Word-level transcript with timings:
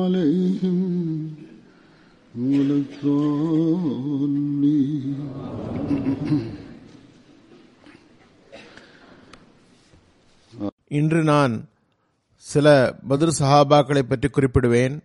عليهم 0.00 1.34
ولا 2.34 2.76
الضالين 2.76 4.06
இன்று 10.90 11.24
நான் 11.24 11.68
சில 12.44 12.98
பத்ர் 13.08 13.38
சஹாபாக்களை 13.38 14.02
பற்றி 14.02 14.30
குறிப்பிடுவேன் 14.30 15.02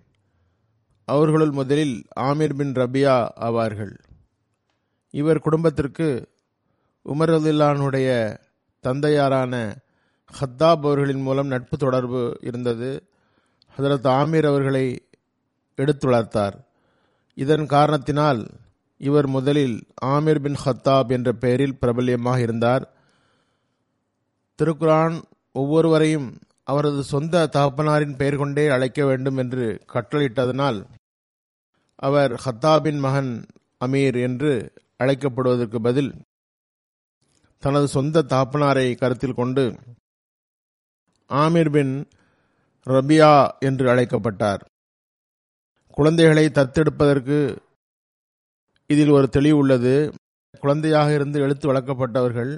அவர்களுள் 1.08 1.52
முதலில் 1.52 2.06
ஆமீர் 2.22 2.54
பின் 2.54 2.74
ரபியா 2.74 3.30
ஆவார்கள் 3.40 4.00
இவர் 5.14 5.40
குடும்பத்திற்கு 5.40 6.28
உமர் 7.06 7.34
ரலில்லானுடைய 7.34 8.40
தந்தையாரான 8.84 9.80
ஹத்தாப் 10.34 10.86
அவர்களின் 10.86 11.22
மூலம் 11.22 11.48
நட்பு 11.48 11.78
தொடர்பு 11.78 12.38
இருந்தது 12.42 13.04
ஹதரத் 13.77 14.09
ஆமீர் 14.21 14.47
அவர்களை 14.47 14.87
எடுத்து 15.79 16.07
வளர்த்தார். 16.09 16.57
இதன் 17.35 17.67
காரணத்தினால் 17.67 18.41
இவர் 19.01 19.27
முதலில் 19.27 19.77
ஆமீர் 20.05 20.41
பின் 20.41 20.59
ஹத்தாப் 20.65 21.09
என்ற 21.09 21.33
பெயரில் 21.33 21.79
பிரபல்யமாக 21.79 22.41
இருந்தார். 22.41 22.85
திருக்குரான் 24.59 25.17
ஒவ்வொருவரையும் 25.53 26.29
அவரது 26.63 27.03
சொந்த 27.03 27.49
தகப்பனாரின் 27.53 28.17
பெயர் 28.17 28.37
கொண்டே 28.37 28.69
அழைக்க 28.69 29.05
வேண்டும் 29.05 29.37
என்று 29.37 29.67
கட்டளையிட்டதனால் 29.93 30.79
அவர் 31.97 32.33
ஹத்தாபின் 32.45 32.99
மகன் 32.99 33.31
அமீர் 33.85 34.19
என்று 34.23 34.53
அழைக்கப்படுவதற்கு 34.97 35.79
பதில் 35.81 36.11
தனது 37.63 37.89
சொந்த 37.89 38.25
தகப்பனாரை 38.29 38.97
கருத்தில் 38.97 39.35
கொண்டு 39.35 39.65
ஆமீர் 41.31 41.71
பின் 41.71 41.95
ரபியா 42.87 43.49
என்று 43.59 43.91
அழைக்கப்பட்டார். 43.91 44.63
குழந்தைகளை 45.91 46.47
தத்தெடுப்பதற்கு 46.47 47.57
இதில் 48.87 49.11
ஒரு 49.11 49.29
தெளிவு 49.29 49.57
உள்ளது. 49.57 50.13
குழந்தையாக 50.61 51.13
இருந்து 51.13 51.41
எழுத்து 51.41 51.73
வளர்க்கப்பட்டவர்கள் 51.73 52.53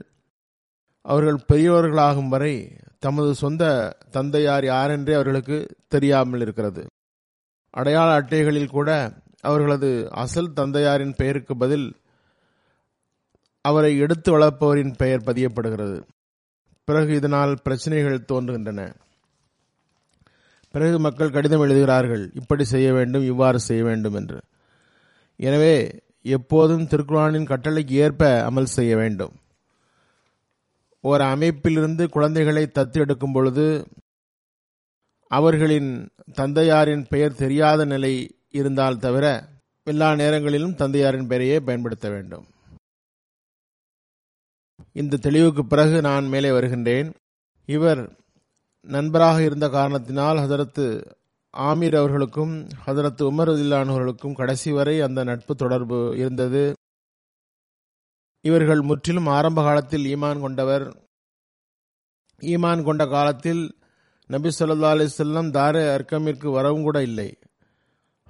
அவர்கள் 1.04 1.38
பெரியவர்களாகும் 1.48 2.28
வரை 2.28 2.76
தமது 2.98 3.34
சொந்த 3.34 3.64
தந்தையார் 4.10 4.64
யாரென்றே 4.64 5.14
அவர்களுக்கு 5.14 5.56
தெரியாமல் 5.88 6.40
இருக்கிறது. 6.40 6.86
அடையாள 7.70 8.20
அட்டைகளில் 8.20 8.70
கூட 8.70 8.90
அவர்களது 9.40 10.08
அசல் 10.10 10.52
தந்தையாரின் 10.52 11.14
பெயருக்கு 11.16 11.56
பதில் 11.56 11.96
அவரை 13.60 13.98
எடுத்து 13.98 14.38
வளர்ப்பவரின் 14.38 14.94
பெயர் 14.96 15.22
பதியப்படுகிறது. 15.22 16.02
பிறகு 16.84 17.14
இதனால் 17.14 17.58
பிரச்சனைகள் 17.62 18.24
தோன்றுகின்றன. 18.32 18.94
பிறகு 20.74 20.96
மக்கள் 20.98 21.34
கடிதம் 21.34 21.62
எழுதுகிறார்கள். 21.64 22.24
இப்படி 22.34 22.64
செய்ய 22.64 22.88
வேண்டும் 22.92 23.24
இவ்வாறு 23.24 23.58
செய்ய 23.60 23.82
வேண்டும் 23.84 24.14
என்று. 24.14 24.38
எனவே 25.40 25.74
எப்போதும் 26.36 26.88
திருக்குறானின் 26.90 27.50
கட்டளைக்கு 27.50 27.94
ஏற்ப 28.04 28.30
அமல் 28.48 28.74
செய்ய 28.76 28.92
வேண்டும். 28.96 29.34
ஒரு 31.04 31.24
அமைப்பிலிருந்து 31.24 32.04
குழந்தைகளை 32.08 32.64
தத்து 32.78 32.98
எடுக்கும் 33.04 33.32
பொழுது 33.32 33.66
அவர்களின் 35.30 35.90
தந்தையாரின் 36.32 37.04
பெயர் 37.08 37.40
தெரியாத 37.42 37.80
நிலை 37.84 38.12
இருந்தால் 38.58 39.02
தவிர 39.04 39.26
எல்லா 39.86 40.08
நேரங்களிலும் 40.14 40.74
தந்தையாரின் 40.74 41.28
பெயரையே 41.30 41.58
பயன்படுத்த 41.66 42.06
வேண்டும். 42.08 42.46
இந்த 44.92 45.20
தெளிவுக்கு 45.26 45.62
பிறகு 45.66 45.96
நான் 46.08 46.26
மேலே 46.34 46.50
வருகின்றேன். 46.56 47.08
இவர் 47.68 48.02
நண்பராக 48.80 49.42
இருந்த 49.42 49.68
காரணத்தினால் 49.68 50.36
ஹதரத்து 50.36 51.10
ஆமீர் 51.56 51.96
அவர்களுக்கும் 51.96 52.68
ஹதரத்து 52.86 53.22
உமர் 53.22 53.88
அவர்களுக்கும் 53.88 54.34
கடைசி 54.34 54.72
வரை 54.72 55.00
அந்த 55.00 55.24
நட்பு 55.24 55.54
தொடர்பு 55.54 56.14
இருந்தது. 56.16 56.72
இவர்கள் 58.40 58.80
முற்றிலும் 58.80 59.26
ஆரம்ப 59.26 59.62
காலத்தில் 59.62 60.16
ஈமான் 60.16 60.40
கொண்டவர். 60.40 60.96
ஈமான் 62.40 62.82
கொண்ட 62.82 63.06
காலத்தில் 63.06 63.76
நபி 64.26 64.48
சொல்லா 64.48 64.90
அலிசல்லம் 64.92 65.50
தாரே 65.50 65.98
அர்க்கமிற்கு 65.98 66.52
வரவும் 66.52 66.82
கூட 66.82 67.02
இல்லை. 67.02 67.38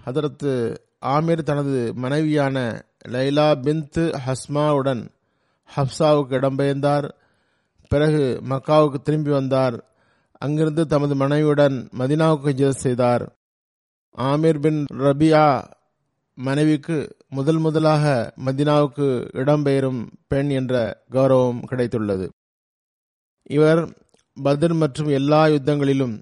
ஹதரத்து 0.06 0.76
ஆமீர் 1.00 1.42
தனது 1.42 1.94
மனைவியான 1.94 2.84
லைலா 3.08 3.54
பின்த் 3.62 4.18
ஹஸ்மாவுடன் 4.26 5.08
ஹப்சாவுக்கு 5.76 6.30
இடம்பெயர்ந்தார். 6.30 7.10
பிறகு 7.88 8.40
மக்காவுக்கு 8.48 9.02
திரும்பி 9.02 9.30
வந்தார். 9.30 9.87
அங்கிருந்து 10.38 10.86
தமது 10.86 11.14
மனைவியுடன் 11.14 11.88
மதினாவுக்கு 11.98 12.46
ஹிஜரத் 12.46 12.84
செய்தார். 12.84 13.36
ஆமீர் 14.16 14.60
பின் 14.60 14.84
ரபியா 14.92 15.64
மனைவிக்கு 16.34 17.16
முதல் 17.28 17.58
முதலாக 17.58 18.32
மதினாவுக்கு 18.44 19.28
இடம்பெயரும் 19.32 20.06
பெண் 20.26 20.48
என்ற 20.48 21.04
கௌரவம் 21.10 21.60
கிடைத்துள்ளது. 21.70 22.28
இவர் 23.42 23.88
பத்ர் 24.44 24.74
மற்றும் 24.74 25.08
எல்லா 25.08 25.46
யுத்தங்களிலும் 25.46 26.20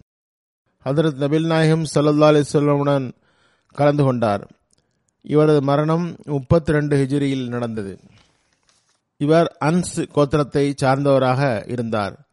ஹதரத் 0.84 1.20
நபில் 1.22 1.46
நாயகம் 1.46 1.84
சல்லா 1.94 2.28
அலிஸ்வல்லமுடன் 2.30 3.12
கலந்து 3.72 4.04
கொண்டார். 4.04 4.50
இவரது 5.22 5.62
மரணம் 5.62 6.16
முப்பத்தி 6.24 6.72
ரெண்டு 6.72 6.96
ஹிஜிரியில் 6.96 7.48
நடந்தது. 7.48 7.98
இவர் 9.16 9.56
அன்ஸ் 9.64 9.96
கோத்திரத்தை 9.96 10.74
சார்ந்தவராக 10.82 11.70
இருந்தார். 11.70 12.25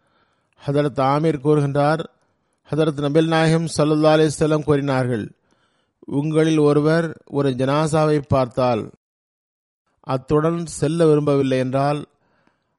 ஹதரத் 0.66 1.02
ஆமீர் 1.02 1.44
கூறுகின்றார் 1.44 2.04
ஹதரத் 2.72 3.02
நபில் 3.02 3.28
நாயகம் 3.28 3.68
சல்லா 3.78 4.12
அலிஸ்லம் 4.14 4.64
கூறினார்கள் 4.64 5.32
உங்களில் 6.06 6.58
ஒருவர் 6.58 7.24
ஒரு 7.26 7.50
ஜனாசாவை 7.50 8.22
பார்த்தால் 8.28 8.92
அத்துடன் 10.00 10.66
செல்ல 10.66 11.08
விரும்பவில்லை 11.08 11.58
என்றால் 11.58 12.06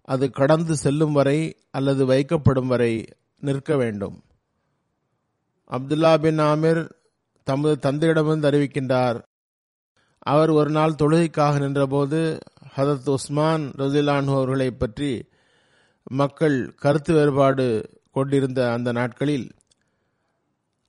அது 0.02 0.30
கடந்து 0.30 0.76
செல்லும் 0.76 1.12
வரை 1.12 1.56
அல்லது 1.70 2.06
வைக்கப்படும் 2.06 2.66
வரை 2.66 3.04
நிற்க 3.40 3.76
வேண்டும். 3.76 4.22
அப்துல்லா 5.70 6.18
பின் 6.18 6.38
ஆமிர் 6.38 6.90
தமது 7.42 7.92
தந்தையிடமிருந்து 7.92 8.48
அறிவிக்கின்றார் 8.50 9.22
அவர் 10.18 10.50
ஒரு 10.50 10.70
நாள் 10.70 10.92
தொழுகைக்காக 10.92 11.58
நின்றபோது 11.58 12.38
ஹதரத் 12.76 13.08
உஸ்மான் 13.08 13.70
ரசிலான் 13.78 14.26
அவர்களை 14.26 14.70
பற்றி 14.70 15.24
மக்கள் 16.10 16.74
கருத்து 16.74 17.14
வேறுபாடு 17.14 18.00
கொண்டிருந்த 18.12 18.72
அந்த 18.72 18.92
நாட்களில் 18.92 19.50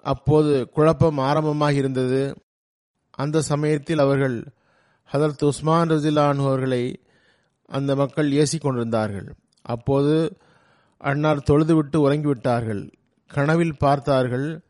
அப்போது 0.02 0.70
குழப்பம் 0.70 1.18
ஆரம்பமாக 1.18 1.74
இருந்தது. 1.74 2.38
அந்த 3.12 3.42
சமயத்தில் 3.42 4.00
அவர்கள் 4.00 4.48
ஹதரத் 5.14 5.44
உஸ்மான் 5.44 5.90
ரஜிலான் 5.90 6.38
அவர்களை 6.38 7.04
அந்த 7.66 7.96
மக்கள் 7.96 8.32
ஏசி 8.32 8.60
கொண்டிருந்தார்கள். 8.60 9.36
அப்போது 9.62 10.38
அன்னார் 10.98 11.38
தொழுதுவிட்டு 11.38 11.98
உறங்கிவிட்டார்கள். 11.98 12.92
கனவில் 13.28 13.78
பார்த்தார்கள். 13.78 14.62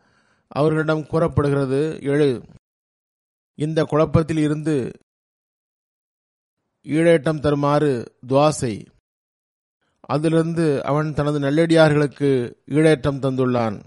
அவர்களிடம் 0.48 1.08
கூறப்படுகிறது 1.08 2.00
எழு 2.02 2.44
இந்த 3.56 3.84
குழப்பத்தில் 3.84 4.38
இருந்து 4.38 4.92
ஈழேட்டம் 6.84 7.40
தருமாறு 7.40 8.18
துவாசை 8.28 8.86
அதிலிருந்து 10.07 10.84
அவன் 10.84 11.13
தனது 11.13 11.40
நல்லடியார்களுக்கு 11.40 12.56
ஈழேற்றம் 12.66 13.22
தந்துள்ளான். 13.22 13.84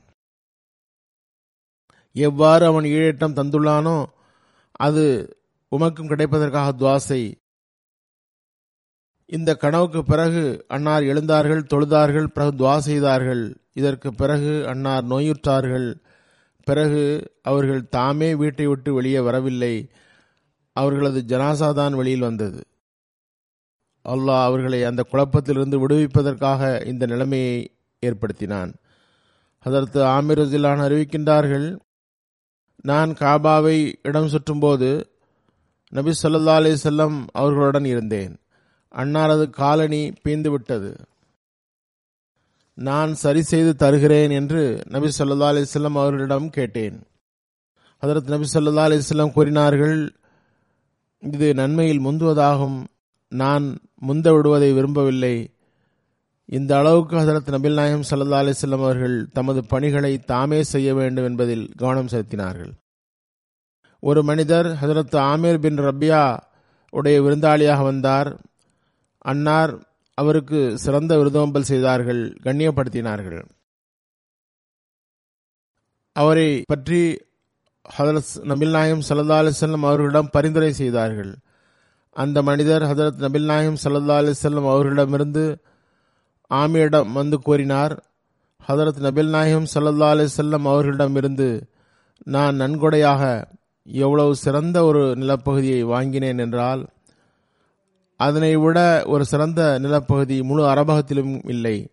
எவ்வாறு 2.12 2.66
அவன் 2.66 2.84
ஈழேற்றம் 2.84 3.36
தந்துள்ளானோ 3.38 4.04
அது 4.70 5.36
உமக்கும் 5.76 6.08
கிடைப்பதற்காக 6.08 6.72
துவாசை. 6.72 7.40
இந்த 9.26 9.54
கனவுக்கு 9.54 10.04
பிறகு 10.04 10.64
அன்னார் 10.68 11.02
எழுந்தார்கள் 11.02 11.68
தொழுதார்கள் 11.72 12.26
பிறகு 12.26 12.52
துவா 12.56 12.78
செய்தார்கள். 12.78 13.56
இதற்கு 13.72 14.14
பிறகு 14.14 14.66
அன்னார் 14.68 15.04
நோயுற்றார்கள். 15.04 16.00
பிறகு 16.64 17.32
அவர்கள் 17.42 17.88
தாமே 17.88 18.34
வீட்டை 18.34 18.66
விட்டு 18.66 18.94
வெளியே 18.94 19.20
வரவில்லை. 19.20 19.90
அவர்களது 20.72 21.24
ஜனாசாதான் 21.26 21.94
வெளியில் 21.94 22.20
வந்தது. 22.20 22.67
அல்லாஹ் 24.08 24.44
அவர்களை 24.44 24.84
அந்த 24.84 25.06
குழப்பத்திலிருந்து 25.12 25.86
விடுவிப்பதற்காக 25.86 26.86
இந்த 26.86 27.06
நிலைமையை 27.06 27.70
ஏற்படுத்தினான். 28.06 28.72
அதற்கு 29.58 30.00
ஆமீர் 30.00 30.40
ரஜிலான் 30.40 30.84
அறிவிக்கின்றார்கள் 30.86 31.78
நான் 32.82 33.10
காபாவை 33.10 33.94
இடம் 34.02 34.28
சுற்றும்போது 34.28 35.04
நபி 35.88 36.12
சொல்லா 36.22 36.54
அலி 36.54 36.70
செல்லம் 36.70 37.26
அவர்களுடன் 37.32 37.84
இருந்தேன். 37.84 38.36
அன்னாரது 38.94 39.50
காலனி 39.50 40.12
பீந்து 40.24 40.48
விட்டது. 40.48 40.96
நான் 42.74 43.14
சரி 43.14 43.42
செய்து 43.42 43.76
தருகிறேன் 43.76 44.30
என்று 44.30 44.82
நபி 44.88 45.10
சொல்லா 45.18 45.48
அலிஸ்லாம் 45.52 45.98
அவர்களிடம் 46.00 46.50
கேட்டேன். 46.50 47.02
அதற்கு 47.98 48.30
நபி 48.30 48.46
சொல்லா 48.52 48.84
அலிஸ்லாம் 48.84 49.32
கூறினார்கள் 49.32 50.12
இது 51.20 51.54
நன்மையில் 51.54 52.00
முந்துவதாகும். 52.00 52.84
நான் 53.28 53.78
முந்த 53.94 54.32
விடுவதை 54.32 54.72
விரும்பவில்லை. 54.72 55.54
இந்த 56.44 56.78
அளவுக்கு 56.78 57.16
ஹசரத் 57.16 57.50
நபில் 57.50 57.74
நாயம் 57.74 58.04
சல்லா 58.10 58.38
அலிசல்லம் 58.42 58.82
அவர்கள் 58.82 59.28
தமது 59.28 59.64
பணிகளை 59.64 60.18
தாமே 60.18 60.62
செய்ய 60.62 60.94
வேண்டும் 60.94 61.24
என்பதில் 61.24 61.72
கவனம் 61.76 62.06
செலுத்தினார்கள். 62.06 62.70
ஒரு 64.00 64.22
மனிதர் 64.22 64.66
ஹசரத் 64.66 65.16
ஆமீர் 65.16 65.58
பின் 65.58 65.78
ரபியா 65.78 66.38
உடைய 66.90 67.22
விருந்தாளியாக 67.22 67.82
வந்தார். 67.82 68.40
அன்னார் 69.18 69.82
அவருக்கு 70.14 70.78
சிறந்த 70.78 71.16
விருதோம்பல் 71.16 71.62
செய்தார்கள் 71.62 72.38
கண்ணியப்படுத்தினார்கள். 72.42 73.44
அவரை 76.12 76.62
பற்றி 76.66 77.18
ஹதரத் 77.98 78.40
நபில் 78.42 78.70
நாயம் 78.70 79.02
சல்லா 79.08 79.36
அலிசல்லம் 79.40 79.86
அவர்களிடம் 79.88 80.30
பரிந்துரை 80.30 80.72
செய்தார்கள். 80.72 81.36
அந்த 82.18 82.42
மனிதர் 82.42 82.82
ஹசரத் 82.82 83.20
நபில் 83.20 83.44
நாயம் 83.44 83.76
சல்லா 83.84 84.16
அலிசல்லம் 84.20 84.70
அவர்களிடமிருந்து 84.70 85.58
ஆமியிடம் 86.50 87.12
வந்து 87.12 87.38
கூறினார் 87.38 88.04
ஹதரத் 88.68 89.00
நபில் 89.00 89.28
நாயகம் 89.28 89.66
சல்லா 89.74 90.04
அலிசல்லம் 90.04 90.64
அவர்களிடமிருந்து 90.64 91.68
நான் 92.24 92.60
நன்கொடையாக 92.60 93.44
எவ்வளவு 93.84 94.34
சிறந்த 94.34 94.84
ஒரு 94.84 95.14
நிலப்பகுதியை 95.14 95.82
வாங்கினேன் 95.82 96.38
என்றால் 96.38 96.86
அதனை 98.16 98.56
விட 98.56 99.02
ஒரு 99.06 99.24
சிறந்த 99.24 99.78
நிலப்பகுதி 99.78 100.42
முழு 100.42 100.64
அரபகத்திலும் 100.64 101.48
இல்லை. 101.48 101.90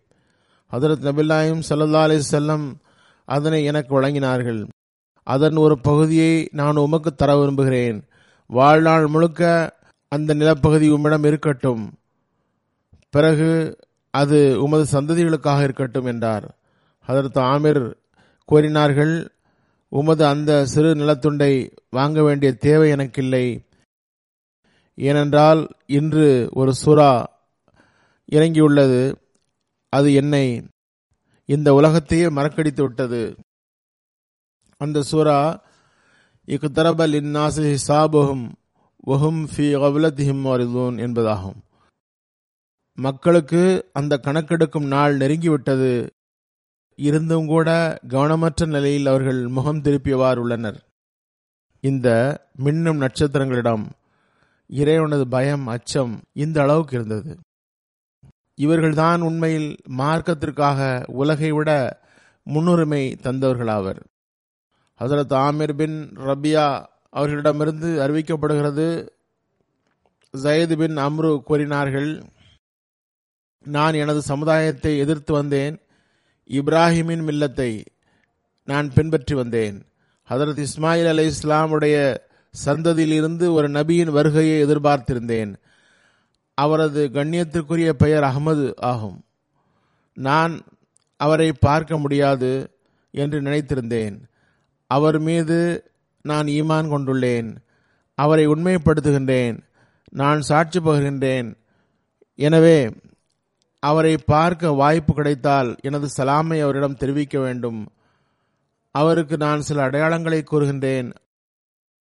ஹதரத் 0.72 1.06
நபில்லாயும் 1.08 1.62
சல்லா 1.68 2.02
அலி 2.02 2.22
செல்லம் 2.30 2.74
அதனை 3.24 3.64
எனக்கு 3.64 4.00
வழங்கினார்கள். 4.00 4.68
அதன் 5.22 5.56
ஒரு 5.56 5.78
பகுதியை 5.78 6.48
நான் 6.52 6.76
உமக்கு 6.76 7.14
தர 7.14 7.36
விரும்புகிறேன். 7.36 8.04
வாழ்நாள் 8.46 9.06
முழுக்க 9.06 9.74
அந்த 10.08 10.34
நிலப்பகுதி 10.34 10.88
உம்மிடம் 10.88 11.24
இருக்கட்டும். 11.24 11.98
பிறகு 13.10 13.78
அது 14.10 14.62
உமது 14.62 15.00
சந்ததிகளுக்காக 15.00 15.62
இருக்கட்டும் 15.62 16.04
என்றார். 16.04 16.58
அதற்கு 17.00 17.40
ஆமிர் 17.40 17.94
கூறினார்கள் 18.44 19.30
உமது 19.88 20.26
அந்த 20.26 20.66
சிறு 20.66 20.94
நிலத்துண்டை 20.94 21.76
வாங்க 21.90 22.22
வேண்டிய 22.22 22.52
தேவை 22.52 22.90
எனக்கில்லை. 22.90 23.64
ஏனென்றால் 24.94 25.68
இன்று 25.86 26.48
ஒரு 26.52 26.74
சுறா 26.84 27.24
இறங்கியுள்ளது. 28.32 29.14
அது 29.88 30.14
என்னை 30.14 30.68
இந்த 31.44 31.74
உலகத்தையே 31.74 32.28
மறக்கடித்து 32.28 32.82
விட்டது. 32.82 33.36
அந்த 34.78 35.02
சூரா 35.02 35.64
இக்குதரபல் 36.46 37.12
இந்நாசி 37.12 37.76
ஹிசாபுகும் 37.76 38.52
வஹும் 39.06 39.46
ஃபி 39.56 39.66
கவுலத்திஹிம் 39.74 40.42
வருதூன் 40.42 40.96
என்பதாகும். 40.96 41.58
மக்களுக்கு 42.94 43.90
அந்த 43.92 44.18
கணக்கெடுக்கும் 44.22 44.86
நாள் 44.86 45.16
நெருங்கிவிட்டது. 45.16 46.10
இருந்தும் 46.96 47.46
கூட 47.46 47.98
கவனமற்ற 48.08 48.66
நிலையில் 48.66 49.06
அவர்கள் 49.06 49.48
முகம் 49.48 49.82
திருப்பியவாறு 49.82 50.36
உள்ளனர். 50.36 50.84
இந்த 51.80 52.38
மின்னும் 52.64 52.96
நட்சத்திரங்களிடம் 52.96 53.90
இறைவனது 54.68 55.28
பயம் 55.28 55.66
அச்சம் 55.66 56.22
இந்த 56.32 56.62
அளவுக்கு 56.62 56.96
இருந்தது. 56.96 57.38
இவர்கள்தான் 58.56 59.20
உண்மையில் 59.20 59.76
மார்க்கத்திற்காக 59.88 61.10
உலகை 61.10 61.52
விட 61.52 62.00
முன்னுரிமை 62.44 63.16
தந்தவர்களாவர். 63.22 64.00
ஹசரத் 65.00 65.32
ஆமிர் 65.32 65.72
பின் 65.72 66.12
ரபியா 66.16 66.86
அவர்களிடமிருந்து 67.16 67.90
அறிவிக்கப்படுகிறது. 68.04 68.88
ஜயது 70.34 70.74
பின் 70.76 70.98
அம்ரு 70.98 71.30
கூறினார்கள் 71.42 72.10
நான் 73.66 73.94
எனது 73.94 74.20
சமுதாயத்தை 74.22 74.92
எதிர்த்து 74.98 75.32
வந்தேன். 75.32 75.76
இப்ராஹிமின் 76.50 77.22
மில்லத்தை 77.28 77.70
நான் 78.68 78.88
பின்பற்றி 78.92 79.34
வந்தேன். 79.34 79.76
ஹதரத் 80.28 80.62
இஸ்மாயில் 80.64 81.08
அலி 81.08 81.24
இஸ்லாமுடைய 81.28 81.96
சந்ததியிலிருந்து 82.64 83.46
ஒரு 83.52 83.68
நபியின் 83.70 84.10
வருகையை 84.10 84.56
எதிர்பார்த்திருந்தேன். 84.64 85.52
அவரது 86.58 87.02
கண்ணியத்திற்குரிய 87.14 87.90
பெயர் 88.02 88.24
அகமது 88.24 88.66
ஆகும். 88.90 89.18
நான் 90.16 90.54
அவரை 91.20 91.48
பார்க்க 91.52 91.98
முடியாது 91.98 92.52
என்று 93.14 93.38
நினைத்திருந்தேன். 93.40 94.16
அவர் 94.90 95.18
மீது 95.18 95.58
நான் 96.26 96.46
ஈமான் 96.46 96.90
கொண்டுள்ளேன். 96.92 97.50
அவரை 98.18 98.44
உண்மைப்படுத்துகின்றேன். 98.48 99.56
நான் 100.10 100.40
சாட்சி 100.40 100.78
பகிர்கின்றேன். 100.80 101.48
எனவே 102.38 102.78
அவரை 103.82 104.14
பார்க்க 104.26 104.70
வாய்ப்பு 104.70 105.12
கிடைத்தால் 105.14 105.76
எனது 105.82 106.08
சலாமை 106.16 106.58
அவரிடம் 106.62 106.96
தெரிவிக்க 106.96 107.38
வேண்டும். 107.38 107.80
அவருக்கு 108.94 109.36
நான் 109.36 109.60
சில 109.60 109.90
அடையாளங்களை 109.90 110.40
கூறுகின்றேன். 110.50 111.08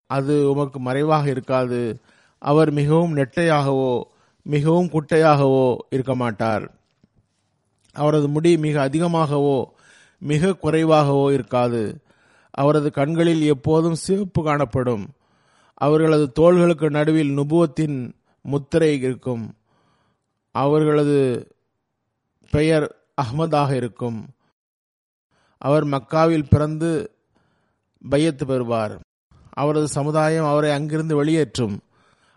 அது 0.09 0.33
உமக்கு 0.51 0.79
மறைவாக 0.79 1.29
இருக்காது. 1.29 1.81
அவர் 2.39 2.71
மிகவும் 2.71 3.15
நெட்டையாகவோ 3.17 4.01
மிகவும் 4.47 4.89
குட்டையாகவோ 4.89 5.77
இருக்க 5.89 6.15
மாட்டார். 6.15 6.65
அவரது 7.95 8.27
முடி 8.29 8.57
மிக 8.57 8.89
அதிகமாகவோ 8.89 9.57
மிக 10.19 10.51
குறைவாகவோ 10.63 11.25
இருக்காது. 11.33 11.83
அவரது 12.57 12.91
கண்களில் 12.91 13.41
எப்போதும் 13.41 13.95
சிவப்பு 13.95 14.43
காணப்படும். 14.43 15.09
அவர்களது 15.73 16.31
தோள்களுக்கு 16.31 16.89
நடுவில் 16.89 17.37
நுபுவத்தின் 17.37 18.13
முத்திரை 18.41 19.01
இருக்கும். 19.01 19.53
அவர்களது 20.51 21.47
பெயர் 22.51 22.95
அஹ்மதாக 23.21 23.71
இருக்கும். 23.71 24.27
அவர் 25.57 25.85
மக்காவில் 25.85 26.45
பிறந்து 26.49 27.15
பையத்து 28.11 28.45
பெறுவார். 28.45 28.99
அவரது 29.49 29.87
சமுதாயம் 29.87 30.45
அவரை 30.45 30.71
அங்கிருந்து 30.71 31.15
வெளியேற்றும். 31.15 31.79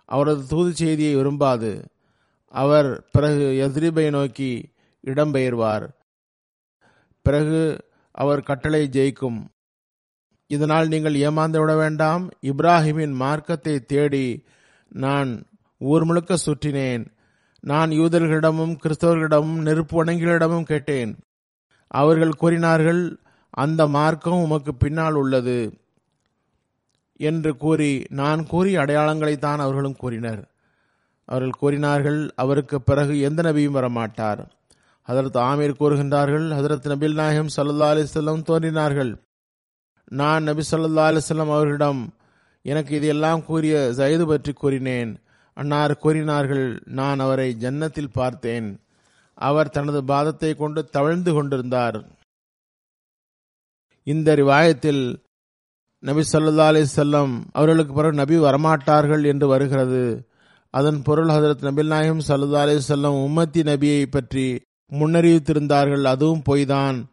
அவரது 0.05 0.47
தூது 0.47 0.75
செய்தியை 0.75 1.15
விரும்பாது. 1.15 1.85
அவர் 2.51 3.09
பிறகு 3.13 3.71
எதிரிபை 3.71 4.11
நோக்கி 4.11 4.73
இடம்பெயர்வார் 5.07 5.89
பிறகு 7.23 7.85
அவர் 8.11 8.43
கட்டளை 8.43 8.89
ஜெயிக்கும். 8.93 9.47
இதனால் 10.49 10.89
நீங்கள் 10.89 11.15
ஏமாந்து 11.15 11.61
விட 11.61 11.77
வேண்டாம். 11.77 12.31
இப்ராஹிமின் 12.43 13.13
மார்க்கத்தை 13.13 13.81
தேடி 13.81 14.45
நான் 14.89 15.45
ஊர் 15.79 16.05
முழுக்க 16.05 16.37
சுற்றினேன். 16.47 17.07
நான் 17.61 17.91
யூதர்களிடமும் 17.91 18.77
கிறிஸ்தவர்களிடமும் 18.83 19.61
நெருப்பு 19.63 20.05
வணங்கிகளிடமும் 20.05 20.63
கேட்டேன். 20.63 21.19
அவர்கள் 21.87 22.35
கூறினார்கள் 22.35 23.19
அந்த 23.51 23.87
மார்க்கம் 23.87 24.43
உமக்கு 24.43 24.75
பின்னால் 24.75 25.13
உள்ளது 25.13 25.79
என்று 27.17 27.57
கூறி 27.57 28.05
நான் 28.09 28.47
கூறி 28.47 28.77
அடையாளங்களைத்தான் 28.77 29.57
அவர்களும் 29.57 29.97
கூறினர். 29.97 30.49
அவர்கள் 31.25 31.59
கூறினார்கள் 31.59 32.31
அவருக்கு 32.35 32.83
பிறகு 32.83 33.21
எந்த 33.21 33.43
நபியும் 33.43 33.79
வரமாட்டார். 33.79 34.47
ஹதரத் 35.09 35.41
ஆமீர் 35.49 35.81
கூறுகின்றார்கள் 35.81 36.47
ஹதரத் 36.59 36.89
நபில் 36.89 37.15
நாயகம் 37.15 37.55
சல்லா 37.57 37.89
அலிஸ்லம் 37.93 38.43
தோன்றினார்கள். 38.43 39.13
நான் 40.09 40.43
நபி 40.43 40.63
சொல்லா 40.71 41.07
அலுவலம் 41.09 41.55
அவர்களிடம் 41.55 42.15
எனக்கு 42.63 42.97
இதையெல்லாம் 42.97 43.45
கூறிய 43.45 43.93
ஜயது 43.97 44.27
பற்றி 44.27 44.53
கூறினேன். 44.53 45.19
அன்னார் 45.55 45.97
கூறினார்கள் 45.97 46.83
நான் 46.85 47.19
அவரை 47.19 47.57
ஜன்னத்தில் 47.61 48.13
பார்த்தேன். 48.13 48.81
அவர் 49.35 49.71
தனது 49.71 50.03
பாதத்தை 50.03 50.57
கொண்டு 50.57 50.85
தவழ்ந்து 50.85 51.33
கொண்டிருந்தார். 51.33 52.05
இந்த 54.03 54.35
ரிவாயத்தில் 54.35 55.17
நபி 55.99 56.23
சொல்லா 56.33 56.67
அலி 56.67 56.81
செல்லம் 56.97 57.41
அவர்களுக்கு 57.53 57.95
பிறகு 57.95 58.15
நபி 58.15 58.37
வரமாட்டார்கள் 58.37 59.27
என்று 59.27 59.47
வருகிறது. 59.47 60.29
அதன் 60.71 61.03
பொருள் 61.03 61.29
ஹதரத் 61.29 61.65
நபில் 61.65 61.87
நாயகம் 61.87 62.23
சல்லா 62.29 62.61
அலி 62.61 62.75
செல்லம் 62.89 63.19
உம்மத்தி 63.29 63.63
நபியை 63.63 64.07
பற்றி 64.11 64.61
முன்னறிவித்திருந்தார்கள் 64.93 66.03
அதுவும் 66.03 66.43
பொய்தான். 66.49 67.05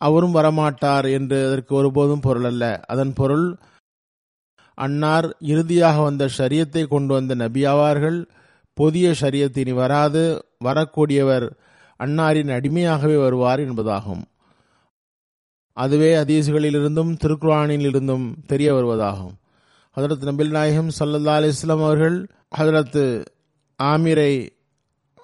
அவரும் 0.00 0.34
வரமாட்டார் 0.34 1.06
என்று 1.12 1.38
அதற்கு 1.46 1.74
ஒருபோதும் 1.74 2.20
பொருள் 2.20 2.44
அல்ல. 2.44 2.80
அதன் 2.86 3.12
பொருள் 3.12 3.46
அன்னார் 4.74 5.26
இறுதியாக 5.40 6.00
வந்த 6.00 6.28
ஷரியத்தை 6.38 6.82
கொண்டு 6.88 7.12
வந்த 7.14 7.34
நபியாவார்கள் 7.34 8.18
புதிய 8.78 9.14
ஷரியத் 9.20 9.58
இனி 9.62 9.72
வராது. 9.72 10.22
வரக்கூடியவர் 10.64 11.46
அன்னாரின் 11.98 12.52
அடிமையாகவே 12.56 13.16
வருவார் 13.22 13.60
என்பதாகும். 13.60 14.22
அதுவே 15.72 16.10
அதீசுகளிலிருந்தும் 16.22 17.12
திருக்குரானிலிருந்தும் 17.22 18.26
தெரிய 18.46 18.74
வருவதாகும். 18.74 19.36
ஹதரத் 19.96 20.26
நபில் 20.28 20.50
நாயகம் 20.50 20.90
சல்லா 20.98 21.34
அலிஸ்லாம் 21.38 21.84
அவர்கள் 21.84 22.16
ஹதரத் 22.58 23.24
ஆமீரை 23.82 24.32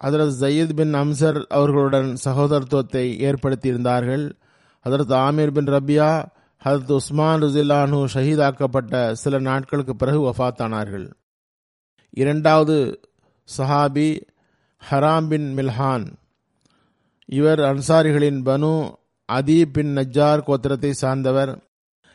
ஹதரத் 0.00 0.37
ஜயீத் 0.40 0.76
பின் 0.76 0.95
அம்சர் 0.95 1.38
அவர்களுடன் 1.59 2.16
சகோதரத்துவத்தை 2.25 3.04
ஏற்படுத்தியிருந்தார்கள். 3.28 4.25
ஹதரத் 4.86 5.14
ஆமீர் 5.14 5.50
பின் 5.50 5.64
ரபியா 5.64 6.24
ஹதரத் 6.64 6.92
உஸ்மான் 6.92 7.42
ருசில்லானு 7.42 8.06
ஷஹீதாக்கப்பட்ட 8.14 9.12
சில 9.12 9.38
நாட்களுக்கு 9.38 9.96
பிறகு 9.96 10.18
வஃத்தானார்கள். 10.18 11.12
இரண்டாவது 12.10 13.00
சஹாபி 13.58 14.20
ஹராம் 14.90 15.28
பின் 15.28 15.56
மில்ஹான். 15.56 16.06
இவர் 17.26 17.58
அன்சாரிகளின் 17.58 18.42
பனு 18.42 18.94
அதீப் 19.32 19.72
பின் 19.72 19.96
நஜார் 19.96 20.42
கோத்திரத்தை 20.46 20.90
சார்ந்தவர். 20.90 21.62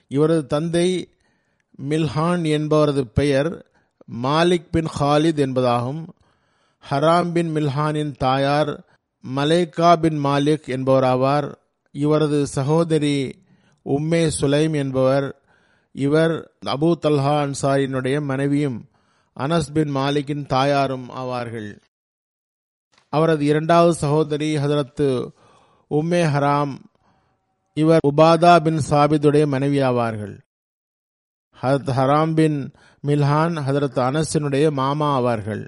இவரது 0.07 0.45
தந்தை 0.45 1.09
மில்ஹான் 1.89 2.43
என்பவரது 2.57 3.01
பெயர் 3.13 3.65
மாலிக் 4.23 4.69
பின் 4.71 4.87
ஹாலித் 4.99 5.41
என்பதாகும். 5.47 6.07
ஹராம் 6.89 7.31
பின் 7.31 7.55
மில்ஹானின் 7.55 8.15
தாயார் 8.17 8.85
மலேகா 9.35 9.95
பின் 9.95 10.23
மாலிக் 10.23 10.67
என்பவராவார். 10.67 11.59
இவரது 11.91 12.43
சகோதரி 12.43 13.43
உம்மே 13.85 14.29
சுலைம் 14.39 14.75
என்பவர் 14.75 15.41
இவர் 15.91 16.51
அபு 16.65 16.93
தல்ஹா 17.01 17.33
அன்சாரியினுடைய 17.45 18.21
மனைவியும் 18.21 18.89
அனஸ் 19.39 19.71
பின் 19.73 19.95
மாலிக்கின் 19.95 20.45
தாயாரும் 20.45 21.09
ஆவார்கள். 21.09 21.79
அவரது 23.09 23.45
இரண்டாவது 23.45 23.93
சகோதரி 23.93 24.57
ஹதரத்து 24.57 25.29
உம்மே 25.89 26.21
ஹராம் 26.35 26.73
இவர் 27.73 27.99
உபாதா 28.13 28.63
பின் 28.63 28.79
சாபிதுடைய 28.89 29.47
மனைவி 29.47 29.79
ஆவார்கள் 29.79 30.39
ஹரத் 31.61 31.91
ஹராம் 31.97 32.33
பின் 32.33 32.73
மில்ஹான் 33.07 33.57
ஹதரத் 33.67 33.99
அனஸினுடைய 34.07 34.71
மாமா 34.71 35.21
ஆவார்கள். 35.21 35.67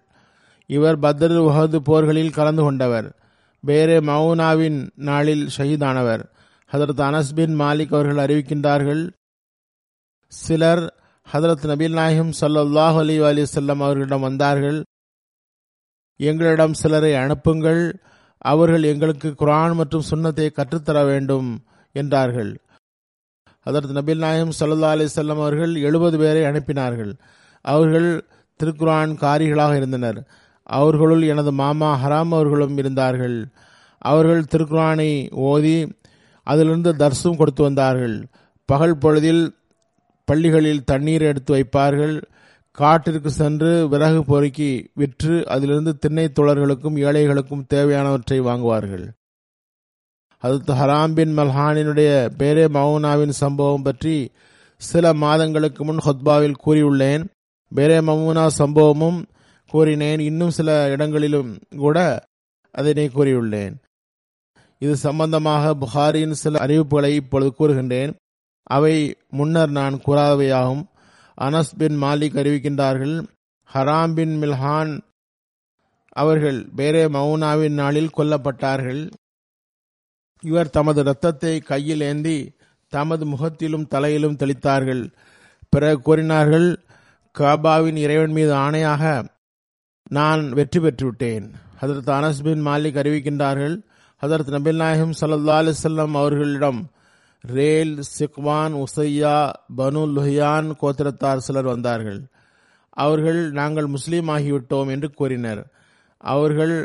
இவர் 0.66 1.00
பத்ர் 1.00 1.36
உஹது 1.50 1.76
போர்களில் 1.76 2.32
கலந்து 2.32 2.62
கொண்டவர். 2.62 3.23
பேரே 3.68 3.98
மவுனாவின் 4.10 4.90
நாளில் 4.96 5.50
ஷஹீதானவர். 5.58 6.24
ஹதரத் 6.72 7.04
அனஸ் 7.08 7.34
பின் 7.36 7.60
மாலிக் 7.60 7.94
அவர்கள் 7.94 8.22
அறிவிக்கின்றார்கள் 8.26 9.12
சிலர் 10.28 10.84
ஹதரத் 11.34 11.66
நபீல் 11.72 11.94
நாயகம் 11.94 12.32
சல்லாஹ் 12.42 12.98
அலி 12.98 13.18
அலி 13.18 13.44
செல்லம் 13.56 13.82
அவர்களிடம் 13.86 14.22
வந்தார்கள் 14.22 14.84
எங்களிடம் 16.18 16.74
சிலரை 16.74 17.16
அனுப்புங்கள் 17.16 18.00
அவர்கள் 18.38 18.84
எங்களுக்கு 18.84 19.30
குரான் 19.30 19.76
மற்றும் 19.76 20.04
சுண்ணத்தை 20.10 20.52
கற்றுத்தர 20.52 21.04
வேண்டும் 21.04 21.64
என்றார்கள். 21.92 22.58
அதற்கு 23.60 23.94
நபில் 23.94 24.18
நாயம் 24.18 24.52
சல்லா 24.60 24.90
அலி 24.90 25.06
செல்லம் 25.16 25.40
அவர்கள் 25.42 25.76
எழுபது 25.76 26.18
பேரை 26.18 26.42
அனுப்பினார்கள். 26.42 27.14
அவர்கள் 27.62 28.26
திருக்குரான் 28.60 29.14
காரிகளாக 29.24 29.76
இருந்தனர். 29.76 30.28
அவர்களுள் 30.64 31.22
எனது 31.22 31.52
மாமா 31.52 31.96
ஹராம் 32.04 32.32
அவர்களும் 32.32 32.78
இருந்தார்கள். 32.78 33.46
அவர்கள் 33.98 34.44
திருக்குரானை 34.44 35.32
ஓதி 35.32 35.98
அதிலிருந்து 36.44 36.94
தர்சும் 36.94 37.38
கொடுத்து 37.38 37.64
வந்தார்கள். 37.64 38.26
பகல் 38.66 38.98
பொழுதில் 38.98 39.56
பள்ளிகளில் 40.26 40.84
தண்ணீர் 40.84 41.22
எடுத்து 41.22 41.56
வைப்பார்கள். 41.56 42.22
காட்டிற்கு 42.72 43.32
சென்று 43.32 43.88
விறகு 43.88 44.24
பொறுக்கி 44.24 44.90
விற்று 44.94 45.48
அதிலிருந்து 45.48 45.98
திண்ணை 45.98 46.32
தோழர்களுக்கும் 46.40 46.98
ஏழைகளுக்கும் 46.98 47.66
தேவையானவற்றை 47.74 48.42
வாங்குவார்கள். 48.42 49.06
அது 50.38 50.74
ஹராம் 50.74 51.14
பின் 51.14 51.38
மல்ஹானினுடைய 51.38 52.30
பேரே 52.38 52.66
மவுனாவின் 52.74 53.30
சம்பவம் 53.30 53.82
பற்றி 53.82 54.32
சில 54.76 55.14
மாதங்களுக்கு 55.14 55.86
முன் 55.86 55.98
ஹொத்பாவில் 55.98 56.60
கூறியுள்ளேன். 56.66 57.24
பேரே 57.76 58.00
மமுனா 58.08 58.48
சம்பவமும் 58.58 59.24
கூறினேன். 59.74 60.22
இன்னும் 60.30 60.56
சில 60.58 60.70
இடங்களிலும் 60.94 61.52
கூட 61.84 61.98
அதனை 62.80 63.06
கூறியுள்ளேன். 63.10 63.76
இது 64.84 64.94
சம்பந்தமாக 65.04 65.74
புகாரின் 65.82 66.36
சில 66.42 66.60
அறிவிப்புகளை 66.66 67.12
இப்பொழுது 67.22 67.52
கூறுகின்றேன். 67.60 68.12
அவை 68.76 68.96
முன்னர் 69.38 69.72
நான் 69.80 69.96
கூறாதவையாகும். 70.06 70.84
அனஸ் 71.42 71.72
பின் 71.78 71.96
மாலிக் 72.02 72.38
அறிவிக்கின்றார்கள் 72.42 73.16
ஹராம் 73.70 74.14
பின் 74.14 74.34
மில்ஹான் 74.42 74.92
அவர்கள் 76.22 76.60
பேரே 76.78 77.04
மவுனாவின் 77.16 77.76
நாளில் 77.82 78.16
கொல்லப்பட்டார்கள். 78.18 79.02
இவர் 80.44 80.74
தமது 80.76 81.02
இரத்தத்தை 81.02 81.54
கையில் 81.60 82.04
ஏந்தி 82.10 82.38
தமது 82.94 83.24
முகத்திலும் 83.26 83.90
தலையிலும் 83.94 84.40
தெளித்தார்கள். 84.42 85.04
பிறகு 85.70 86.00
கூறினார்கள் 86.02 86.68
காபாவின் 87.40 87.98
இறைவன் 88.06 88.36
மீது 88.38 88.54
ஆணையாக 88.66 89.04
நான் 90.16 90.44
வெற்றி 90.50 90.80
பெற்றுவிட்டேன். 90.80 91.46
ஹதரத் 91.82 92.12
அனஸ் 92.16 92.42
பின் 92.44 92.66
மாலிக் 92.66 93.00
அறிவிக்கின்றார்கள் 93.02 93.76
ஹதரத் 94.22 94.52
நபில் 94.56 94.76
நாயகம் 94.76 95.14
சல்லா 95.22 95.56
அலிசல்லாம் 95.60 96.14
அவர்களிடம் 96.14 96.80
ரேல் 97.48 97.94
சிக்வான் 98.18 98.74
உசையா 98.74 99.38
பனு 99.78 100.02
லுஹியான் 100.16 100.68
கோத்திரத்தார் 100.82 101.44
சிலர் 101.48 101.72
வந்தார்கள். 101.74 102.20
அவர்கள் 102.90 103.52
நாங்கள் 103.52 103.86
முஸ்லீம் 103.86 104.30
ஆகிவிட்டோம் 104.30 104.90
என்று 104.90 105.10
கூறினர். 105.12 105.64
அவர்கள் 106.18 106.76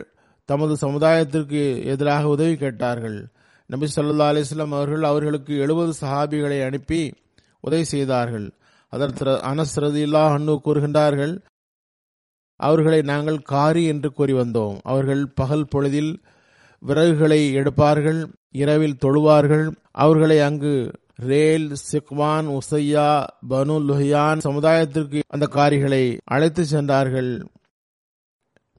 தமது 0.45 0.75
சமுதாயத்திற்கு 0.81 1.63
எதிராக 1.85 2.29
உதவி 2.29 2.57
கேட்டார்கள். 2.57 3.19
நபி 3.71 3.87
சொல்லா 3.97 4.27
அலிஸ்லாம் 4.31 4.77
அவர்கள் 4.79 5.03
அவர்களுக்கு 5.03 5.55
எழுபது 5.59 5.93
சஹாபிகளை 6.01 6.59
அனுப்பி 6.65 7.03
உதவி 7.61 7.85
செய்தார்கள். 7.85 8.49
அதற்கு 8.93 9.25
அனஸ் 9.53 9.77
ரதில்லா 9.77 10.25
அன்னு 10.37 10.55
கூறுகின்றார்கள் 10.65 11.35
அவர்களை 12.59 13.03
நாங்கள் 13.03 13.43
காரி 13.43 13.85
என்று 13.85 14.13
கூறி 14.13 14.33
வந்தோம். 14.33 14.79
அவர்கள் 14.83 15.23
பகல் 15.35 15.69
பொழுதில் 15.71 16.13
விறகுகளை 16.87 17.41
எடுப்பார்கள் 17.55 18.21
இரவில் 18.53 18.99
தொழுவார்கள். 19.05 19.67
அவர்களை 19.91 20.41
அங்கு 20.41 20.75
ரேல் 21.23 21.73
சிக்வான் 21.73 22.47
உசையா 22.47 23.27
பனு 23.51 23.77
லுஹியான் 23.89 24.41
சமுதாயத்திற்கு 24.45 25.21
அந்த 25.29 25.47
காரிகளை 25.47 26.19
அழைத்து 26.25 26.65
சென்றார்கள். 26.65 27.31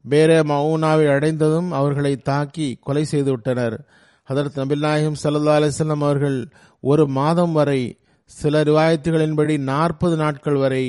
பேரே 0.09 0.39
மவுனாவை 0.51 1.07
அடைந்ததும் 1.15 1.71
அவர்களை 1.71 2.17
தாக்கி 2.17 2.77
கொலை 2.81 3.03
செய்து 3.03 3.29
விட்டனர். 3.29 3.87
ஹதரத் 4.29 4.59
நபில்நாயகம் 4.61 5.19
சல்லா 5.23 5.53
அலிஸ்லாம் 5.59 6.05
அவர்கள் 6.07 6.39
ஒரு 6.81 7.07
மாதம் 7.07 7.51
வரை 7.51 7.81
சில 8.25 8.63
ரிவாயத்துகளின்படி 8.63 9.57
நாற்பது 9.57 10.15
நாட்கள் 10.15 10.55
வரை 10.55 10.85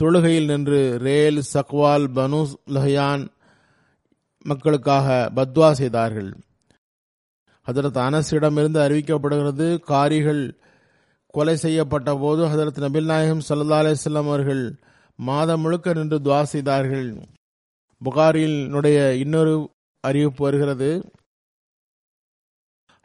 தொழுகையில் 0.00 0.44
நின்று 0.44 0.98
ரேல் 1.02 1.42
சக்வால் 1.54 2.06
பனு 2.14 2.52
லஹயான் 2.66 3.28
மக்களுக்காக 4.44 5.30
பத்வா 5.36 5.72
செய்தார்கள். 5.72 6.30
ஹதரத் 7.66 8.00
அனஸிடமிருந்து 8.06 8.78
அறிவிக்கப்படுகிறது 8.86 9.78
காரிகள் 9.78 10.58
கொலை 11.26 11.56
செய்யப்பட்ட 11.56 12.14
போது 12.14 12.46
ஹதரத் 12.46 12.82
நபில் 12.84 13.04
நாயகம் 13.04 13.42
சல்லா 13.48 13.78
அலிஸ்லாம் 13.82 14.26
அவர்கள் 14.26 14.78
மாதம் 15.16 15.60
முழுக்க 15.60 15.92
நின்று 15.92 16.18
துவா 16.18 16.42
செய்தார்கள். 16.42 17.16
புகாரினுடைய 18.04 19.10
இன்னொரு 19.10 19.70
அறிவிப்பு 20.00 20.44
வருகிறது. 20.44 21.10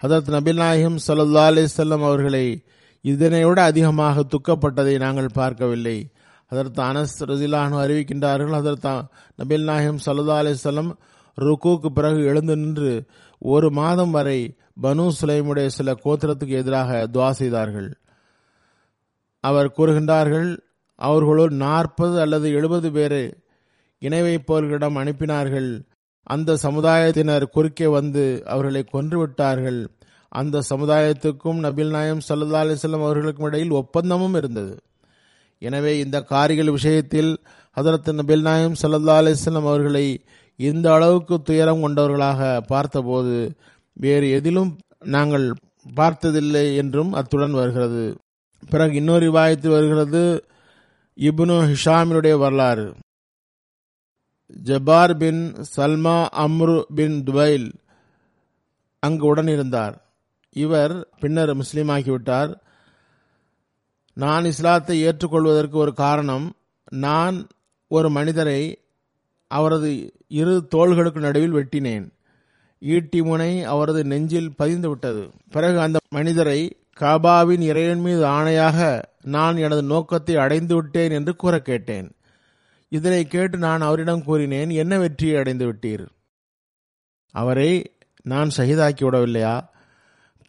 ஹதரத் 0.01 0.31
நபில் 0.35 0.55
நாயகம் 0.55 0.97
சல்லா 1.07 1.43
அலிசல்லம் 1.49 2.05
அவர்களை 2.05 2.63
இதனைவிட 3.01 3.63
அதிகமாக 3.63 4.23
துக்கப்பட்டதை 4.23 4.97
நாங்கள் 4.97 5.29
பார்க்கவில்லை. 5.33 6.11
அதற்கு 6.47 6.81
அனஸ் 6.81 7.15
ரசிலானு 7.19 7.75
அறிவிக்கின்றார்கள். 7.83 8.53
அதற்கு 8.53 8.93
நபில் 9.39 9.63
நாயகம் 9.63 10.03
சல்லா 10.05 10.37
அலிசல்லம் 10.43 10.91
ருக்குக்கு 11.37 11.89
பிறகு 11.89 12.25
எழுந்து 12.25 12.57
நின்று 12.57 13.05
ஒரு 13.39 13.71
மாதம் 13.71 14.11
வரை 14.11 14.57
பனு 14.81 15.11
சுலைமுடைய 15.21 15.67
சில 15.67 15.93
கோத்திரத்துக்கு 15.93 16.55
எதிராக 16.61 17.07
துவா 17.13 17.29
செய்தார்கள். 17.29 17.89
அவர் 19.39 19.73
கூறுகின்றார்கள் 19.77 20.49
அவர்களோடு 20.95 21.55
நாற்பது 21.55 22.21
அல்லது 22.21 22.51
எழுபது 22.51 22.91
பேரை 22.91 23.33
இணை 23.99 24.21
வைப்பவர்களிடம் 24.21 24.97
அனுப்பினார்கள். 25.03 25.69
அந்த 26.23 26.57
சமுதாயத்தினர் 26.63 27.43
குறுக்கே 27.43 27.87
வந்து 27.87 28.43
அவர்களை 28.45 28.85
கொன்றுவிட்டார்கள் 28.93 29.87
அந்த 30.29 30.61
சமுதாயத்துக்கும் 30.69 31.59
நபில் 31.65 31.89
நாயம் 31.89 32.25
சல்லா 32.29 32.61
அலிஸ்லாம் 32.63 33.05
அவர்களுக்கும் 33.07 33.45
இடையில் 33.45 33.71
ஒப்பந்தமும் 33.71 34.33
இருந்தது. 34.33 34.73
எனவே 35.61 35.99
இந்த 35.99 36.17
காரிகள் 36.21 36.75
விஷயத்தில் 36.77 37.31
ஹதரத் 37.77 38.09
நபில் 38.19 38.45
நாயம் 38.49 38.75
சல்லா 38.81 39.15
அலிஸ்லாம் 39.21 39.69
அவர்களை 39.71 40.05
இந்த 40.59 40.93
அளவுக்கு 40.93 41.35
துயரம் 41.41 41.81
கொண்டவர்களாக 41.81 42.61
பார்த்தபோது 42.67 43.35
வேறு 43.93 44.27
எதிலும் 44.37 44.71
நாங்கள் 45.15 45.45
பார்த்ததில்லை 45.95 46.75
என்றும் 46.75 47.11
அத்துடன் 47.13 47.51
வருகிறது. 47.51 48.05
பிறகு 48.69 48.93
இன்னொரு 48.95 49.25
விவாயத்தில் 49.25 49.75
வருகிறது 49.75 50.23
இப்னு 51.17 51.57
ஹிஷாமினுடைய 51.71 52.35
வரலாறு. 52.37 52.87
ஜபார் 54.67 55.13
பின் 55.17 55.43
சல்மா 55.75 56.17
அம்ரு 56.45 56.77
பின் 56.95 57.17
துபைல் 57.23 57.67
அங்கு 59.03 59.25
உடன் 59.25 59.47
இருந்தார் 59.47 59.95
இவர் 60.55 60.95
பின்னர் 61.19 61.51
முஸ்லீமாகிவிட்டார். 61.61 62.51
நான் 64.23 64.45
இஸ்லாத்தை 64.45 65.05
ஏற்றுக்கொள்வதற்கு 65.05 65.75
ஒரு 65.75 65.93
காரணம் 65.93 66.55
நான் 66.89 67.47
ஒரு 67.87 68.09
மனிதரை 68.09 68.79
அவரது 69.47 70.13
இரு 70.27 70.67
தோள்களுக்கு 70.69 71.19
நடுவில் 71.19 71.53
வெட்டினேன். 71.53 72.05
ஈட்டி 72.79 73.21
முனை 73.21 73.63
அவரது 73.63 74.03
நெஞ்சில் 74.03 74.55
பதிந்து 74.55 74.89
விட்டது. 74.89 75.29
பிறகு 75.51 75.79
அந்த 75.79 75.97
மனிதரை 76.09 76.59
காபாவின் 76.99 77.61
இறைவன் 77.61 77.99
மீது 77.99 78.23
ஆணையாக 78.25 79.03
நான் 79.21 79.57
எனது 79.57 79.83
நோக்கத்தை 79.83 80.35
அடைந்து 80.35 80.75
விட்டேன் 80.75 81.11
என்று 81.11 81.35
கூற 81.35 81.59
கேட்டேன். 81.59 82.11
இதனை 82.89 83.27
கேட்டு 83.27 83.57
நான் 83.57 83.81
அவரிடம் 83.81 84.23
கூறினேன் 84.23 84.69
என்ன 84.69 84.99
வெற்றியை 84.99 85.37
அடைந்து 85.37 85.65
விட்டீர்? 85.71 86.05
அவரை 87.35 87.71
நான் 88.21 88.55
சகிதாக்கி 88.57 89.03
விடவில்லையா? 89.05 89.55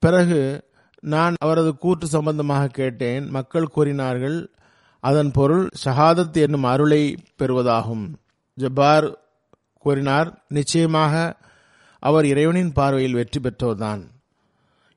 பிறகு 0.02 0.67
நான் 1.00 1.35
அவரது 1.38 1.76
கூற்று 1.76 2.07
சம்பந்தமாக 2.07 2.67
கேட்டேன். 2.67 3.31
மக்கள் 3.31 3.67
கூறினார்கள் 3.67 4.50
அதன் 5.00 5.31
பொருள் 5.31 5.69
ஷஹாதத் 5.85 6.33
என்னும் 6.33 6.62
அருளை 6.62 7.17
பெறுவதாகும். 7.38 8.12
ஜப்பார் 8.55 9.19
கூறினார் 9.78 10.45
நிச்சயமாக 10.49 11.37
அவர் 11.99 12.25
இறைவனின் 12.25 12.73
பார்வையில் 12.73 13.12
வெற்றி 13.12 13.40
பெற்றோர்தான். 13.40 14.02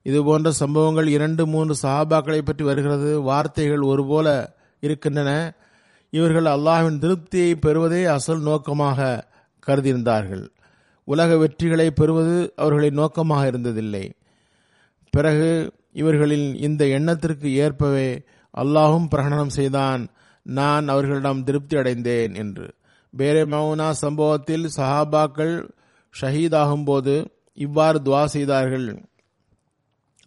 இதுபோன்ற 0.04 0.52
சம்பவங்கள் 0.52 1.08
இரண்டு 1.08 1.48
மூன்று 1.48 1.76
சஹாபாக்களை 1.82 2.42
பற்றி 2.42 2.64
வருகிறது. 2.64 3.22
வார்த்தைகள் 3.22 3.82
ஒருபோல 3.82 4.56
இருக்கின்றன. 4.80 5.54
இவர்கள் 6.10 6.46
அல்லாஹ்வின் 6.46 7.00
திருப்தியை 7.00 7.56
பெறுவதே 7.56 8.06
அசல் 8.06 8.42
நோக்கமாக 8.42 9.26
கருதியிருந்தார்கள். 9.68 10.48
உலக 11.04 11.36
வெற்றிகளை 11.36 11.88
பெறுவது 11.90 12.54
அவர்களின் 12.56 12.94
நோக்கமாக 12.94 13.52
இருந்ததில்லை. 13.52 14.12
பிறகு 15.10 15.74
இவர்களின் 15.96 16.48
இந்த 16.68 16.82
எண்ணத்திற்கு 16.98 17.50
ஏற்பவே 17.56 18.10
அல்லாஹும் 18.54 19.08
பிரகடனம் 19.12 19.56
செய்தான் 19.58 20.02
நான் 20.46 20.86
அவர்களிடம் 20.88 21.44
திருப்தி 21.44 21.76
அடைந்தேன் 21.78 22.34
என்று. 22.34 22.68
பேரே 23.14 23.44
மவுனா 23.54 23.88
சம்பவத்தில் 24.04 24.66
சஹாபாக்கள் 24.78 25.56
ஷஹீதாகும் 26.16 26.86
போது 26.86 27.16
இவ்வாறு 27.58 27.98
துவா 28.00 28.24
செய்தார்கள். 28.36 28.88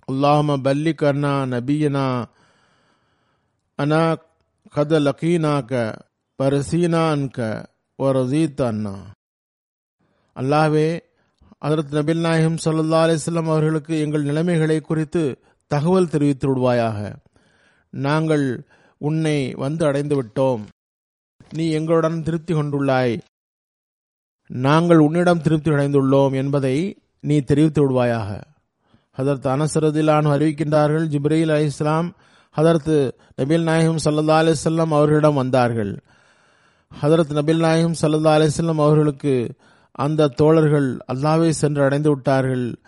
அல்லாஹம 0.09 0.57
பல்லி 0.67 0.93
கர்ணா 1.03 1.35
நபியனா 1.53 2.09
அனா 3.79 4.03
கத 4.75 4.99
லக்கீனாக்க 5.07 5.73
பரசீனான்க 6.39 7.39
ஒரு 7.99 8.19
ஒரசீத் 8.19 8.63
அண்ணா 8.69 8.95
அல்லாவே 10.37 10.89
அதரத் 11.67 11.93
நபில் 11.97 12.23
நாயகம் 12.27 12.59
சல்லா 12.65 13.01
அலிஸ்லாம் 13.07 13.51
அவர்களுக்கு 13.53 13.95
எங்கள் 14.05 14.29
நிலைமைகளை 14.29 14.79
குறித்து 14.81 15.23
தகவல் 15.67 16.09
தெரிவித்து 16.09 16.47
விடுவாயாக. 16.49 17.15
நாங்கள் 17.91 18.67
உன்னை 18.99 19.53
வந்து 19.55 19.87
அடைந்து 19.87 20.23
விட்டோம். 20.23 20.61
நீ 21.55 21.71
எங்களுடன் 21.71 22.23
திருப்தி 22.23 22.55
கொண்டுள்ளாய். 22.55 23.21
நாங்கள் 24.47 24.99
உன்னிடம் 24.99 25.41
திருப்தி 25.41 25.71
அடைந்துள்ளோம் 25.71 26.35
என்பதை 26.35 26.99
நீ 27.21 27.41
தெரிவித்து 27.41 27.81
விடுவாயாக. 27.83 28.41
ஹதரத் 29.17 29.49
அனசரதிலான் 29.55 30.27
அறிவிக்கின்றார்கள் 30.27 31.07
ஜிப்ரீல் 31.07 31.55
அலி 31.55 31.65
இஸ்லாம் 31.65 32.15
ஹதரத் 32.57 33.11
நபில் 33.43 33.63
நாயகம் 33.63 33.97
சல்லா 34.05 34.33
அலிசல்லாம் 34.33 34.91
அவர்களிடம் 34.91 35.35
வந்தார்கள். 35.35 36.03
ஹதரத் 37.03 37.33
நபில் 37.33 37.59
நாயகம் 37.59 37.95
சல்லா 38.03 38.33
அலிசல்லாம் 38.37 38.83
அவர்களுக்கு 38.87 39.55
அந்த 39.93 40.29
தோழர்கள் 40.29 40.99
அல்லாவை 41.13 41.49
சென்று 41.49 41.83
அடைந்து 41.83 42.09
விட்டார்கள். 42.09 42.81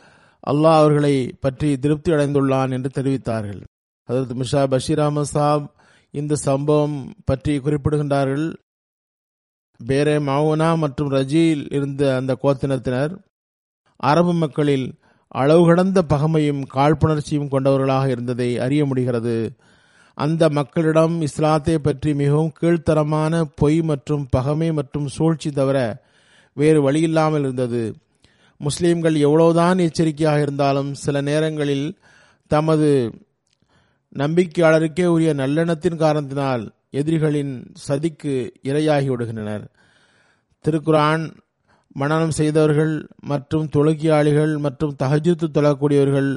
அல்லாஹ் 0.46 0.80
அவர்களை 0.80 1.14
பற்றி 1.44 1.68
திருப்தி 1.84 2.10
அடைந்துள்ளான் 2.12 2.74
என்று 2.76 2.90
தெரிவித்தார்கள். 2.98 3.60
அதற்கு 4.08 4.34
மிஷா 4.42 4.62
பஷீர் 4.72 5.02
அஹமது 5.04 5.30
சாப் 5.34 5.64
இந்த 6.14 6.34
சம்பவம் 6.46 6.96
பற்றி 7.24 7.54
குறிப்பிடுகின்றார்கள். 7.58 8.46
பேரே 9.80 10.16
மவுனா 10.28 10.68
மற்றும் 10.82 11.10
ரஜியில் 11.10 11.64
இருந்த 11.76 12.02
அந்த 12.16 12.32
கோத்தினத்தினர் 12.42 13.14
அரபு 14.10 14.32
மக்களில் 14.42 14.86
அளவு 15.34 15.62
கடந்த 15.68 15.98
பகமையும் 16.12 16.62
காழ்ப்புணர்ச்சியும் 16.74 17.50
கொண்டவர்களாக 17.52 18.06
இருந்ததை 18.08 18.48
அறிய 18.64 18.82
முடிகிறது. 18.86 19.36
அந்த 20.18 20.42
மக்களிடம் 20.58 21.14
இஸ்லாத்தை 21.20 21.74
பற்றி 21.78 22.10
மிகவும் 22.14 22.52
கீழ்த்தரமான 22.60 23.42
பொய் 23.60 23.80
மற்றும் 23.90 24.24
பகமை 24.36 24.68
மற்றும் 24.72 25.08
சூழ்ச்சி 25.16 25.50
தவிர 25.50 25.78
வேறு 26.56 26.80
வழியில்லாமல் 26.86 27.44
இருந்தது. 27.46 27.82
முஸ்லீம்கள் 28.60 29.16
எவ்வளவுதான் 29.18 29.78
எச்சரிக்கையாக 29.78 30.40
இருந்தாலும் 30.40 30.94
சில 30.94 31.20
நேரங்களில் 31.20 31.98
தமது 32.50 32.88
நம்பிக்கையாளருக்கே 34.16 35.04
உரிய 35.04 35.34
நல்லெண்ணத்தின் 35.34 35.96
காரணத்தினால் 35.96 36.64
எதிரிகளின் 36.90 37.52
சதிக்கு 37.88 38.34
இரையாகி 38.62 39.08
விடுகின்றனர். 39.08 39.64
திருக்குரான் 40.64 41.24
மனனம் 41.96 42.30
செய்தவர்கள் 42.30 42.94
மற்றும் 43.20 43.68
தொழுகியாளிகள் 43.68 44.58
மற்றும் 44.58 44.96
தகஜித்து 45.02 45.46
தொழக்கூடியவர்கள் 45.48 46.30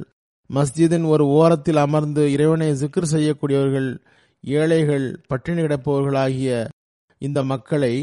மஸ்ஜிதின் 0.50 1.06
ஒரு 1.06 1.26
ஓரத்தில் 1.26 1.78
அமர்ந்து 1.78 2.32
இறைவனை 2.32 2.76
சிக்கர் 2.76 3.12
செய்யக்கூடியவர்கள் 3.12 3.90
ஏழைகள் 4.44 5.22
பட்டினி 5.28 5.62
கிடப்பவர்களாகிய 5.62 6.68
இந்த 7.22 7.44
மக்களை 7.44 7.94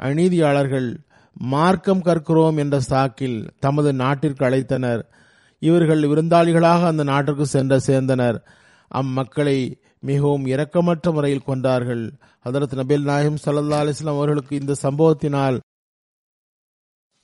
அநீதியாளர்கள் 0.00 0.88
மார்க்கம் 1.42 2.02
கற்கிறோம் 2.02 2.56
என்ற 2.56 2.80
சாக்கில் 2.80 3.48
தமது 3.58 3.92
நாட்டிற்கு 3.92 4.44
அழைத்தனர். 4.44 5.02
இவர்கள் 5.58 6.00
விருந்தாளிகளாக 6.00 6.84
அந்த 6.84 7.02
நாட்டிற்கு 7.02 7.46
சென்ற 7.46 7.78
சேர்ந்தனர். 7.86 8.38
அம்மக்களை 8.88 9.80
மிகவும் 10.00 10.46
இரக்கமற்ற 10.46 11.12
முறையில் 11.12 11.42
கொண்டார்கள். 11.42 12.12
அதரத் 12.44 12.74
நபில் 12.74 13.02
நாயம் 13.02 13.36
சல்லா 13.46 13.78
அலிஸ்லாம் 13.82 14.16
அவர்களுக்கு 14.16 14.60
இந்த 14.60 14.74
சம்பவத்தினால் 14.82 15.60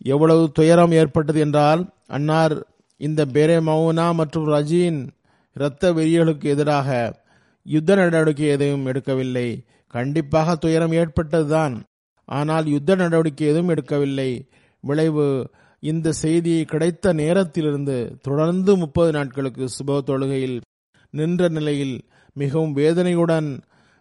எவ்வளவு 0.05 0.51
துயரம் 0.51 0.93
ஏற்பட்டது 0.93 1.41
என்றால் 1.41 1.91
அன்னார் 2.07 2.67
இந்த 2.97 3.25
பேரே 3.25 3.61
மவுனா 3.69 4.15
மற்றும் 4.15 4.47
ரஜீன் 4.47 5.09
இரத்த 5.55 5.93
வெறியலுக்கு 5.93 6.45
எதிராக 6.45 7.21
யுத்த 7.63 7.95
நடவடிக்கை 7.95 8.47
எதையும் 8.47 8.87
எடுக்கவில்லை. 8.87 9.65
கண்டிப்பாக 9.89 10.55
துயரம் 10.55 10.93
ஏற்பட்டதுதான். 10.93 11.83
ஆனால் 12.29 12.67
யுத்த 12.75 12.97
நடவடிக்கை 13.03 13.47
எதுவும் 13.53 13.73
எடுக்கவில்லை. 13.75 14.31
விளைவு 14.85 15.27
இந்த 15.83 16.13
செய்தி 16.23 16.55
கிடைத்த 16.73 17.13
நேரத்திலிருந்து 17.21 17.97
தொடர்ந்து 18.27 18.73
முப்பது 18.77 19.11
நாட்களுக்கு 19.13 19.65
சுப 19.77 19.99
தொழுகையில் 20.09 20.57
நின்ற 21.15 21.49
நிலையில் 21.49 21.97
மிகவும் 22.37 22.73
வேதனையுடன் 22.73 23.49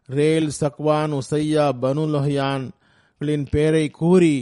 ரேல் 0.10 0.50
சக்வான் 0.62 1.14
உசையா 1.20 1.66
பனு 1.84 2.04
லொஹயான்களின் 2.14 3.46
பெயரை 3.54 3.86
கூறி 4.00 4.36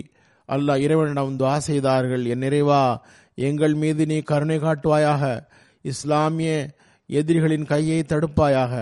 அல்லாஹ் 0.49 0.83
இறைவனிடம் 0.85 1.37
துவா 1.39 1.55
செய்தார்கள். 1.67 2.23
என் 2.25 2.43
நிறைவா 2.45 2.83
எங்கள் 3.47 3.75
மீது 3.81 4.05
நீ 4.05 4.17
கருணை 4.31 4.57
காட்டுவாயாக. 4.59 5.23
இஸ்லாமிய 5.91 6.51
எதிரிகளின் 7.09 7.65
கையை 7.65 7.99
தடுப்பாயாக. 8.07 8.73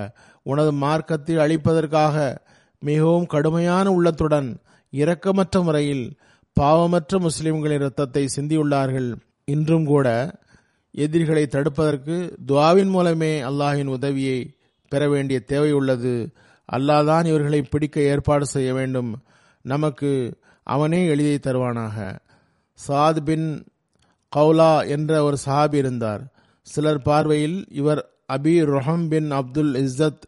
உனது 0.44 0.72
மார்க்கத்தை 0.84 1.36
அழிப்பதற்காக 1.44 2.16
மிகவும் 2.82 3.28
கடுமையான 3.34 3.86
உள்ளத்துடன் 3.92 4.50
இரக்கமற்ற 4.96 5.64
முறையில் 5.64 6.18
பாவமற்ற 6.60 7.20
முஸ்லிம்களின் 7.20 7.80
இரத்தத்தை 7.80 8.28
சிந்தியுள்ளார்கள். 8.36 9.16
இன்றும் 9.46 9.86
கூட 9.86 10.40
எதிரிகளை 10.92 11.48
தடுப்பதற்கு 11.50 12.38
துவாவின் 12.48 12.90
மூலமே 12.90 13.42
அல்லாஹின் 13.42 13.86
உதவியை 13.86 14.56
பெற 14.90 15.10
வேண்டிய 15.10 15.40
தேவை 15.40 15.72
உள்ளது. 15.72 16.32
அல்லாதான் 16.72 17.26
இவர்களை 17.26 17.62
பிடிக்க 17.62 18.02
ஏற்பாடு 18.02 18.46
செய்ய 18.46 18.74
வேண்டும். 18.74 19.22
நமக்கு 19.62 20.40
அவனே 20.64 21.16
எளிதை 21.16 21.38
தருவானாக. 21.40 22.20
சாத் 22.88 23.20
பின் 23.20 23.66
கவுலா 24.36 24.88
என்ற 24.88 25.24
ஒரு 25.24 25.38
சஹாபி 25.46 25.74
இருந்தார். 25.74 26.24
சிலர் 26.62 27.02
பார்வையில் 27.02 27.66
இவர் 27.70 28.10
அபி 28.34 28.66
ரொஹம் 28.66 29.08
பின் 29.08 29.32
அப்துல் 29.32 29.74
இஸ்ஸத் 29.74 30.22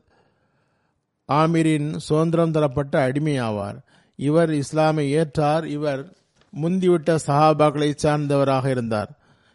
ஆமிரின் 1.27 1.95
சுதந்திரம் 1.97 2.51
தரப்பட்ட 2.51 3.01
அடிமை 3.01 3.39
ஆவார் 3.39 3.77
இவர் 4.15 4.53
இஸ்லாமை 4.53 5.17
ஏற்றார். 5.17 5.65
இவர் 5.65 6.17
முந்திவிட்ட 6.61 7.17
சஹாபாக்களை 7.27 7.95
சார்ந்தவராக 8.03 8.65
இருந்தார். 8.65 9.11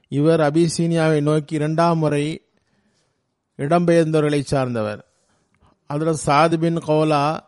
இவர் 0.08 0.40
அபிசீனியாவை 0.40 1.22
நோக்கி 1.22 1.54
இரண்டாம் 1.54 1.98
முறை 1.98 2.42
இடம்பெயர்ந்தவர்களை 3.58 4.40
சார்ந்தவர். 4.40 5.04
அதில் 5.86 6.16
சாது 6.26 6.56
பின் 6.56 6.76
கௌலா 6.76 7.38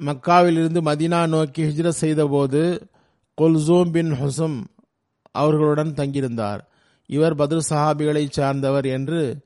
மக்காவிலிருந்து 0.00 0.80
மதினா 0.80 1.28
நோக்கி 1.28 1.62
ஹிஜ்ரத் 1.62 2.00
செய்தபோது 2.00 2.88
கொல்சூம் 3.40 3.90
பின் 3.90 4.12
ஹுசம் 4.12 4.64
அவர்களுடன் 5.32 5.94
தங்கியிருந்தார். 5.94 6.60
இவர் 7.06 7.36
பத்ரு 7.36 7.60
சஹாபிகளை 7.68 8.30
சார்ந்தவர் 8.30 8.84
என்று 8.84 9.38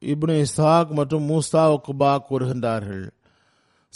இப்னு 0.00 0.44
இஸ்ஹாக் 0.44 0.88
மற்றும் 0.88 1.28
மூஸ்தா 1.28 1.76
ஒக்குபா 1.76 2.18
கூறுகின்றார்கள். 2.30 3.10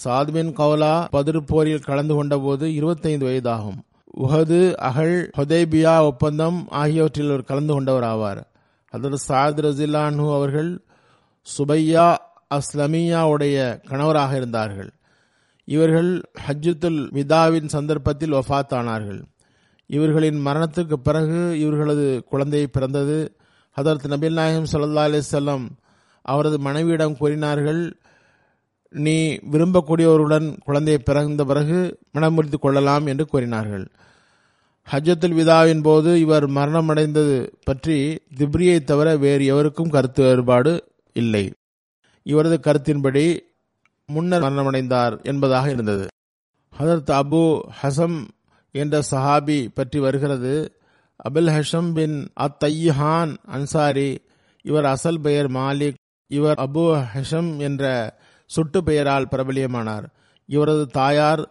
சாத் 0.05 0.53
கவுலா 0.59 1.09
பதிரு 1.11 1.41
பதிர் 1.41 1.47
போரில் 1.47 1.81
கலந்து 1.81 2.25
கொண்டபோது 2.25 2.63
இருபத்தைந்து 2.63 3.27
வயதாகும். 3.27 3.77
உஹது 4.17 4.75
அகல் 4.75 5.31
ஹொதேபியா 5.37 6.01
ஒப்பந்தம் 6.01 6.69
ஆகியவற்றில் 6.69 7.29
அவர் 7.29 7.43
கலந்து 7.43 7.73
கொண்டவர் 7.73 8.03
ஆவார் 8.03 8.43
அதற்கு 8.91 9.19
சாத் 9.29 9.61
ரசிலானு 9.67 10.35
அவர்கள் 10.35 10.85
சுபையா 11.59 12.17
அஸ்லமியாவுடைய 12.55 13.81
கணவராக 13.87 14.37
இருந்தார்கள். 14.37 14.93
இவர்கள் 15.65 16.31
ஹஜ்ஜுத்துல் 16.49 17.13
விதாவின் 17.13 17.69
சந்தர்ப்பத்தில் 17.69 18.33
வஃத் 18.33 18.75
ஆனார்கள் 18.75 19.23
இவர்களின் 19.87 20.47
மரணத்துக்கு 20.47 20.93
பிறகு 20.93 21.61
இவர்களது 21.61 22.25
குழந்தை 22.25 22.67
பிறந்தது. 22.67 23.37
ஹதரத் 23.81 24.09
நபில் 24.09 24.33
நாயகம் 24.33 24.67
சல்லா 24.73 25.01
அலிசல்லாம் 25.09 25.69
அவரது 26.23 26.59
மனைவியிடம் 26.59 27.17
கூறினார்கள் 27.17 28.01
நீ 28.95 29.17
விரும்பக்கூடியவருடன் 29.53 30.47
குழந்தையை 30.65 31.01
பிறந்த 31.05 31.45
பிறகு 31.45 31.79
மனமுறித்து 32.17 32.59
கொள்ளலாம் 32.59 33.07
என்று 33.07 33.25
கூறினார்கள். 33.27 33.87
ஹஜ்ஜத்துல் 34.89 35.35
விதாவின் 35.35 35.83
போது 35.83 36.11
இவர் 36.21 36.47
மரணமடைந்தது 36.51 37.53
பற்றி 37.65 37.97
திப்ரியை 38.39 38.85
தவிர 38.85 39.17
வேறு 39.17 39.45
எவருக்கும் 39.45 39.91
கருத்து 39.91 40.23
வேறுபாடு 40.23 40.73
இல்லை. 41.13 41.45
இவரது 42.23 42.59
கருத்தின்படி 42.67 43.27
முன்னர் 44.09 44.43
மரணமடைந்தார் 44.43 45.15
என்பதாக 45.23 45.71
இருந்தது. 45.71 46.07
ஹதரத் 46.73 47.13
அபு 47.21 47.43
ஹசம் 47.83 48.19
என்ற 48.75 49.03
சஹாபி 49.11 49.69
பற்றி 49.75 49.99
வருகிறது. 49.99 50.55
அபுல் 51.29 51.51
ஹஷம் 51.57 51.93
பின் 51.93 52.17
அத்தையான் 52.41 53.33
அன்சாரி 53.47 54.11
இவர் 54.65 54.85
அசல் 54.85 55.21
பெயர் 55.21 55.49
மாலிக் 55.51 55.99
இவர் 56.31 56.59
அபு 56.59 56.85
ஹஷம் 57.15 57.51
என்ற 57.59 57.85
சுட்டு 58.49 58.85
பெயரால் 58.85 59.29
பிரபலியமானார். 59.31 60.07
இவரது 60.47 60.87
தாயார் 60.87 61.43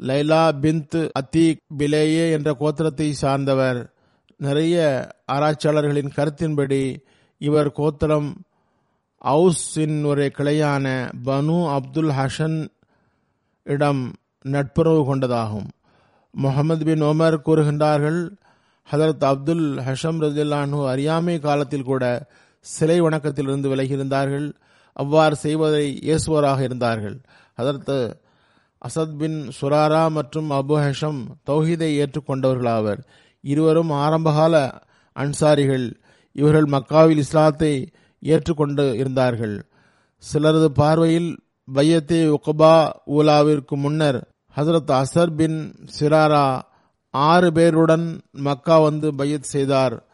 லைலா 0.00 0.42
பிந்த் 0.62 1.08
அத்தீக் 1.20 1.62
பிலேயே 1.78 2.24
என்ற 2.32 2.56
கோத்திரத்தை 2.60 3.10
சார்ந்தவர். 3.10 3.80
நிறைய 4.36 4.74
ஆராய்ச்சியாளர்களின் 5.32 6.14
கருத்தின்படி 6.14 6.82
இவர் 7.38 7.70
கோத்திரம் 7.72 8.28
அவுஸின் 9.24 10.06
ஒரு 10.06 10.32
கிளையான 10.38 11.10
பனு 11.24 11.56
அப்துல் 11.72 12.12
ஹஷன் 12.20 12.58
இடம் 13.62 14.02
நட்புறவு 14.42 15.02
கொண்டதாகும். 15.02 15.68
முகமது 16.32 16.84
பின் 16.84 17.02
ஒமர் 17.02 17.38
கூறுகின்றார்கள் 17.44 18.20
ஹதரத் 18.92 19.24
அப்துல் 19.24 19.66
ஹஷம் 19.78 20.20
ரஜில்லானு 20.24 20.88
அறியாமை 20.88 21.38
காலத்தில் 21.38 21.88
கூட 21.90 22.04
சிலை 22.60 23.00
வணக்கத்திலிருந்து 23.00 23.70
விலகியிருந்தார்கள். 23.72 24.48
அவ்வாறு 24.94 25.36
செய்வதை 25.36 25.98
இயேசுவராக 26.02 26.60
இருந்தார்கள். 26.62 27.20
அதற்கு 27.54 28.20
அசத் 28.78 29.16
பின் 29.16 29.50
சுராரா 29.60 30.10
மற்றும் 30.10 30.50
அபு 30.50 30.76
ஹஷம் 30.86 31.20
தௌஹீதை 31.46 31.90
ஏற்றுக்கொண்டவர்களாவர். 31.98 33.00
இருவரும் 33.40 33.90
ஆரம்பகால 33.90 34.82
அன்சாரிகள். 35.14 35.94
இவர்கள் 36.32 36.64
மக்காவில் 36.64 37.16
இஸ்லாத்தை 37.16 37.90
ஏற்றுக்கொண்டு 38.20 38.96
இருந்தார்கள். 38.96 39.66
சிலரது 40.32 40.64
பார்வையில் 40.64 41.38
பையத்தே 41.74 42.34
உகபா 42.34 42.90
ஊலாவிற்கு 43.06 43.76
முன்னர் 43.76 44.28
ஹசரத் 44.56 44.90
அசர் 44.90 45.34
பின் 45.36 45.74
சிராரா 45.98 46.60
ஆறு 47.10 47.50
பேருடன் 47.50 48.20
மக்கா 48.32 48.78
வந்து 48.78 49.14
பையத் 49.14 49.42
செய்தார். 49.42 50.04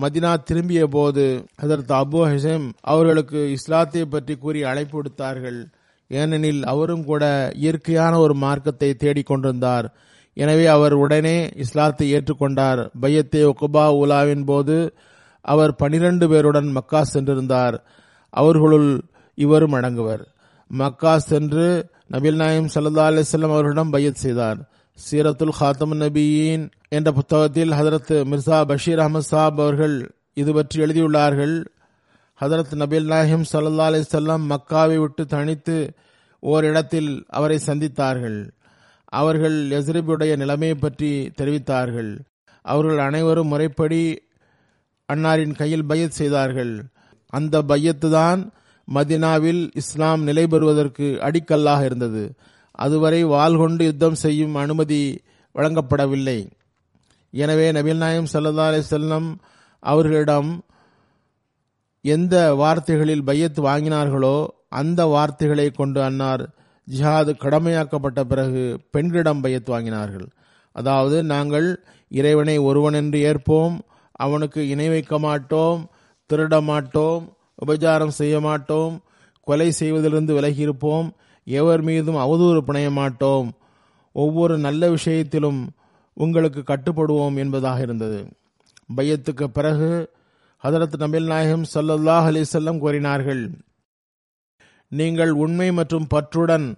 மதினா 0.00 0.42
திரும்பிய 0.42 0.86
போது 0.86 1.44
அதற்கு 1.56 1.94
அபு 1.94 2.20
ஹசேம் 2.30 2.70
அவர்களுக்கு 2.80 3.50
இஸ்லாத்தை 3.50 4.04
பற்றி 4.04 4.36
கூறி 4.36 4.62
அழைப்பு 4.62 5.02
விடுத்தார்கள். 5.02 5.64
ஏனெனில் 6.08 6.64
அவரும் 6.64 7.04
கூட 7.04 7.52
இயற்கையான 7.54 8.18
ஒரு 8.18 8.34
மார்க்கத்தை 8.34 8.94
தேடிக்கொண்டிருந்தார் 8.98 9.86
எனவே 10.34 10.66
அவர் 10.66 10.92
உடனே 10.92 11.48
இஸ்லாத்தை 11.54 12.14
ஏற்றுக்கொண்டார். 12.14 12.88
பையத்தே 13.00 13.42
ஒகுபா 13.42 13.84
உலாவின் 13.96 14.44
போது 14.44 14.94
அவர் 15.40 15.74
பனிரெண்டு 15.74 16.28
பேருடன் 16.28 16.70
மக்கா 16.70 17.06
சென்றிருந்தார். 17.12 17.76
அவர்களுள் 18.30 19.00
இவரும் 19.34 19.72
அடங்குவர். 19.72 20.22
மக்கா 20.66 21.18
சென்று 21.18 21.90
நபில் 22.12 22.34
நாயம் 22.34 22.68
சல்லா 22.74 23.04
அலிஸ்லாம் 23.10 23.54
அவர்களிடம் 23.54 23.90
பையத் 23.90 24.22
செய்தார். 24.24 24.58
சீரத்துல் 25.10 25.52
ஹாத்தம் 25.60 26.00
நபியின் 26.00 26.70
என்ற 26.88 27.12
புத்தகத்தில் 27.12 27.70
ஹதரத் 27.70 28.24
மிர்சா 28.30 28.64
பஷீர் 28.66 28.98
அஹமது 28.98 29.18
சாப் 29.18 29.60
அவர்கள் 29.60 30.12
இது 30.32 30.52
பற்றி 30.52 30.80
எழுதியுள்ளார்கள். 30.80 31.64
ஹதரத் 32.40 32.74
நபில் 32.76 33.04
நாயிம் 33.04 33.44
சல்லா 33.52 33.86
அலிசல்லாம் 33.90 34.56
மக்காவை 34.56 34.96
விட்டு 34.96 35.26
தனித்து 35.26 35.92
ஓரிடத்தில் 36.40 37.24
அவரை 37.28 37.58
சந்தித்தார்கள். 37.66 38.50
அவர்கள் 39.04 39.68
எஸ்ரிபுடைய 39.68 40.36
நிலைமையை 40.36 40.76
பற்றி 40.76 41.30
தெரிவித்தார்கள். 41.36 42.18
அவர்கள் 42.62 42.98
அனைவரும் 42.98 43.46
முறைப்படி 43.46 44.22
அன்னாரின் 45.12 45.56
கையில் 45.56 45.84
பையத் 45.84 46.10
செய்தார்கள். 46.10 46.82
அந்த 47.26 47.62
பையத்து 47.62 48.10
தான் 48.10 48.52
மதினாவில் 48.94 49.70
இஸ்லாம் 49.74 50.22
நிலை 50.22 50.46
பெறுவதற்கு 50.46 51.18
அடிக்கல்லாக 51.20 51.84
இருந்தது. 51.84 52.34
அதுவரை 52.78 53.20
வாள் 53.24 53.56
கொண்டு 53.56 53.84
யுத்தம் 53.84 54.20
செய்யும் 54.24 54.54
அனுமதி 54.54 55.00
வழங்கப்படவில்லை. 55.54 56.38
எனவே 57.34 57.66
நபில் 57.72 57.96
நாயம் 57.96 58.30
சல்லா 58.32 58.66
அலி 58.66 58.82
செல்லம் 58.90 59.28
அவர்களிடம் 59.82 60.50
எந்த 62.04 62.54
வார்த்தைகளில் 62.54 63.24
பையத் 63.24 63.58
வாங்கினார்களோ 63.58 64.36
அந்த 64.68 65.00
வார்த்தைகளை 65.04 65.70
கொண்டு 65.70 66.00
அன்னார் 66.02 66.44
ஜிஹாது 66.88 67.32
கடமையாக்கப்பட்ட 67.44 68.20
பிறகு 68.24 68.62
பெண்களிடம் 68.90 69.40
பையத் 69.40 69.68
வாங்கினார்கள். 69.68 70.28
அதாவது 70.76 71.16
நாங்கள் 71.24 71.68
இறைவனை 72.10 72.58
ஒருவனென்று 72.58 73.18
ஏற்போம் 73.30 73.76
அவனுக்கு 74.24 74.60
இணை 74.68 74.88
வைக்க 74.88 75.18
மாட்டோம் 75.18 75.80
திருட 76.30 76.56
மாட்டோம் 76.62 77.22
உபச்சாரம் 77.66 78.16
செய்ய 78.20 78.36
மாட்டோம் 78.40 78.94
கொலை 79.46 79.68
செய்வதிலிருந்து 79.80 80.34
விலகி 80.34 80.62
இருப்போம் 80.62 81.08
எவர் 81.48 81.82
மீதும் 81.82 82.16
அவதூறு 82.16 82.60
புனைய 82.60 82.90
மாட்டோம் 82.90 83.48
ஒவ்வொரு 84.12 84.58
நல்ல 84.58 84.90
விஷயத்திலும் 84.90 85.60
உங்களுக்கு 86.12 86.62
கட்டுப்படுவோம் 86.66 87.36
என்பதாக 87.36 87.80
இருந்தது. 87.80 88.20
பையத்துக்கு 88.94 89.50
பிறகு 89.50 89.90
ஹதரத் 90.62 90.98
நபில் 90.98 91.26
நாயகம் 91.26 91.64
சல்லல்லாஹ் 91.74 92.26
அலிசல்லம் 92.30 92.78
கூறினார்கள் 92.78 93.42
நீங்கள் 94.88 95.30
உண்மை 95.30 95.72
மற்றும் 95.72 96.06
பற்றுடன் 96.14 96.74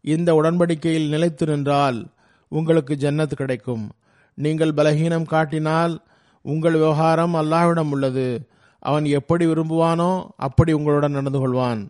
இந்த 0.00 0.34
உடன்படிக்கையில் 0.34 1.08
நிலைத்து 1.08 1.46
நின்றால் 1.46 2.06
உங்களுக்கு 2.48 2.94
ஜன்னத் 2.94 3.34
கிடைக்கும். 3.34 3.90
நீங்கள் 4.34 4.72
பலகீனம் 4.72 5.24
காட்டினால் 5.24 5.94
உங்கள் 6.42 6.72
விவகாரம் 6.72 7.34
அல்லாஹ்விடம் 7.34 7.90
உள்ளது. 7.90 8.26
அவன் 8.78 9.04
எப்படி 9.04 9.46
விரும்புவானோ 9.46 10.28
அப்படி 10.36 10.72
உங்களுடன் 10.72 11.16
நடந்து 11.18 11.40
கொள்வான். 11.40 11.82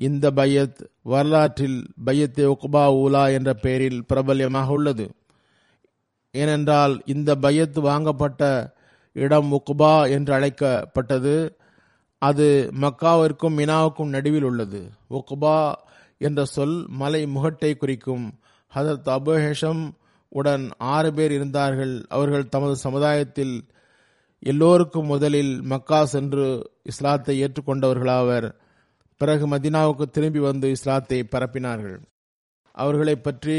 இந்த 0.00 0.30
பையத் 0.30 0.90
வரலாற்றில் 1.02 1.86
பையத்தே 2.06 2.52
உக்பா 2.52 3.02
உலா 3.02 3.28
என்ற 3.28 3.54
பெயரில் 3.54 4.06
பிரபல்யமாக 4.06 4.72
உள்ளது. 4.72 5.14
ஏனென்றால் 6.30 7.02
இந்த 7.04 7.34
பையத் 7.34 7.76
வாங்கப்பட்ட 7.76 8.74
இடம் 9.12 9.52
உக்பா 9.52 10.10
என்று 10.10 10.34
அழைக்கப்பட்டது. 10.34 11.56
அது 12.18 12.72
மக்காவிற்கும் 12.80 13.56
மினாவுக்கும் 13.56 14.08
நடுவில் 14.08 14.42
உள்ளது. 14.42 14.90
உக்பா 15.10 15.72
என்ற 16.18 16.44
சொல் 16.44 16.84
மலை 16.88 17.26
முகட்டை 17.26 17.76
குறிக்கும். 17.76 18.38
ஹதரத் 18.74 19.08
அபுஹேஷம் 19.08 19.90
உடன் 20.28 20.70
ஆறு 20.78 21.14
பேர் 21.14 21.32
இருந்தார்கள். 21.32 22.04
அவர்கள் 22.08 22.48
தமது 22.48 22.76
சமுதாயத்தில் 22.76 23.64
எல்லோருக்கும் 24.38 25.06
முதலில் 25.06 25.62
மக்கா 25.62 26.04
சென்று 26.04 26.70
இஸ்லாத்தை 26.82 27.44
ஏற்றுக்கொண்டவர்களாவர். 27.44 28.52
பிறகு 29.18 29.44
மதினாவுக்கு 29.48 30.04
திரும்பி 30.10 30.38
வந்து 30.38 30.70
இஸ்லாத்தை 30.70 31.18
பரப்பினார்கள். 31.22 31.98
அவர்களை 32.74 33.16
பற்றி 33.16 33.56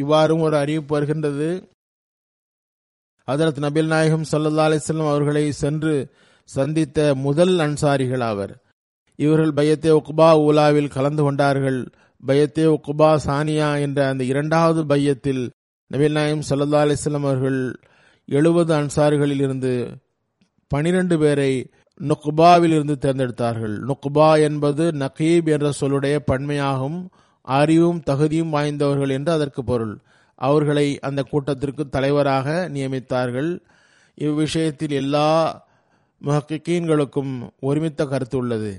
இவ்வாறும் 0.00 0.40
ஒரு 0.40 0.56
அறிவிப்பு 0.56 0.94
வருகின்றது. 0.94 1.48
ஹதரத் 3.28 3.60
நபில் 3.64 3.86
நாயகம் 3.86 4.24
சல்லா 4.32 4.64
அலிஸ்லம் 4.68 5.08
அவர்களை 5.08 5.52
சென்று 5.52 5.94
சந்தித்த 6.44 7.14
முதல் 7.14 7.58
அன்சாரிகள் 7.58 8.22
ஆவர். 8.22 8.52
இவர்கள் 9.18 9.52
பயத்தே 9.52 9.90
உக்பா 9.90 10.28
ஊலாவில் 10.46 10.88
கலந்து 10.88 11.22
கொண்டார்கள். 11.22 11.80
பயத்தே 12.26 12.64
உக்பா 12.64 13.10
சானியா 13.26 13.80
என்ற 13.80 14.08
அந்த 14.08 14.24
இரண்டாவது 14.24 14.86
பையத்தில் 14.86 15.42
நபில் 15.90 16.10
நாயம் 16.10 16.42
சல்லா 16.50 16.78
அலிஸ்லம் 16.84 17.26
அவர்கள் 17.28 17.60
எழுபது 18.28 18.74
அன்சாரிகளில் 18.74 19.40
இருந்து 19.40 19.72
பனிரெண்டு 20.70 21.18
பேரை 21.18 21.70
நுக்பாவில் 22.00 22.72
இருந்து 22.76 22.98
தேர்ந்தெடுத்தார்கள். 23.00 23.90
நுக்பா 23.90 24.40
என்பது 24.40 24.90
நகீப் 24.90 25.46
என்ற 25.46 25.70
சொல்லுடைய 25.80 26.18
பன்மையாகும் 26.26 27.06
அறிவும் 27.42 28.02
தகுதியும் 28.02 28.52
வாய்ந்தவர்கள் 28.52 29.08
என்று 29.08 29.32
அதற்கு 29.32 29.64
பொருள். 29.64 29.98
அவர்களை 30.34 30.98
அந்த 30.98 31.22
கூட்டத்திற்கு 31.22 31.88
தலைவராக 31.88 32.68
நியமித்தார்கள். 32.72 33.60
இவ்விஷயத்தில் 34.14 34.90
எல்லா 34.90 35.28
முஹக்கிகீன்களுக்கும் 36.24 37.48
ஒருமித்த 37.60 38.04
கருத்து 38.04 38.38
உள்ளது. 38.38 38.78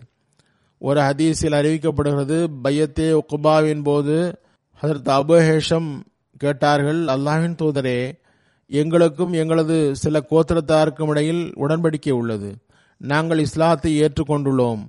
ஒரு 0.78 1.02
ஹதீஸில் 1.02 1.58
அறிவிக்கப்படுகிறது 1.60 2.48
பையத்தே 2.64 3.20
உக்பாவின் 3.20 3.84
போது 3.84 4.40
அதற்கு 4.80 5.12
அபுஹேஷம் 5.12 6.00
கேட்டார்கள் 6.38 7.04
அல்லாஹின் 7.06 7.56
தூதரே 7.62 8.20
எங்களுக்கும் 8.68 9.34
எங்களது 9.34 9.96
சில 9.96 10.20
கோத்திரத்தாருக்கும் 10.30 11.08
இடையில் 11.08 11.54
உடன்படிக்கை 11.56 12.12
உள்ளது. 12.12 12.56
நாங்கள் 13.02 13.40
இஸ்லாத்தை 13.40 13.92
ஏற்றுக்கொண்டுள்ளோம். 14.02 14.82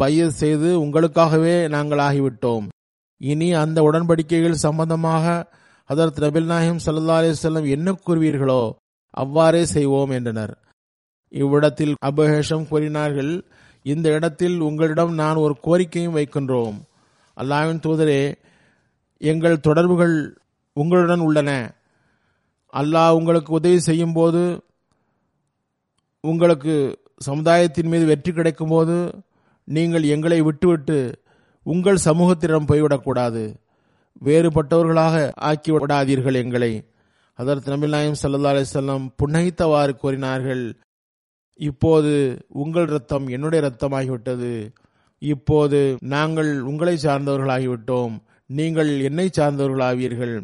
பையஸ் 0.00 0.38
செய்து 0.42 0.68
உங்களுக்காகவே 0.84 1.68
நாங்கள் 1.68 1.98
ஆகிவிட்டோம். 1.98 2.66
இனி 3.20 3.48
அந்த 3.52 3.78
உடன்படிக்கைகள் 3.82 4.62
சம்பந்தமாக 4.66 5.24
ஹதரத் 5.90 6.20
நபில் 6.24 6.44
நாயம் 6.44 6.80
சல்லா 6.86 7.16
அலிசல்லம் 7.20 7.66
என்ன 7.68 7.94
கூறுவீர்களோ 8.06 8.62
அவ்வாறே 9.14 9.62
செய்வோம் 9.64 10.10
என்றனர். 10.10 10.54
இவ்விடத்தில் 11.32 11.94
அபஹேஷம் 12.06 12.68
கூறினார்கள் 12.68 13.32
இந்த 13.82 14.06
இடத்தில் 14.10 14.56
உங்களிடம் 14.60 15.12
நான் 15.14 15.36
ஒரு 15.36 15.54
கோரிக்கையும் 15.66 16.16
வைக்கின்றோம். 16.18 16.76
அல்லாவின் 17.36 17.82
தூதரே 17.86 18.22
எங்கள் 19.20 19.64
தொடர்புகள் 19.66 20.16
உங்களுடன் 20.76 21.20
உள்ளன. 21.20 21.50
அல்லாஹ் 22.72 23.16
உங்களுக்கு 23.18 23.50
உதவி 23.52 23.78
செய்யும் 23.78 24.12
போது 24.12 24.42
உங்களுக்கு 26.24 26.74
சமுதாயத்தின் 27.26 27.90
மீது 27.92 28.04
வெற்றி 28.10 28.32
கிடைக்கும் 28.32 28.72
போது 28.74 28.96
நீங்கள் 29.68 30.04
எங்களை 30.14 30.38
விட்டுவிட்டு 30.40 30.98
உங்கள் 31.66 32.04
சமூகத்திடம் 32.04 32.68
போய்விடக்கூடாது. 32.70 33.42
வேறுபட்டவர்களாக 34.26 35.16
ஆக்கி 35.48 35.70
விடாதீர்கள் 35.72 36.38
எங்களை. 36.42 36.72
அதற்கு 37.38 37.68
நபில் 37.72 37.94
நாயம் 37.94 38.20
சல்லா 38.22 38.50
அலிசல்லாம் 38.52 39.04
புன்னகித்தவாறு 39.20 39.92
கூறினார்கள் 40.02 40.64
இப்போது 41.60 42.12
உங்கள் 42.62 42.88
ரத்தம் 42.94 43.26
என்னுடைய 43.28 43.60
ரத்தமாகிவிட்டது 43.66 44.52
இப்போது 45.22 45.80
நாங்கள் 46.14 46.50
உங்களை 46.70 46.94
சார்ந்தவர்களாகிவிட்டோம். 47.02 48.14
நீங்கள் 48.50 48.90
என்னை 49.08 49.26
சார்ந்தவர்களாவீர்கள். 49.38 50.36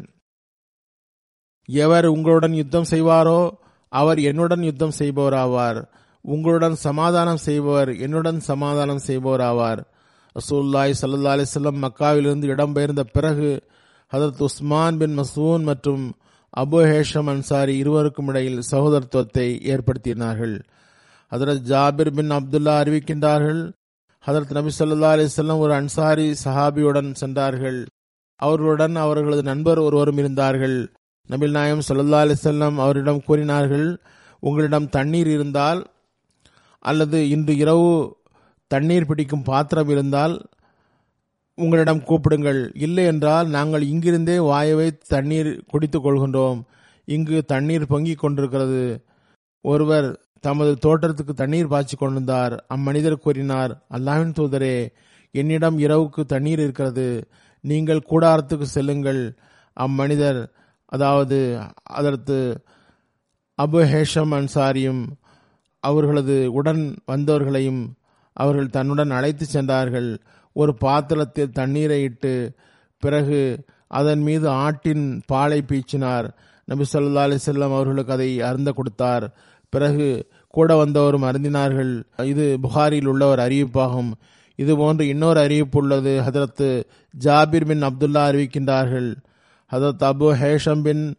எவர் 1.69 2.07
உங்களுடன் 2.15 2.55
யுத்தம் 2.59 2.91
செய்வாரோ 2.93 3.39
அவர் 3.89 4.19
என்னுடன் 4.19 4.63
யுத்தம் 4.63 4.91
செய்பவராவார். 4.97 5.85
உங்களுடன் 6.21 6.75
சமாதானம் 6.75 7.37
செய்பவர் 7.37 7.95
என்னுடன் 7.97 8.39
சமாதானம் 8.39 8.99
செய்பவராவார். 9.07 9.83
ரசூல்லாய் 10.39 10.93
சல்லா 11.01 11.31
அலிஸ்லம் 11.35 11.87
மக்காவிலிருந்து 11.87 12.47
இடம்பெயர்ந்த 12.47 13.03
பிறகு 13.13 13.63
ஹதரத் 14.13 14.41
உஸ்மான் 14.41 14.97
பின் 14.97 15.19
மசூன் 15.19 15.63
மற்றும் 15.63 16.15
அபு 16.57 16.83
ஹேஷம் 16.83 17.27
அன்சாரி 17.27 17.77
இருவருக்கும் 17.77 18.27
இடையில் 18.27 18.61
சகோதரத்துவத்தை 18.71 19.47
ஏற்படுத்தினார்கள். 19.63 20.61
ஹதரத் 21.31 21.61
ஜாபிர் 21.67 22.15
பின் 22.15 22.31
அப்துல்லா 22.31 22.75
அறிவிக்கின்றார்கள் 22.83 23.71
ஹதரத் 24.25 24.51
நபி 24.51 24.69
சொல்லா 24.79 25.09
அலிஸ்லாம் 25.13 25.57
ஒரு 25.57 25.73
அன்சாரி 25.73 26.35
சஹாபியுடன் 26.43 27.13
சென்றார்கள். 27.13 27.85
அவர்களுடன் 28.35 28.95
அவர்களது 28.95 29.43
நண்பர் 29.43 29.77
ஒருவரும் 29.77 30.17
இருந்தார்கள். 30.17 30.91
நபில் 31.29 31.49
நாயம் 31.49 31.81
சல்லா 31.87 32.19
அலிசல்லாம் 32.25 32.75
அவரிடம் 32.75 33.23
கூறினார்கள் 33.23 34.01
உங்களிடம் 34.39 34.89
தண்ணீர் 34.89 35.27
இருந்தால் 35.27 35.91
அல்லது 36.79 37.29
இன்று 37.29 37.57
இரவு 37.57 38.17
தண்ணீர் 38.67 39.05
பிடிக்கும் 39.05 39.43
பாத்திரம் 39.43 39.89
இருந்தால் 39.89 40.45
உங்களிடம் 41.55 42.03
கூப்பிடுங்கள். 42.03 42.71
இல்லை 42.75 43.05
என்றால் 43.05 43.47
நாங்கள் 43.47 43.81
இங்கிருந்தே 43.81 44.37
வாயவை 44.37 44.97
தண்ணீர் 45.07 45.63
குடித்துக் 45.67 46.05
கொள்கின்றோம். 46.05 46.61
இங்கு 47.05 47.45
தண்ணீர் 47.45 47.87
பொங்கிக் 47.87 48.19
கொண்டிருக்கிறது. 48.19 49.03
ஒருவர் 49.61 50.19
தமது 50.41 50.75
தோட்டத்துக்கு 50.75 51.33
தண்ணீர் 51.33 51.67
பாய்ச்சி 51.67 51.95
கொண்டிருந்தார். 51.95 52.65
அம்மனிதர் 52.67 53.17
கூறினார் 53.17 53.85
அல்லாவின் 53.89 54.35
தூதரே 54.39 54.89
என்னிடம் 55.31 55.79
இரவுக்கு 55.79 56.25
தண்ணீர் 56.25 56.59
இருக்கிறது. 56.59 57.27
நீங்கள் 57.61 58.07
கூடாரத்துக்கு 58.09 58.61
செல்லுங்கள். 58.61 59.37
அம்மனிதர் 59.73 60.53
அதாவது 60.89 61.37
அதற்கு 61.83 62.37
அபு 63.57 63.79
ஹேஷம் 63.91 64.33
அன்சாரியும் 64.37 65.03
அவர்களது 65.83 66.35
உடன் 66.53 66.83
வந்தவர்களையும் 67.11 67.81
அவர்கள் 68.33 68.73
தன்னுடன் 68.75 69.11
அழைத்து 69.11 69.45
சென்றார்கள். 69.45 70.09
ஒரு 70.55 70.71
பாத்திரத்தில் 70.75 71.55
தண்ணீரை 71.59 71.99
இட்டு 72.01 72.33
பிறகு 73.03 73.39
அதன் 73.87 74.19
மீது 74.19 74.47
ஆட்டின் 74.63 75.05
பாலை 75.25 75.59
பீச்சினார் 75.67 76.27
நபி 76.65 76.85
சொல்லா 76.93 77.21
அலிசல்லாம் 77.25 77.75
அவர்களுக்கு 77.77 78.13
அதை 78.13 78.41
அருந்த 78.41 78.71
கொடுத்தார். 78.71 79.25
பிறகு 79.73 80.07
கூட 80.47 80.75
வந்தவரும் 80.75 81.27
அருந்தினார்கள். 81.29 81.93
இது 82.25 82.45
புகாரில் 82.61 83.09
உள்ள 83.11 83.23
ஒரு 83.27 83.41
அறிவிப்பாகும். 83.41 84.11
இது 84.59 84.77
போன்று 84.77 85.07
இன்னொரு 85.07 85.39
அறிவிப்பு 85.39 85.79
உள்ளது. 85.79 86.13
ஹதரத்து 86.25 86.69
ஜாபிர் 87.13 87.65
பின் 87.65 87.83
அப்துல்லா 87.83 88.23
அறிவிக்கின்றார்கள். 88.31 89.09
ஹதரத் 89.71 90.03
அபு 90.03 90.33
ஹேஷம் 90.41 90.81
பின் 90.81 91.15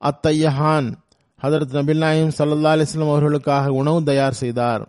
அத்தையஹான் 0.00 0.92
ஹதரத் 1.42 1.76
நபில் 1.76 1.96
நாயிம் 1.96 2.30
சல்லா 2.38 2.72
அலிஸ்லாம் 2.74 3.10
அவர்களுக்காக 3.10 3.72
உணவு 3.72 4.02
தயார் 4.02 4.32
செய்தார். 4.32 4.88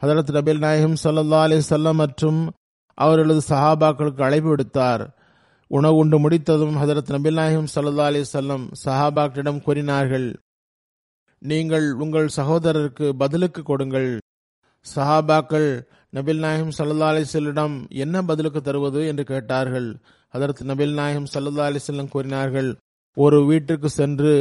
ஹதரத் 0.00 0.32
நபில் 0.32 0.58
நாயிம் 0.58 0.94
சல்லா 1.04 1.42
அலிசல்லம் 1.44 1.94
மற்றும் 1.94 2.50
அவர்களது 2.94 3.40
சஹாபாக்களுக்கு 3.48 4.22
அழைப்பு 4.22 4.56
விடுத்தார். 4.56 5.08
உணவு 5.66 5.96
உண்டு 5.96 6.18
முடித்ததும் 6.18 6.76
ஹதரத் 6.76 7.10
நபில் 7.10 7.32
நாயிம் 7.32 7.66
சல்லா 7.74 8.10
அலிசல்லம் 8.10 8.72
சஹாபாக்களிடம் 8.84 9.62
கூறினார்கள் 9.62 10.36
நீங்கள் 11.38 11.92
உங்கள் 11.92 12.28
சகோதரருக்கு 12.36 13.10
பதிலுக்கு 13.10 13.62
கொடுங்கள். 13.62 14.20
சஹாபாக்கள் 14.94 15.82
நபில் 16.12 16.38
நாயிம் 16.38 16.70
சல்லா 16.78 17.08
அலிசல்லிடம் 17.10 17.90
என்ன 17.90 18.22
பதிலுக்கு 18.22 18.62
தருவது? 18.62 19.06
என்று 19.06 19.24
கேட்டார்கள். 19.24 20.00
அதற்கு 20.34 20.64
நபில் 20.64 20.92
நாயகம் 20.92 21.30
சல்லா 21.34 21.66
அலிசல்லம் 21.68 22.12
கூறினார்கள் 22.14 22.70
ஒரு 23.16 23.38
வீட்டிற்கு 23.46 23.88
சென்று 23.88 24.34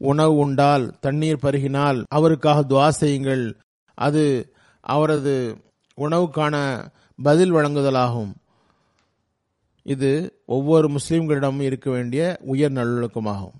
உணவு 0.00 0.34
உண்டால் 0.36 0.84
தண்ணீர் 1.00 1.42
பருகினால் 1.42 1.98
அவருக்காக 2.08 2.64
துவா 2.70 2.88
செய்யுங்கள். 2.88 3.44
அது 3.98 4.24
அவரது 4.80 5.34
உணவுக்கான 5.98 6.54
பதில் 7.22 7.52
வழங்குதலாகும். 7.54 8.32
இது 9.82 10.10
ஒவ்வொரு 10.46 10.86
முஸ்லீம்களிடமும் 10.96 11.60
இருக்க 11.60 11.90
வேண்டிய 11.90 12.22
உயர் 12.52 12.72
நல்லொழுக்கமாகும். 12.72 13.56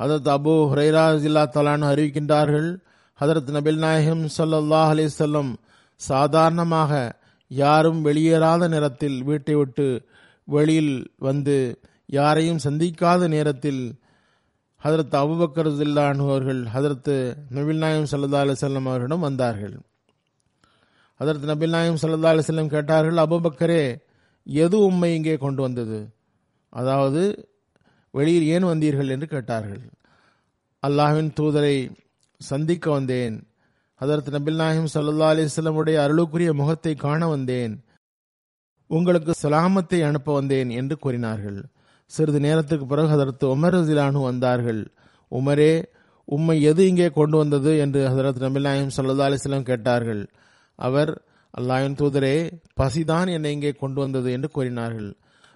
ஹதரத் 0.00 0.30
அபு 0.36 0.54
ஹுரைரா 0.70 1.04
ஜில்லா 1.24 1.42
தலான் 1.56 1.84
அறிவிக்கின்றார்கள் 1.90 2.68
ஹதரத் 3.18 3.50
நபில் 3.56 3.80
நாயகம் 3.84 4.24
சல்லாஹ் 4.38 4.92
அலிசல்லம் 4.94 5.52
சாதாரணமாக 6.00 6.92
யாரும் 7.50 8.00
வெளியேறாத 8.04 8.68
நேரத்தில் 8.68 9.18
வீட்டை 9.22 9.54
விட்டு 9.54 9.86
வெளியில் 10.44 11.12
வந்து 11.16 11.80
யாரையும் 12.06 12.58
சந்திக்காத 12.64 13.28
நேரத்தில் 13.28 14.00
ஹதரத் 14.84 15.14
அபுபக்கர் 15.14 15.68
ஜில்லான் 15.68 16.18
அவர்கள் 16.18 16.62
ஹதரத்து 16.62 17.36
நபில் 17.54 17.76
நாயம் 17.76 18.06
சல்லா 18.10 18.36
அலிசல்லம் 18.44 18.82
அவர்களிடம் 18.82 19.20
வந்தார்கள். 19.20 19.80
ஹதரத் 21.20 21.48
நபில் 21.48 21.68
நாயம் 21.68 21.98
சல்லா 22.02 22.26
அலிசல்லம் 22.26 22.66
கேட்டார்கள் 22.66 23.14
அபுபக்கரே 23.14 23.98
எது 24.44 24.78
உண்மை 24.78 25.14
இங்கே 25.14 25.36
கொண்டு 25.36 25.62
வந்தது? 25.62 26.14
அதாவது 26.68 27.48
வெளியில் 28.10 28.42
ஏன் 28.42 28.64
வந்தீர்கள்? 28.64 29.08
என்று 29.08 29.26
கேட்டார்கள். 29.26 29.80
அல்லாஹின் 30.86 31.30
தூதரை 31.40 31.90
சந்திக்க 32.38 32.90
வந்தேன். 32.90 33.46
ஹதரத் 34.00 34.30
நபில் 34.30 34.54
நாயம் 34.54 34.88
சல்லா 34.94 35.32
அலிஸ்லமுடைய 35.34 35.96
அருளுக்குரிய 35.96 36.52
முகத்தை 36.52 36.94
காண 36.94 37.28
வந்தேன். 37.28 37.84
உங்களுக்கு 38.92 39.32
சலாமத்தை 39.42 40.06
அனுப்ப 40.06 40.34
வந்தேன் 40.34 40.70
என்று 40.70 40.98
கூறினார்கள். 40.98 41.64
சிறிது 42.10 42.40
நேரத்துக்கு 42.40 42.86
பிறகு 42.86 43.08
ஹதரத் 43.08 43.44
உமர் 43.50 43.74
ரசிலானு 43.76 44.22
வந்தார்கள். 44.22 44.80
உமரே 45.30 45.84
உம்மை 46.24 46.62
எது 46.62 46.86
இங்கே 46.86 47.08
கொண்டு 47.08 47.36
வந்தது? 47.36 47.78
என்று 47.78 48.00
ஹசரத் 48.08 48.42
நபிநாயம் 48.46 48.92
சல்லா 48.96 49.24
அலிஸ்லாம் 49.28 49.62
கேட்டார்கள். 49.62 50.22
அவர் 50.78 51.22
அல்லாயின் 51.58 51.96
தூதரே 52.00 52.36
பசிதான் 52.80 53.32
என்னை 53.32 53.52
இங்கே 53.52 53.72
கொண்டு 53.72 54.00
வந்தது 54.00 54.32
என்று 54.32 54.48
கூறினார்கள். 54.48 55.10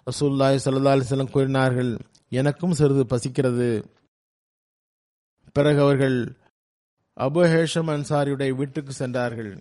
ரசூல்லாய் 0.06 0.58
சல்லா 0.64 0.94
அலிஸ்லாம் 0.96 1.30
கூறினார்கள் 1.30 1.92
எனக்கும் 2.28 2.72
சிறிது 2.72 3.04
பசிக்கிறது. 3.04 3.68
பிறகு 5.52 5.80
அவர்கள் 5.80 6.18
அபு 7.20 7.42
ஹேஷம் 7.52 7.90
அன்சாரியுடைய 7.90 8.50
வீட்டுக்கு 8.54 8.92
சென்றார்கள். 8.92 9.52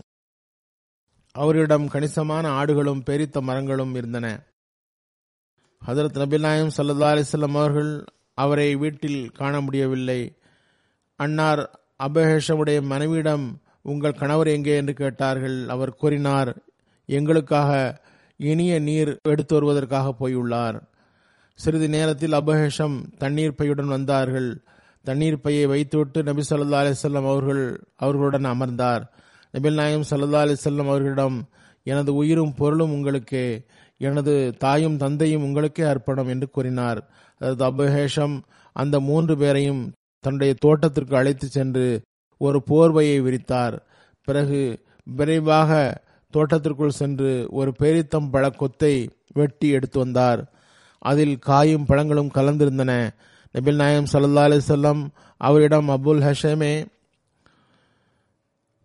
அவரிடம் 1.36 1.88
கணிசமான 1.88 2.63
ஆடுகளும் 2.63 3.04
பெரித்த 3.04 3.41
மரங்களும் 3.41 3.95
இருந்தன. 3.95 4.43
ஹதரத் 5.88 6.17
நபிநாயம் 6.17 6.69
சல்லா 6.78 7.08
அலிஸ்லாம் 7.10 7.56
அவர்கள் 7.56 8.04
அவரை 8.34 8.76
வீட்டில் 8.76 9.32
காண 9.32 9.62
முடியவில்லை. 9.62 10.38
அன்னார் 11.15 11.80
அபஹேஷமுடைய 12.04 12.82
மனைவியிடம் 12.82 13.62
உங்கள் 13.82 14.13
கணவர் 14.13 14.48
எங்கே? 14.48 14.76
என்று 14.76 14.93
கேட்டார்கள். 14.93 15.69
அவர் 15.69 15.95
கூறினார் 15.95 16.58
எங்களுக்காக 17.06 18.02
இனிய 18.38 18.80
நீர் 18.80 19.17
எடுத்து 19.24 19.54
வருவதற்காக 19.56 20.15
போயுள்ளார். 20.19 20.82
சிறிது 21.56 21.89
நேரத்தில் 21.89 22.32
அபஹேஷம் 22.32 23.17
தண்ணீர் 23.17 23.56
பையுடன் 23.58 23.88
வந்தார்கள். 23.88 24.63
தண்ணீர் 25.04 25.41
பையை 25.41 25.65
வைத்துவிட்டு 25.65 26.24
நபி 26.24 26.43
சொல்லா 26.50 26.80
அலிசல்லாம் 26.80 27.30
அவர்கள் 27.30 27.84
அவர்களுடன் 27.95 28.43
அமர்ந்தார். 28.43 29.24
நபில் 29.56 29.80
நாயம் 29.80 30.08
சல்லா 30.10 30.39
அலிசல்லாம் 30.46 30.89
அவர்களிடம் 30.91 31.38
எனது 31.84 32.12
உயிரும் 32.13 32.56
பொருளும் 32.56 32.94
உங்களுக்கே 32.94 33.46
எனது 33.98 34.34
தாயும் 34.58 34.98
தந்தையும் 34.98 35.44
உங்களுக்கே 35.44 35.84
அர்ப்பணம் 35.84 36.28
என்று 36.28 36.48
கூறினார். 36.50 37.00
அதாவது 37.41 37.63
அபஹேஷம் 37.70 38.36
அந்த 38.76 38.96
மூன்று 39.00 39.34
பேரையும் 39.38 39.84
தன்னுடைய 40.24 40.54
தோட்டத்திற்கு 40.60 41.15
அழைத்து 41.15 41.48
சென்று 41.48 41.86
ஒரு 42.41 42.60
போர்வையை 42.70 43.18
விரித்தார். 43.26 43.76
பிறகு 44.28 44.60
விரைவாக 45.08 45.72
தோட்டத்திற்குள் 46.34 46.98
சென்று 47.02 47.32
ஒரு 47.52 47.72
பேரித்தம் 47.82 48.28
பழக்கொத்தை 48.34 48.96
கொத்தை 48.96 48.96
வெட்டி 49.34 49.68
எடுத்து 49.70 49.98
வந்தார். 50.00 50.41
அதில் 51.02 51.36
காயும் 51.39 51.86
பழங்களும் 51.86 52.34
கலந்திருந்தன. 52.38 52.91
நபில் 53.56 53.82
நாயம் 53.84 54.10
சல்லா 54.13 54.46
அலிசல்லாம் 54.50 55.02
அவரிடம் 55.41 55.89
அபுல் 55.89 56.24
ஹஷமே 56.28 56.74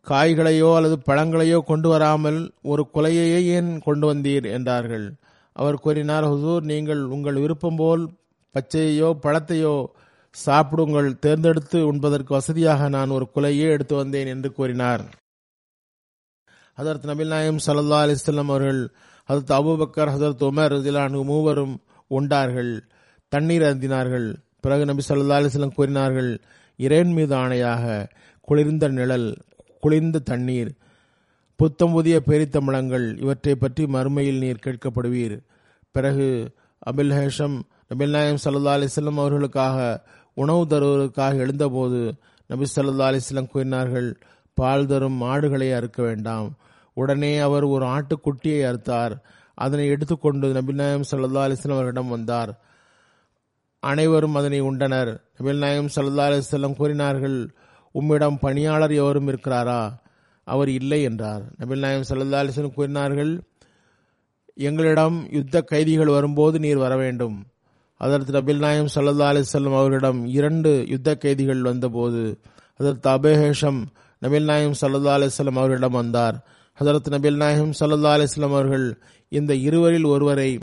காய்களையோ 0.06 0.68
அல்லது 0.76 0.96
பழங்களையோ 1.06 1.58
கொண்டு 1.70 1.88
வராமல் 1.88 2.38
ஒரு 2.62 2.82
கொலையையே 2.94 3.40
ஏன் 3.56 3.70
கொண்டு 3.78 4.06
வந்தீர் 4.10 4.46
என்றார்கள். 4.56 5.06
அவர் 5.56 5.82
கூறினார் 5.84 6.24
ஹுசூர் 6.24 6.64
நீங்கள் 6.72 7.02
உங்கள் 7.14 7.40
விருப்பம் 7.42 7.76
போல் 7.76 8.02
பச்சையோ 8.54 9.08
பழத்தையோ 9.24 9.74
சாப்பிடுங்கள். 10.34 11.08
தேர்ந்தெடுத்து 11.18 11.78
உண்பதற்கு 11.86 12.32
வசதியாக 12.34 12.88
நான் 12.88 13.14
ஒரு 13.16 13.26
குலையே 13.34 13.66
எடுத்து 13.74 13.94
வந்தேன் 13.96 14.26
என்று 14.26 14.50
கூறினார். 14.52 15.04
ஹதரத் 16.78 17.08
நபில் 17.10 17.32
நாயம் 17.34 17.60
சல்லா 17.66 17.98
அலிஸ்லாம் 18.04 18.52
அவர்கள் 18.52 18.80
ஹதரத் 19.28 19.54
அபுபக்கர் 19.58 20.12
ஹதரத் 20.14 20.44
உமர் 20.48 20.74
இதிலான 20.78 21.22
மூவரும் 21.30 21.74
உண்டார்கள் 22.10 22.72
தண்ணீர் 23.32 23.62
அருந்தினார்கள். 23.62 24.28
பிறகு 24.60 24.84
நபி 24.84 25.02
சல்லா 25.08 25.38
அலிஸ்லாம் 25.40 25.78
கூறினார்கள் 25.78 26.30
இறைன் 26.78 27.12
மீது 27.16 27.34
ஆணையாக 27.36 27.84
குளிர்ந்த 28.48 28.88
நிழல் 28.88 29.28
குளிர்ந்த 29.80 30.18
தண்ணீர் 30.18 30.72
புத்தம் 31.56 31.92
புதிய 31.92 32.22
பேரித்தமிழங்கள் 32.26 33.06
இவற்றை 33.20 33.54
பற்றி 33.54 33.84
மறுமையில் 33.84 34.38
நீர் 34.38 34.64
கேட்கப்படுவீர். 34.66 35.36
பிறகு 35.90 36.28
அபில் 36.90 37.14
ஹேஷம் 37.18 37.56
நபில் 37.90 38.08
நாயம் 38.08 38.42
சல்லா 38.44 38.72
அலிஸ்லம் 38.76 39.20
அவர்களுக்காக 39.22 39.78
உணவு 40.34 40.62
தருவதற்காக 40.64 41.36
எழுந்தபோது 41.36 42.00
நபி 42.46 42.66
சல்லா 42.76 43.06
அலிஸ்லம் 43.08 43.50
கூறினார்கள் 43.50 44.08
பால் 44.54 44.86
தரும் 44.86 45.18
மாடுகளை 45.22 45.72
அறுக்க 45.72 46.02
வேண்டாம். 46.02 46.48
உடனே 46.96 47.38
அவர் 47.38 47.64
ஒரு 47.64 47.86
ஆட்டுக்குட்டியை 47.86 48.60
அறுத்தார். 48.70 49.14
அதனை 49.54 49.86
எடுத்துக்கொண்டு 49.86 50.46
நபில் 50.52 50.80
நாயம் 50.82 51.08
சல்லா 51.10 51.42
அலிஸ்லம் 51.46 51.76
அவர்களிடம் 51.76 52.08
வந்தார். 52.08 52.52
அனைவரும் 53.82 54.34
அதனை 54.34 54.62
உண்டனர். 54.62 55.12
நபில் 55.38 55.58
நாயம் 55.58 55.90
சல்லா 55.96 56.24
அலிஸ்லம் 56.30 56.76
கூறினார்கள் 56.76 57.38
உம்மிடம் 57.92 58.38
பணியாளர் 58.38 58.92
எவரும் 58.92 59.28
இருக்கிறாரா? 59.28 59.90
அவர் 60.44 60.68
இல்லை 60.68 61.02
என்றார். 61.02 61.42
நபில் 61.58 61.78
நாயம் 61.78 62.04
சல்லா 62.08 62.38
அலிஸ்லாம் 62.40 62.74
கூறினார்கள் 62.74 63.40
எங்களிடம் 64.54 65.26
யுத்த 65.30 65.62
கைதிகள் 65.62 66.06
வரும்போது 66.06 66.58
நீர் 66.58 66.76
வர 66.76 66.96
வேண்டும். 66.96 67.46
அதற்கு 67.96 68.32
நபில் 68.32 68.58
நாயம் 68.58 68.88
சல்லா 68.94 69.26
அலிசல்லம் 69.32 69.76
அவர்களிடம் 69.76 70.26
இரண்டு 70.26 70.84
யுத்த 70.88 71.14
கைதிகள் 71.14 71.62
வந்தபோது 71.62 72.40
அதற்கு 72.76 73.08
அபேஹேஷம் 73.08 73.86
நபில் 74.22 74.44
நாயம் 74.44 74.74
சல்லா 74.80 75.12
அலிஸ்லாம் 75.16 75.60
அவர்களிடம் 75.60 75.92
வந்தார். 75.92 76.46
ஹசரத் 76.80 77.10
நபில் 77.10 77.36
நாயம் 77.36 77.72
சல்லா 77.80 78.10
அலிஸ்லாம் 78.16 78.54
அவர்கள் 78.56 78.98
இந்த 79.28 79.54
இருவரில் 79.54 80.04
ஒருவரை 80.04 80.58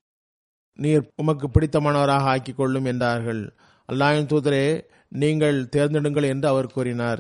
நீர் 0.75 1.09
உமக்கு 1.15 1.47
பிடித்தமானவராக 1.47 2.27
ஆக்கிக் 2.33 2.57
கொள்ளும் 2.57 2.85
என்றார்கள். 2.85 3.53
அல்லாயின் 3.91 4.25
தூதரே 4.25 4.83
நீங்கள் 5.11 5.57
தேர்ந்தெடுங்கள் 5.75 6.27
என்று 6.33 6.47
அவர் 6.47 6.73
கூறினார். 6.75 7.19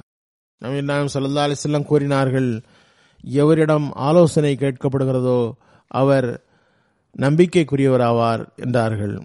நவீன் 0.61 0.89
நாயம் 0.91 1.13
சல்லா 1.13 1.45
அலிசல்லாம் 1.47 1.89
கூறினார்கள் 1.91 2.49
எவரிடம் 3.23 3.87
ஆலோசனை 4.07 4.53
கேட்கப்படுகிறதோ 4.55 5.39
அவர் 5.91 6.27
நம்பிக்கைக்குரியவராவார் 7.15 8.43
என்றார்கள். 8.55 9.15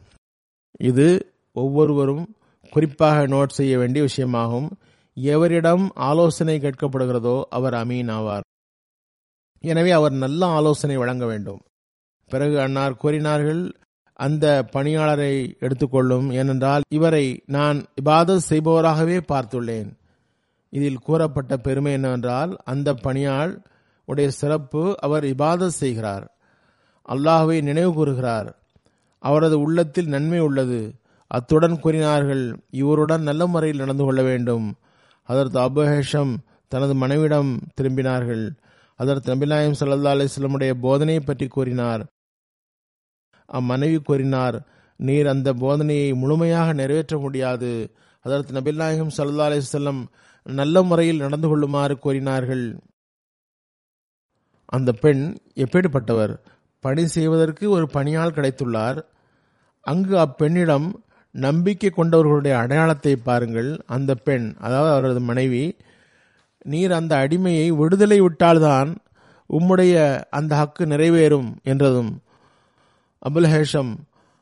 இது 0.90 1.07
ஒவ்வொருவரும் 1.53 2.25
குறிப்பாக 2.72 3.27
நோட் 3.27 3.57
செய்ய 3.59 3.79
வேண்டிய 3.79 4.03
விஷயமாகும். 4.05 4.68
எவரிடம் 5.16 5.85
ஆலோசனை 6.11 6.57
கேட்கப்படுகிறதோ 6.59 7.37
அவர் 7.57 7.75
அமீன் 7.75 8.11
ஆவார். 8.18 8.46
எனவே 9.64 9.90
அவர் 9.90 10.14
நல்ல 10.25 10.46
ஆலோசனை 10.59 10.96
வழங்க 10.96 11.25
வேண்டும். 11.27 11.61
பிறகு 12.31 12.61
அன்னார் 12.61 12.96
கூறினார்கள் 12.96 13.62
அந்த 14.14 14.68
பணியாளரை 14.72 15.59
எடுத்துக்கொள்ளும். 15.59 16.31
ஏனென்றால் 16.31 16.83
இவரை 16.88 17.42
நான் 17.46 17.85
இபாதத் 18.05 18.40
செய்பவராகவே 18.48 19.20
பார்த்துள்ளேன். 19.33 19.92
இதில் 20.68 20.98
கூறப்பட்ட 20.98 21.57
பெருமை 21.57 21.92
என்னவென்றால் 21.92 22.57
அந்த 22.64 22.94
பணியாள் 22.94 23.62
உடைய 24.05 24.31
சிறப்பு 24.31 24.96
அவர் 25.01 25.25
இபாதத் 25.25 25.66
செய்கிறார். 25.66 26.37
அல்லாஹுவை 27.09 27.62
நினைவு 27.62 27.92
கூறுகிறார். 27.92 28.57
அவரது 29.18 29.61
உள்ளத்தில் 29.61 30.09
நன்மை 30.09 30.38
உள்ளது. 30.38 30.94
அத்துடன் 31.27 31.81
கூறினார்கள் 31.81 32.57
இவருடன் 32.70 33.22
நல்ல 33.22 33.46
முறையில் 33.46 33.79
நடந்து 33.79 34.05
கொள்ள 34.05 34.22
வேண்டும். 34.22 34.75
அதற்கு 35.22 35.59
அபுஹேஷம் 35.59 36.37
தனது 36.68 36.94
மனைவிடம் 36.94 37.59
திரும்பினார்கள். 37.81 38.51
அதற்கு 38.96 39.35
நபிநாயம் 39.35 39.75
சல்லா 39.81 40.12
அலிஸ்லமுடைய 40.14 40.72
போதனையை 40.83 41.20
பற்றி 41.20 41.46
கூறினார். 41.46 42.07
அம்மனைவி 43.59 43.99
கூறினார் 44.01 44.57
நீர் 45.01 45.27
அந்த 45.27 45.49
போதனையை 45.62 46.09
முழுமையாக 46.15 46.69
நிறைவேற்ற 46.73 47.17
முடியாது. 47.19 47.71
அதற்கு 48.25 48.51
நபிநாயகம் 48.59 49.15
சல்லா 49.17 49.47
அலிஸ்லம் 49.49 50.03
நல்ல 50.47 50.77
முறையில் 50.83 51.23
நடந்து 51.25 51.49
கொள்ளுமாறு 51.49 51.95
கூறினார்கள். 51.99 52.65
அந்த 54.69 54.91
பெண் 55.03 55.23
எப்பேடுபட்டவர்? 55.55 56.35
பணி 56.85 57.05
செய்வதற்கு 57.07 57.65
ஒரு 57.71 57.87
பணியாள் 57.88 58.37
கிடைத்துள்ளார். 58.37 58.99
அங்கு 59.87 60.15
அப்பெண்ணிடம் 60.19 60.88
நம்பிக்கை 61.35 61.91
கொண்டவர்களுடைய 61.97 62.55
அடையாளத்தை 62.62 63.15
பாருங்கள். 63.29 63.71
அந்த 63.87 64.12
பெண் 64.27 64.47
அதாவது 64.59 64.93
அவரது 64.95 65.21
மனைவி 65.31 65.65
நீர் 66.65 66.93
அந்த 66.93 67.12
அடிமையை 67.23 67.69
விடுதலை 67.81 68.19
விட்டால்தான் 68.21 68.91
உம்முடைய 69.51 69.95
அந்த 70.31 70.53
ஹக்கு 70.61 70.85
நிறைவேறும் 70.93 71.49
என்றதும் 71.62 72.12
அபுல்ஹேஷம் 73.28 73.96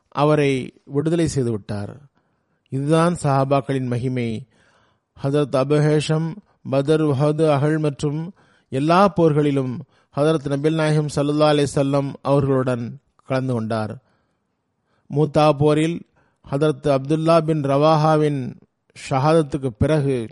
அவரை 0.08 0.72
விடுதலை 0.84 1.28
செய்து 1.28 1.50
விட்டார். 1.50 1.96
இதுதான் 2.68 3.16
சஹாபாக்களின் 3.22 3.86
மகிமை. 3.86 4.48
ஹதரத் 5.22 5.56
அபுஹேஷம் 5.56 6.36
பதர் 6.70 7.02
வஹது 7.02 7.50
அகழ் 7.50 7.78
மற்றும் 7.78 8.34
எல்லா 8.68 9.12
போர்களிலும் 9.16 9.78
ஹதரத் 10.16 10.48
நபில் 10.48 10.74
நாயகம் 10.74 11.06
சல்லா 11.16 11.46
அலி 11.46 11.66
சல்லம் 11.74 12.12
அவர்களுடன் 12.22 13.00
கலந்து 13.26 13.52
கொண்டார். 13.52 14.02
மூத்தா 15.14 15.52
போரில் 15.52 16.06
ஹதரத் 16.50 16.96
அப்துல்லா 16.96 17.40
பின் 17.40 17.62
ரவாஹாவின் 17.62 18.54
ஷஹாதத்துக்கு 19.10 19.66
பிறகு 19.66 20.28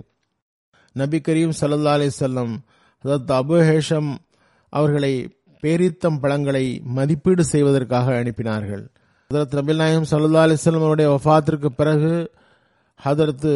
நபி 0.93 1.19
கரீம் 1.19 1.53
சல்லா 1.61 1.93
அலி 1.93 2.11
செல்லம் 2.21 2.57
ஹதரத் 3.05 3.33
அபு 3.41 3.59
ஹேஷம் 3.71 4.17
அவர்களை 4.69 5.38
பேரித்தம் 5.63 6.21
பழங்களை 6.21 6.65
மதிப்பீடு 6.99 7.45
செய்வதற்காக 7.45 8.23
அனுப்பினார்கள். 8.23 8.85
ஹதரத் 9.31 9.57
நபில் 9.59 9.81
நாயகம் 9.83 10.09
சல்லா 10.11 10.43
அலிஸ்லம் 10.47 10.85
அவருடைய 10.85 11.09
வஃத்திற்கு 11.15 11.67
பிறகு 11.81 12.13
ஹதரத்து 13.07 13.53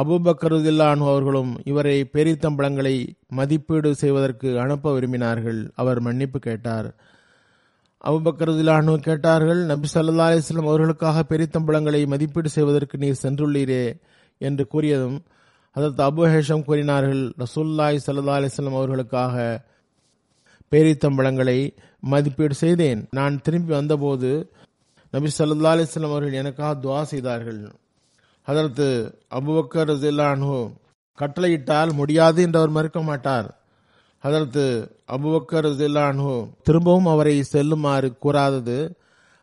அபுபக்கருதில்லான் 0.00 1.00
அவர்களும் 1.08 1.50
இவரை 1.64 1.96
பேரித்தம் 2.12 2.56
பழங்களை 2.58 2.94
மதிப்பீடு 3.28 3.90
செய்வதற்கு 3.94 4.48
அனுப்ப 4.60 4.92
விரும்பினார்கள். 4.96 5.60
அவர் 5.74 6.00
மன்னிப்பு 6.00 6.38
கேட்டார். 6.38 6.88
அபுபக்கருதில்லானு 8.04 8.94
கேட்டார்கள் 9.08 9.60
நபி 9.64 9.88
சல்லா 9.94 10.28
அலிஸ்லம் 10.30 10.70
அவர்களுக்காக 10.70 11.24
பெரித்தம்பளங்களை 11.32 12.00
மதிப்பீடு 12.06 12.48
செய்வதற்கு 12.48 12.98
நீர் 12.98 13.20
சென்றுள்ளீரே 13.22 13.84
என்று 14.40 14.64
கூறியதும் 14.72 15.18
அதற்கு 15.76 16.02
அபு 16.02 16.22
ஹேஷம் 16.32 16.64
கூறினார்கள் 16.64 17.22
ரசூல்லாய் 17.44 18.00
சல்லா 18.06 18.34
அலிஸ்லாம் 18.38 18.78
அவர்களுக்காக 18.80 19.36
பேரித்தம்பழங்களை 20.72 21.58
மதிப்பீடு 22.12 22.54
செய்தேன். 22.54 23.00
நான் 23.18 23.40
திரும்பி 23.40 23.72
வந்தபோது 23.72 24.30
நபி 25.10 25.30
சல்லா 25.38 25.72
அலிஸ்லாம் 25.76 26.12
அவர்கள் 26.14 26.38
எனக்காக 26.42 26.72
துவா 26.80 27.02
செய்தார்கள். 27.02 27.58
அதற்கு 28.46 28.86
அபுபக்கர் 29.38 29.90
ரசில்லானு 29.90 30.54
கட்டளையிட்டால் 31.18 31.92
முடியாது 31.92 32.42
என்று 32.42 32.58
அவர் 32.58 32.76
மறுக்க 32.76 33.00
மாட்டார். 33.02 33.48
அதற்கு 34.18 34.64
அபுபக்கர் 35.16 35.66
ரசில்லானு 35.66 36.30
திரும்பவும் 36.62 37.06
அவரை 37.06 37.42
செல்லுமாறு 37.42 38.08
கூறாதது. 38.24 38.78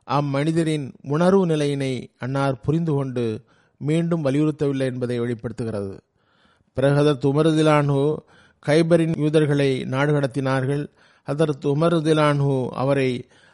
அம்மனிதரின் 0.07 0.85
உணர்வு 1.15 1.45
நிலையினை 1.45 1.93
அன்னார் 2.19 2.61
புரிந்து 2.65 2.91
கொண்டு 2.91 3.25
மீண்டும் 3.81 4.25
வலியுறுத்தவில்லை 4.25 4.85
என்பதை 4.91 5.19
வெளிப்படுத்துகிறது. 5.19 5.93
பிறகு 6.77 6.97
அதற்கு 6.97 7.25
உமருதிலானு 7.33 7.99
கைபரின் 8.65 9.13
யூதர்களை 9.19 9.69
நாடு 9.85 10.11
கடத்தினார்கள். 10.13 10.83
அதற்கு 11.31 11.67
உமருதிலானு 11.75 12.67
அவரை 12.83 13.09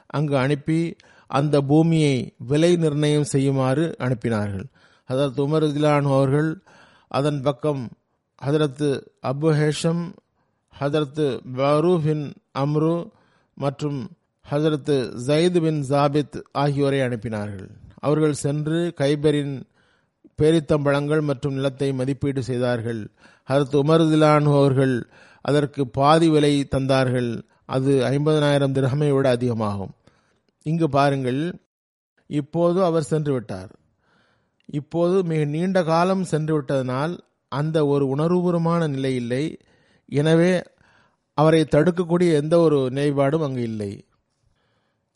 அங்கு 0.07 0.35
அனுப்பி 0.37 0.79
அந்த 1.27 1.61
பூமியை 1.61 2.15
விலை 2.37 2.75
நிர்ணயம் 2.75 3.29
செய்யுமாறு 3.33 3.85
அனுப்பினார்கள். 3.99 4.67
ஹதரத் 5.11 5.41
உமருதிலானு 5.45 6.09
அவர்கள் 6.17 6.49
அதன் 7.07 7.41
பக்கம் 7.41 7.83
ஹதரத்து 8.45 8.89
அபு 9.27 9.49
ஹேஷம் 9.59 10.03
ஹதரத்து 10.79 11.25
பரூபின் 11.55 12.25
அம்ரு 12.59 12.95
மற்றும் 13.53 13.99
ஹசரத்து 14.51 14.95
ஜயித் 15.27 15.59
பின் 15.59 15.81
ஜாபித் 15.89 16.37
ஆகியோரை 16.51 16.99
அனுப்பினார்கள். 16.99 17.69
அவர்கள் 17.99 18.33
சென்று 18.33 18.93
கைபரின் 18.97 19.53
பேரித்தம்பழங்கள் 20.37 21.21
மற்றும் 21.21 21.53
நிலத்தை 21.53 21.93
மதிப்பீடு 21.93 22.43
செய்தார்கள். 22.43 23.01
ஹரத் 23.51 23.77
உமர்திலானு 23.81 24.51
அவர்கள் 24.59 24.95
அதற்கு 25.41 25.81
பாதி 25.87 26.27
விலை 26.29 26.53
தந்தார்கள். 26.75 27.31
அது 27.65 27.91
ஐம்பதனாயிரம் 28.09 28.75
திரகமை 28.77 29.09
விட 29.13 29.29
அதிகமாகும். 29.29 29.93
இங்கு 30.63 30.89
பாருங்கள் 30.89 31.41
இப்போது 32.29 32.83
அவர் 32.83 33.09
சென்று 33.13 33.33
விட்டார் 33.33 33.71
இப்போது 34.79 35.23
மிக 35.23 35.45
நீண்ட 35.45 35.83
காலம் 35.83 36.23
சென்று 36.23 36.53
விட்டதனால் 36.53 37.13
அந்த 37.47 37.77
ஒரு 37.87 38.05
உணர்வுபூர்வமான 38.15 38.87
நிலை 38.87 39.15
இல்லை. 39.15 39.43
எனவே 40.09 40.63
அவரை 41.33 41.61
தடுக்கக்கூடிய 41.75 42.33
எந்த 42.33 42.59
ஒரு 42.59 42.79
நிலைப்பாடும் 42.91 43.41
அங்கு 43.41 43.61
இல்லை. 43.61 43.91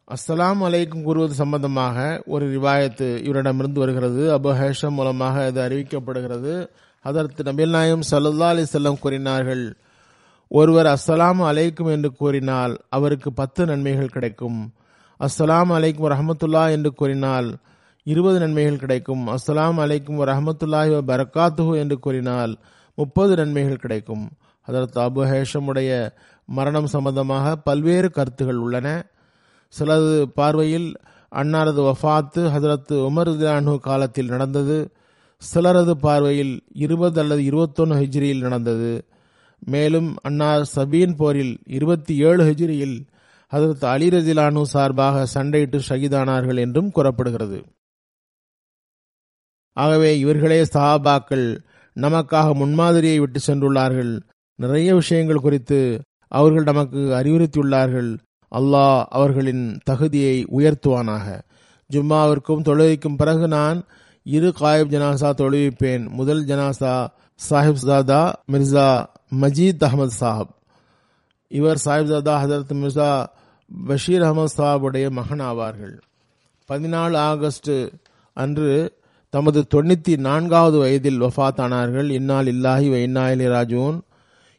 அஸ்ஸலாம் 0.08 0.62
அலைக்கும் 0.68 1.04
கூறுவது 1.04 1.34
சம்பந்தமாக 1.34 2.24
ஒரு 2.26 2.46
ரிவாயத்து 2.56 3.08
இவரிடமிருந்து 3.28 3.84
வருகிறது. 3.84 4.22
அபஹேஷம் 4.38 4.98
மூலமாக 5.00 5.48
இது 5.48 5.62
அறிவிக்கப்படுகிறது. 5.62 6.54
அதற்கு 7.06 7.44
நபில் 7.44 7.70
நாயம் 7.70 8.08
சல்லா 8.12 8.48
அலி 8.54 8.64
செல்லம் 8.74 9.00
கூறினார்கள் 9.00 9.64
ஒருவர் 10.50 10.86
அஸ்ஸலாம் 10.86 11.42
அலைக்கும் 11.50 11.92
என்று 11.92 12.12
கூறினால் 12.12 12.78
அவருக்கு 12.90 13.34
பத்து 13.34 13.66
நன்மைகள் 13.66 14.08
கிடைக்கும். 14.08 14.74
அஸ்ஸலாம் 15.20 15.72
அலைக்கும் 15.78 16.12
ரஹமத்துல்லா 16.14 16.70
என்று 16.70 16.94
கூறினால் 16.94 17.58
இருபது 18.04 18.40
நன்மைகள் 18.40 18.78
கிடைக்கும். 18.78 19.28
அஸ்ஸலாம் 19.28 19.80
அலைக்கும் 19.86 20.20
ரஹமத்துல்லாஹி 20.32 21.00
பரக்காத்துஹு 21.08 21.78
என்று 21.78 22.00
கூறினால் 22.00 22.58
முப்பது 22.96 23.36
நன்மைகள் 23.36 23.76
கிடைக்கும். 23.76 24.32
அதற்கு 24.62 25.00
அபு 25.00 25.22
ஹேஷமுடைய 25.32 26.12
மரணம் 26.46 26.88
சம்பந்தமாக 26.88 27.56
பல்வேறு 27.56 28.12
கருத்துகள் 28.12 28.56
உள்ளன. 28.56 29.06
சிலது 29.80 30.24
பார்வையில் 30.24 30.96
அன்னாரது 31.36 31.82
வஃபாத்து 31.90 32.42
ஹசரத் 32.56 32.94
உமர் 33.08 33.32
அனு 33.56 33.78
காலத்தில் 33.78 34.28
நடந்தது. 34.28 34.92
சிலரது 35.54 35.92
பார்வையில் 35.92 36.64
இருபது 36.74 37.20
அல்லது 37.22 37.42
இருபத்தொன்னு 37.42 38.00
ஹிஜ்ரியில் 38.02 38.40
நடந்தது. 38.40 39.06
மேலும் 39.60 40.16
அன்னார் 40.22 40.70
சபீன் 40.76 41.16
போரில் 41.16 41.60
இருபத்தி 41.66 42.18
ஏழு 42.18 42.44
ஹிஜ்ரியில் 42.44 43.08
ஹசரத் 43.52 43.86
அலி 43.86 44.08
ரஜிலானு 44.08 44.62
சார்பாக 44.62 45.28
சண்டையிட்டு 45.34 45.80
ஷகிதானார்கள் 45.90 46.58
என்றும் 46.58 46.92
கூறப்படுகிறது. 46.92 47.64
ஆகவே 49.74 50.20
இவர்களே 50.20 50.62
சஹாபாக்கள் 50.62 51.58
நமக்காக 51.96 52.54
முன்மாதிரியை 52.54 53.20
விட்டு 53.20 53.40
சென்றுள்ளார்கள். 53.48 54.20
நிறைய 54.56 54.94
விஷயங்கள் 54.96 55.40
குறித்து 55.40 56.02
அவர்கள் 56.28 56.64
நமக்கு 56.64 56.98
அறிவுறுத்தியுள்ளார்கள். 56.98 58.18
அல்லாஹ் 58.56 59.04
அவர்களின் 59.10 59.80
தகுதியை 59.84 60.46
உயர்த்துவானாக. 60.46 61.42
ஜும்மாவிற்கும் 61.94 62.64
தொழுவிக்கும் 62.64 63.16
பிறகு 63.16 63.48
நான் 63.48 63.84
இரு 64.24 64.54
காயிப் 64.54 64.92
ஜனாசா 64.92 65.34
தொழுவிப்பேன். 65.34 66.10
முதல் 66.10 66.46
ஜனாசா 66.46 67.08
சாஹிப் 67.50 67.74
சாதா 67.74 68.44
மிர்சா 68.52 69.06
மஜீத் 69.36 69.84
அகமது 69.84 70.10
சாஹப் 70.20 70.54
இவர் 71.48 71.82
சாஹிப்ஜாதா 71.86 72.36
ஹசரத் 72.42 72.74
மிர்சா 72.74 73.26
பஷீர் 73.86 74.22
அகமது 74.22 74.46
சாஹாபுடைய 74.58 75.10
மகன் 75.10 75.42
ஆவார்கள் 75.42 75.98
பதினாலு 76.70 77.16
ஆகஸ்ட் 77.16 77.72
அன்று 78.34 78.98
தமது 79.30 79.66
தொண்ணூத்தி 79.76 80.18
நான்காவது 80.18 80.78
வயதில் 80.78 81.22
வஃபாத்தானார்கள் 81.22 82.10
இன்னால் 82.10 82.46
இல்லாஹி 82.46 82.88
இன்னாயிலி 83.06 83.48
ராஜூன். 83.50 84.02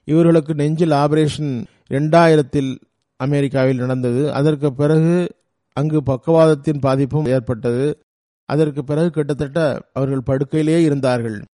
இவர்களுக்கு 0.04 0.54
நெஞ்சில் 0.54 0.90
ஆபரேஷன் 0.90 1.64
இரண்டாயிரத்தில் 1.88 2.80
அமெரிக்காவில் 3.16 3.76
நடந்தது. 3.76 4.32
அதற்கு 4.32 4.72
பிறகு 4.72 5.34
அங்கு 5.72 6.02
பக்கவாதத்தின் 6.02 6.78
பாதிப்பும் 6.78 7.26
ஏற்பட்டது. 7.26 7.98
அதற்கு 8.44 8.84
பிறகு 8.84 9.10
கிட்டத்தட்ட 9.10 9.80
அவர்கள் 9.92 10.26
படுக்கையிலேயே 10.26 10.82
இருந்தார்கள். 10.82 11.44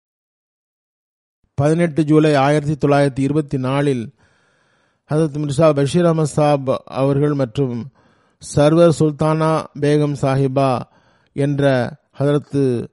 பதினெட்டு 1.56 2.04
ஜூலை 2.04 2.34
ஆயிரத்தி 2.34 2.88
தொள்ளாயிரத்தி 2.88 3.18
இருபத்தி 3.18 3.58
நாலில் 3.58 4.14
ஹசரத் 5.10 5.38
மிர்சா 5.38 5.74
பஷீர் 5.74 6.04
அஹமத் 6.04 6.34
சாப் 6.36 6.82
அவர்கள் 6.84 7.32
மற்றும் 7.32 7.88
சர்வர் 8.54 8.92
சுல்தானா 8.98 9.64
பேகம் 9.80 10.16
சாஹிபா 10.20 10.80
என்ற 11.32 11.92
ஹதரத்து 12.18 12.88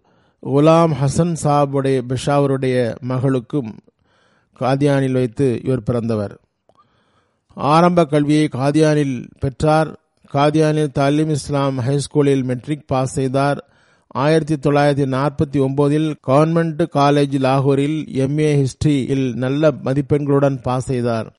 குலாம் 0.46 0.94
ஹசன் 1.02 1.36
சாபுடைய 1.44 2.02
பெஷாவருடைய 2.08 2.96
மகளுக்கும் 3.00 3.76
காதியானில் 4.60 5.12
வைத்து 5.12 5.62
இவர் 5.64 5.84
பிறந்தவர். 5.84 6.40
ஆரம்ப 7.54 8.06
கல்வியை 8.06 8.50
காதியானில் 8.52 9.28
பெற்றார். 9.40 10.00
காதியானில் 10.34 10.92
தாலிம் 10.92 11.30
இஸ்லாம் 11.30 11.80
ஹைஸ்கூலில் 11.80 12.44
மெட்ரிக் 12.44 12.88
பாஸ் 12.88 13.12
செய்தார். 13.12 13.73
ஆயிரத்தி 14.22 14.56
தொள்ளாயிரத்தி 14.56 15.06
நாற்பத்தி 15.14 15.60
ஒன்பதில் 15.66 16.10
கவர்மெண்ட் 16.28 16.82
காலேஜ் 16.96 17.36
லாகூரில் 17.46 17.96
எம்ஏ 18.24 18.50
ஹிஸ்டரியில் 18.60 19.34
நல்ல 19.34 19.72
மதிப்பெண்களுடன் 19.72 20.58
பாஸ் 20.62 20.86
செய்தார். 20.86 21.30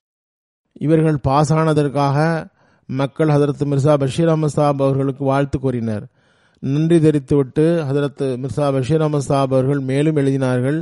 இவர்கள் 0.79 1.17
பாஸ் 1.17 1.53
ஆனதற்காக 1.53 2.47
மக்கள் 2.85 3.27
ஹதரத் 3.27 3.63
மிர்சா 3.65 3.93
பஷீர் 3.97 4.27
அஹமது 4.27 4.51
சாப் 4.55 4.81
அவர்களுக்கு 4.81 5.23
வாழ்த்து 5.23 5.59
கூறினர். 5.59 6.07
நன்றி 6.59 6.99
தெரிவித்துவிட்டு 6.99 7.85
ஹதரத் 7.89 8.23
மிர்சா 8.43 8.67
பஷீர் 8.71 9.01
அஹமது 9.01 9.17
சாப் 9.17 9.53
அவர்கள் 9.53 9.79
மேலும் 9.79 10.15
எழுதினார்கள் 10.15 10.79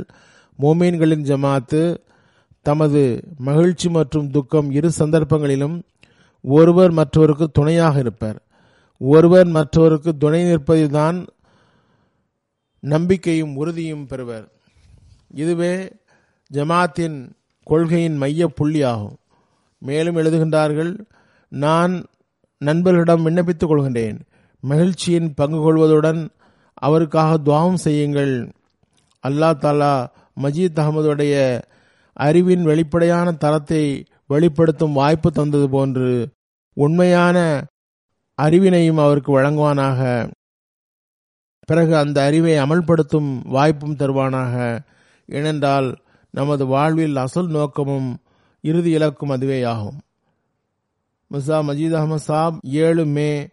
மோமீன்களின் 0.58 1.24
ஜமாத்து 1.30 1.96
தமது 2.62 3.22
மகிழ்ச்சி 3.38 3.88
மற்றும் 3.88 4.30
துக்கம் 4.30 4.70
இரு 4.70 4.90
சந்தர்ப்பங்களிலும் 4.90 5.82
ஒருவர் 6.40 6.90
மற்றவருக்கு 6.90 7.48
துணையாக 7.48 7.98
இருப்பர். 7.98 8.38
ஒருவர் 8.98 9.46
மற்றவருக்கு 9.46 10.16
துணை 10.16 10.42
நிற்பதில்தான் 10.44 11.26
நம்பிக்கையும் 12.84 13.56
உறுதியும் 13.56 14.06
பெறுவர். 14.06 14.48
இதுவே 15.34 15.72
ஜமாத்தின் 16.52 17.16
கொள்கையின் 17.62 18.16
மைய 18.16 18.52
புள்ளியாகும். 18.60 19.16
மேலும் 19.78 20.16
எழுதுகின்றார்கள் 20.16 20.92
நான் 21.48 22.04
நண்பர்களிடம் 22.58 23.26
விண்ணப்பித்துக் 23.26 23.70
கொள்கின்றேன். 23.70 24.18
மகிழ்ச்சியின் 24.60 25.34
பங்கு 25.34 25.58
கொள்வதுடன் 25.58 26.28
அவருக்காக 26.74 27.38
துவாவும் 27.38 27.82
செய்யுங்கள். 27.86 28.34
அல்லா 29.28 29.50
தாலா 29.54 30.06
மஜீத் 30.42 30.80
அகமதுடைய 30.80 31.62
அறிவின் 32.12 32.62
வெளிப்படையான 32.62 33.32
தரத்தை 33.32 34.04
வெளிப்படுத்தும் 34.26 34.92
வாய்ப்பு 34.92 35.30
தந்தது 35.30 35.68
போன்று 35.70 36.28
உண்மையான 36.74 37.64
அறிவினையும் 38.42 39.02
அவருக்கு 39.02 39.40
வழங்குவானாக. 39.40 40.30
பிறகு 41.66 41.96
அந்த 41.96 42.22
அறிவை 42.22 42.52
அமல்படுத்தும் 42.52 43.40
வாய்ப்பும் 43.44 43.96
தருவானாக. 43.96 44.78
ஏனென்றால் 45.26 45.96
நமது 46.30 46.66
வாழ்வில் 46.66 47.16
அசல் 47.16 47.48
நோக்கமும் 47.48 48.16
இறுதி 48.60 48.90
இலக்கும் 48.90 49.30
அதுவேயாகும். 49.30 49.98
மிர்சா 51.30 51.62
மஜீத் 51.62 51.96
அகமது 51.96 52.14
சாப் 52.14 52.58
ஏழு 52.62 53.04
மே 53.04 53.48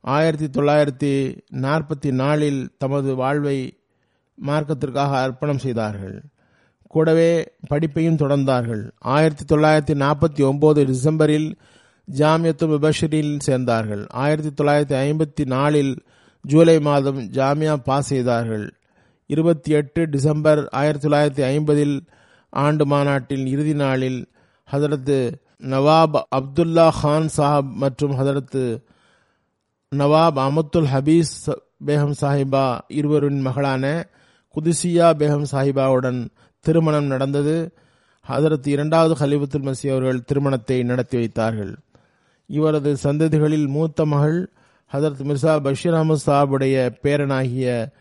ஆயிரத்தி 0.00 0.60
தொள்ளாயிரத்தி 0.60 1.38
நாற்பத்தி 1.52 2.10
நாலில் 2.10 2.70
தமது 2.78 3.14
வாழ்வை 3.14 3.78
மார்க்கத்திற்காக 4.46 5.12
அர்ப்பணம் 5.12 5.58
செய்தார்கள். 5.58 6.22
கூடவே 6.88 7.52
படிப்பையும் 7.70 8.16
தொடர்ந்தார்கள். 8.16 8.90
ஆயிரத்தி 8.98 9.56
தொள்ளாயிரத்தி 9.56 9.96
நாற்பத்தி 9.96 10.42
ஒன்பது 10.42 10.84
டிசம்பரில் 10.84 11.54
ஜாமியத்து 12.16 12.62
முபஷரில் 12.62 13.38
சேர்ந்தார்கள். 13.46 14.08
ஆயிரத்தி 14.08 14.64
தொள்ளாயிரத்தி 14.64 14.98
ஐம்பத்தி 14.98 15.46
நாலில் 15.46 16.05
ஜூலை 16.46 16.80
மாதம் 16.80 17.20
ஜாமியா 17.30 17.74
பாஸ் 17.74 18.06
செய்தார்கள். 18.06 18.66
இருபத்தி 19.26 19.70
எட்டு 19.72 20.08
டிசம்பர் 20.08 20.68
ஆயிரத்தி 20.68 21.08
தொள்ளாயிரத்தி 21.08 21.46
ஐம்பதில் 21.46 21.96
ஆண்டு 22.50 22.86
மாநாட்டின் 22.86 23.46
இறுதி 23.46 23.74
நாளில் 23.74 24.20
ஹதரத்து 24.72 25.18
நவாப் 25.62 26.20
அப்துல்லா 26.36 26.90
கான் 27.00 27.28
சாஹப் 27.36 27.72
மற்றும் 27.72 28.14
ஹதரத்து 28.18 28.64
நவாப் 29.96 30.38
அமத்துல் 30.38 30.88
ஹபீஸ் 30.94 31.52
பேகம் 31.86 32.14
சாஹிபா 32.20 32.78
இருவரின் 32.88 33.40
மகளான 33.40 34.06
குதிசியா 34.54 35.08
பேகம் 35.20 35.46
சாஹிபாவுடன் 35.52 36.20
திருமணம் 36.60 37.04
நடந்தது. 37.04 37.56
ஹதரத் 38.28 38.68
இரண்டாவது 38.68 39.26
ஹலிபத்துல் 39.26 39.64
மசி 39.64 39.90
அவர்கள் 39.90 40.24
திருமணத்தை 40.24 40.82
நடத்தி 40.82 41.16
வைத்தார்கள். 41.18 41.74
இவரது 42.46 42.96
சந்ததிகளில் 43.02 43.66
மூத்த 43.66 44.04
மகள் 44.04 44.40
ஹசரத் 44.92 45.24
மிர்சா 45.28 45.52
பஷீர் 45.60 45.94
அகமது 45.94 46.16
சாஹாபுடைய 46.26 46.76
பேரனாகிய 47.02 47.92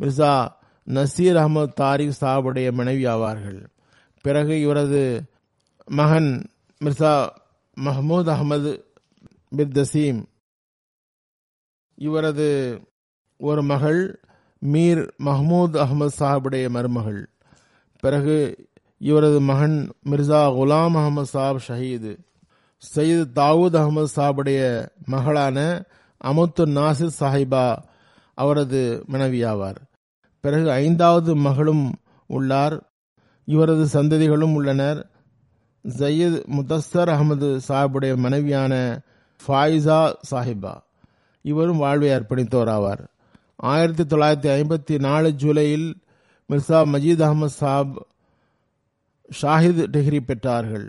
மிர்சா 0.00 0.48
நசீர் 0.88 1.36
அகமது 1.42 1.72
தாரிக் 1.72 2.16
சாஹாபுடைய 2.20 2.72
மனைவி 2.72 3.04
ஆவார்கள். 3.04 3.66
பிறகு 4.20 4.60
இவரது 4.60 5.22
மகன் 5.86 6.50
மிர்சா 6.84 7.28
மஹமூத் 7.80 8.30
அகமது 8.34 8.82
பிர்தசீம் 9.56 10.22
இவரது 11.94 12.80
ஒரு 13.38 13.62
மகள் 13.62 14.20
மீர் 14.66 15.08
மஹமூத் 15.24 15.76
அகமது 15.84 16.08
சாஹிபுடைய 16.18 16.68
மருமகள். 16.68 17.28
பிறகு 18.00 18.68
இவரது 18.98 19.40
மகன் 19.40 19.90
மிர்சா 20.10 20.40
குலாம் 20.56 20.96
அகமது 21.00 21.22
சாப் 21.22 21.62
ஷஹீது. 21.68 22.12
சயீது 22.94 23.24
தாவூத் 23.34 23.78
அகமது 23.82 24.06
சாஹிபுடைய 24.16 24.88
மகளான 25.04 25.84
அமுத்து 26.24 26.60
நாசிர் 26.60 27.10
சாஹிபா 27.20 27.76
அவரது 28.34 29.04
மனைவியாவார். 29.12 29.76
பிறகு 30.40 30.70
ஐந்தாவது 30.70 31.36
மகளும் 31.36 31.94
உள்ளார். 32.26 32.90
இவரது 33.44 33.86
சந்ததிகளும் 33.92 34.54
உள்ளனர். 34.54 35.10
ஜயீத் 35.88 36.44
முதஸ்தர் 36.46 37.08
அகமது 37.08 37.60
சாஹிபுடைய 37.68 38.16
மனைவியான 38.16 39.00
ஃபாயிசா 39.46 40.14
சாஹிபா. 40.30 40.74
இவரும் 41.42 41.76
வாழ்வை 41.76 42.08
அர்ப்பணித்தோர் 42.08 42.68
ஆவார் 42.68 43.06
ஆயிரத்தி 43.56 44.02
தொள்ளாயிரத்தி 44.02 44.52
ஐம்பத்தி 44.52 44.98
நாலு 44.98 45.28
ஜூலையில் 45.28 45.94
மிர்சா 46.48 46.84
மஜீத் 46.92 47.22
அகமது 47.22 47.44
சாப் 47.44 48.06
ஷாஹித் 49.42 49.86
டிகிரி 49.86 50.20
பெற்றார்கள். 50.20 50.88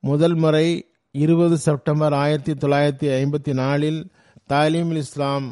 முதல் 0.00 0.34
முறை 0.34 0.90
இருபது 1.10 1.58
செப்டம்பர் 1.58 2.12
ஆயிரத்தி 2.12 2.52
தொள்ளாயிரத்தி 2.52 3.10
ஐம்பத்தி 3.10 3.52
நாலில் 3.52 4.10
தாலீம் 4.50 4.92
இஸ்லாம் 5.00 5.46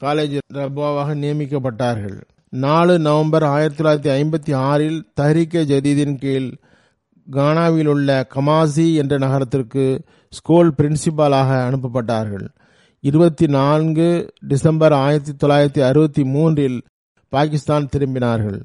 காலேஜ் 0.00 0.36
ரபாவாக 0.54 1.14
நியமிக்கப்பட்டார்கள். 1.22 2.18
நாலு 2.52 2.94
நவம்பர் 2.98 3.44
ஆயிரத்தி 3.44 3.80
தொள்ளாயிரத்தி 3.80 4.12
ஐம்பத்தி 4.20 4.52
ஆறில் 4.68 4.98
தஹரிக்க 5.20 5.64
ஜதீதின் 5.72 6.14
கீழ் 6.22 6.48
கானாவில் 7.32 7.90
உள்ள 7.94 8.26
கமாசி 8.34 8.86
என்ற 8.94 9.14
நகரத்திற்கு 9.18 9.84
ஸ்கூல் 10.32 10.70
பிரின்சிபாலாக 10.78 11.50
அனுப்பப்பட்டார்கள். 11.68 12.46
இருபத்தி 13.00 13.46
நான்கு 13.46 14.08
டிசம்பர் 14.52 14.92
ஆயிரத்தி 14.92 15.32
தொள்ளாயிரத்தி 15.42 15.82
அறுபத்தி 15.88 16.24
மூன்றில் 16.34 16.78
பாகிஸ்தான் 17.32 17.88
திரும்பினார்கள். 17.96 18.60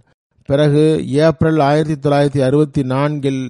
பிறகு 0.49 0.85
ஏப்ரல் 1.25 1.59
ஆயிரத்தி 1.69 1.97
தொள்ளாயிரத்தி 2.05 2.43
அறுபத்தி 2.47 2.83
நான்கில் 2.93 3.43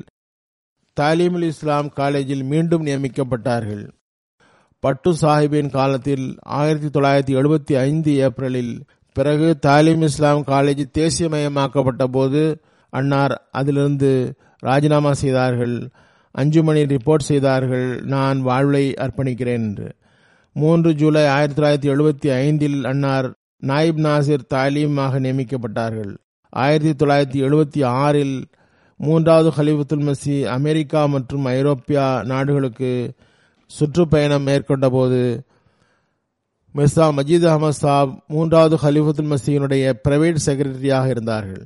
தாலீமுல் 0.98 1.46
இஸ்லாம் 1.52 1.90
காலேஜில் 2.00 2.44
மீண்டும் 2.44 2.86
நியமிக்கப்பட்டார்கள். 2.86 3.86
பட்டு 4.84 5.12
சாஹிபின் 5.22 5.70
காலத்தில் 5.70 6.38
ஆயிரத்தி 6.42 7.00
தொள்ளாயிரத்தி 7.00 7.40
எழுபத்தி 7.40 7.74
ஐந்து 7.74 8.16
ஏப்ரலில் 8.16 8.84
பிறகு 9.14 9.60
தாலிம் 9.60 10.02
இஸ்லாம் 10.02 10.44
காலேஜ் 10.48 10.84
தேசியமயமாக்கப்பட்ட 10.98 12.04
போது 12.04 12.62
அன்னார் 12.90 13.48
அதிலிருந்து 13.52 14.36
ராஜினாமா 14.60 15.14
செய்தார்கள். 15.14 15.90
அஞ்சுமணி 16.38 16.82
ரிப்போர்ட் 16.86 17.28
செய்தார்கள். 17.30 18.02
நான் 18.04 18.42
வாழ்வை 18.42 18.94
அர்ப்பணிக்கிறேன் 18.94 19.62
என்று. 19.62 19.96
மூன்று 20.54 20.94
ஜூலை 20.94 21.28
ஆயிரத்தி 21.28 21.62
தொள்ளாயிரத்தி 21.62 21.94
எழுபத்தி 21.94 22.34
ஐந்தில் 22.34 22.86
அன்னார் 22.86 23.30
நாயிப் 23.62 24.00
நாசிர் 24.06 24.46
தாலீமாக 24.48 25.20
நியமிக்கப்பட்டார்கள். 25.20 26.18
ஆயிரத்தி 26.50 27.06
தொள்ளாயிரத்தி 27.06 27.44
எழுபத்தி 27.46 27.86
ஆறில் 27.86 28.46
மூன்றாவது 28.98 29.64
ஹலிஃபத்துல் 29.64 30.12
மசி 30.12 30.44
அமெரிக்கா 30.44 31.06
மற்றும் 31.06 31.46
ஐரோப்பியா 31.46 32.24
நாடுகளுக்கு 32.24 33.14
சுற்றுப்பயணம் 33.66 34.44
மேற்கொண்ட 34.44 34.90
போது 34.90 35.46
மிர்சா 36.76 37.08
மஜீத் 37.10 37.48
அகமது 37.48 37.70
சாப் 37.70 38.24
மூன்றாவது 38.28 38.76
ஹலிஃபத்துல் 38.76 39.36
மசீனுடைய 39.36 39.94
பிரைவேட் 40.08 40.38
செக்ரட்டரியாக 40.46 41.08
இருந்தார்கள். 41.08 41.66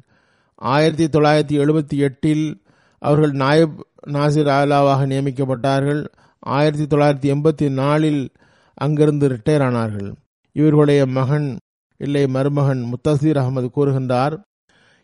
ஆயிரத்தி 0.56 1.06
தொள்ளாயிரத்தி 1.06 1.62
எழுபத்தி 1.64 1.98
எட்டில் 1.98 2.64
அவர்கள் 3.00 3.32
நாயப் 3.32 3.88
நாசிர் 4.08 4.50
ஆலாவாக 4.50 5.06
நியமிக்கப்பட்டார்கள். 5.06 6.08
ஆயிரத்தி 6.40 6.98
தொள்ளாயிரத்தி 6.98 7.36
எண்பத்தி 7.36 7.70
நாலில் 7.70 8.30
அங்கிருந்து 8.74 9.30
ரிட்டையர் 9.30 9.66
ஆனார்கள். 9.70 10.12
இவர்களுடைய 10.52 11.06
மகன் 11.06 11.58
இல்லை 11.98 12.28
மருமகன் 12.28 12.94
முத்தசீர் 12.94 13.40
அகமது 13.40 13.70
கூறுகின்றார் 13.76 14.44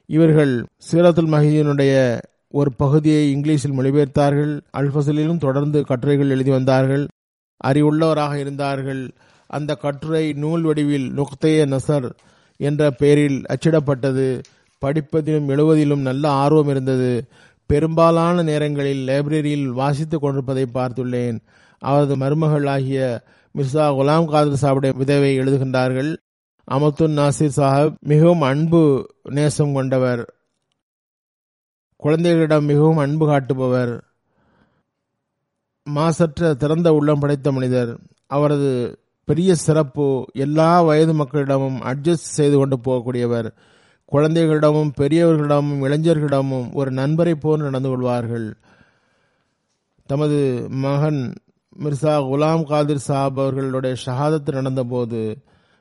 இவர்கள் 0.06 0.66
சீரத்துல் 0.92 1.32
மஹீனுடைய 1.34 2.20
ஒரு 2.56 2.74
பகுதியை 2.74 3.36
இங்கிலீஷில் 3.36 3.74
மொழிபெயர்த்தார்கள். 3.78 4.62
அல்பசலிலும் 4.78 5.38
தொடர்ந்து 5.38 5.86
கட்டுரைகள் 5.86 6.30
எழுதி 6.30 6.52
வந்தார்கள். 6.52 7.08
அறிவுள்ளவராக 7.64 8.36
இருந்தார்கள். 8.36 9.12
அந்த 9.48 9.76
கட்டுரை 9.76 10.34
நூல் 10.34 10.62
வடிவில் 10.62 11.14
நுக்தேய 11.14 11.66
நசர் 11.66 12.10
என்ற 12.58 12.92
பெயரில் 12.92 13.42
அச்சிடப்பட்டது. 13.50 14.42
படிப்பதிலும் 14.86 15.48
எழுவதிலும் 15.48 16.02
நல்ல 16.02 16.30
ஆர்வம் 16.30 16.68
இருந்தது. 16.68 17.26
பெரும்பாலான 17.66 18.44
நேரங்களில் 18.44 19.08
லைப்ரரியில் 19.08 19.66
வாசித்துக் 19.66 20.22
கொண்டிருப்பதை 20.22 20.66
பார்த்துள்ளேன். 20.74 21.40
அவரது 21.80 22.18
மருமகள் 22.18 22.66
ஆகிய 22.66 23.24
மிர்சா 23.58 23.96
குலாம் 23.96 24.26
காதர் 24.26 24.60
சாஹிபுடைய 24.62 24.96
விதவை 24.96 25.40
எழுதுகின்றார்கள். 25.40 26.18
அமத்துன் 26.72 27.18
நாசிர் 27.18 27.52
சாஹிப் 27.56 27.96
மிகவும் 28.00 28.42
அன்பு 28.42 29.10
நேசம் 29.24 29.74
கொண்டவர். 29.74 30.34
குழந்தைகளிடம் 32.04 32.66
மிகவும் 32.66 32.98
அன்பு 32.98 33.26
காட்டுபவர் 33.28 33.92
மாசற்ற 35.88 36.54
திறந்த 36.54 36.94
உள்ளம் 36.94 37.20
படைத்த 37.20 37.52
மனிதர் 37.52 37.92
அவரது 38.28 38.72
பெரிய 39.28 39.56
சிறப்பு 39.56 40.06
எல்லா 40.34 40.82
வயது 40.82 41.14
மக்களிடமும் 41.14 41.78
அட்ஜஸ்ட் 41.82 42.34
செய்து 42.38 42.58
கொண்டு 42.58 42.78
போகக்கூடியவர். 42.78 43.48
குழந்தைகளிடமும் 44.12 44.92
பெரியவர்களிடமும் 45.02 45.82
இளைஞர்களிடமும் 45.88 46.68
ஒரு 46.74 46.92
நண்பரை 46.92 47.36
போல் 47.36 47.66
நடந்து 47.68 47.90
கொள்வார்கள். 47.90 48.48
தமது 50.10 50.68
மகன் 50.70 51.22
மிர்சா 51.80 52.14
குலாம் 52.30 52.64
காதிர் 52.64 53.06
சாப் 53.08 53.40
அவர்களுடைய 53.40 53.96
ஷஹாதத்து 54.06 54.52
நடந்தபோது 54.60 55.22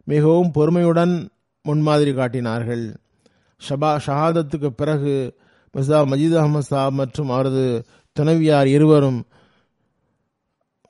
மிகவும் 0.04 0.52
பொறுமையுடன் 0.54 1.14
முன்மாதிரி 1.62 2.14
காட்டினார்கள். 2.14 2.84
ஷபா 3.66 3.90
ஷஹாதத்துக்கு 4.06 4.70
பிறகு 4.82 5.14
மிர்சா 5.76 6.06
மஜீத் 6.06 6.36
அகமது 6.36 6.58
சாப் 6.58 6.92
மற்றும் 6.92 7.30
அவரது 7.30 7.84
துணைவியார் 8.12 8.66
இருவரும் 8.66 9.24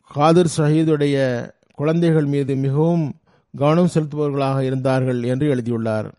காதிர் 0.08 0.52
ஷஹீதுடைய 0.56 1.50
குழந்தைகள் 1.74 2.24
மீது 2.24 2.54
மிகவும் 2.54 3.14
கவனம் 3.56 3.88
செலுத்துபவர்களாக 3.94 4.60
இருந்தார்கள் 4.60 5.22
என்று 5.22 5.48
எழுதியுள்ளார். 5.48 6.14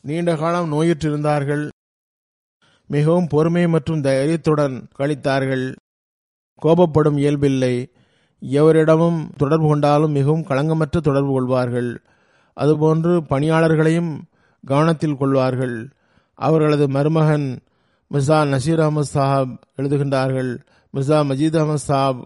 நீண்ட 0.00 0.36
காலம் 0.36 0.72
நோயுற்றிருந்தார்கள். 0.72 1.68
மிகவும் 2.86 3.26
பொறுமை 3.26 3.68
மற்றும் 3.68 4.00
தைரியத்துடன் 4.00 4.88
கழித்தார்கள். 4.98 5.76
கோபப்படும் 6.62 7.18
இயல்பில்லை. 7.18 7.90
எவரிடமும் 8.40 9.30
தொடர்பு 9.36 9.66
கொண்டாலும் 9.66 10.10
மிகவும் 10.10 10.44
களங்கமற்ற 10.44 11.00
தொடர்பு 11.00 11.32
கொள்வார்கள். 11.32 12.02
அதுபோன்று 12.60 13.20
பணியாளர்களையும் 13.30 14.20
கவனத்தில் 14.66 15.16
கொள்வார்கள். 15.16 15.90
அவர்களது 16.38 16.88
மருமகன் 16.88 17.48
மிர்சா 18.10 18.38
நசீர் 18.52 18.82
அகமது 18.84 19.08
சாஹாப் 19.14 19.54
எழுதுகின்றார்கள் 19.76 20.50
மிர்சா 20.94 21.18
மஜீத் 21.30 21.58
அகமது 21.60 21.84
சாப் 21.88 22.20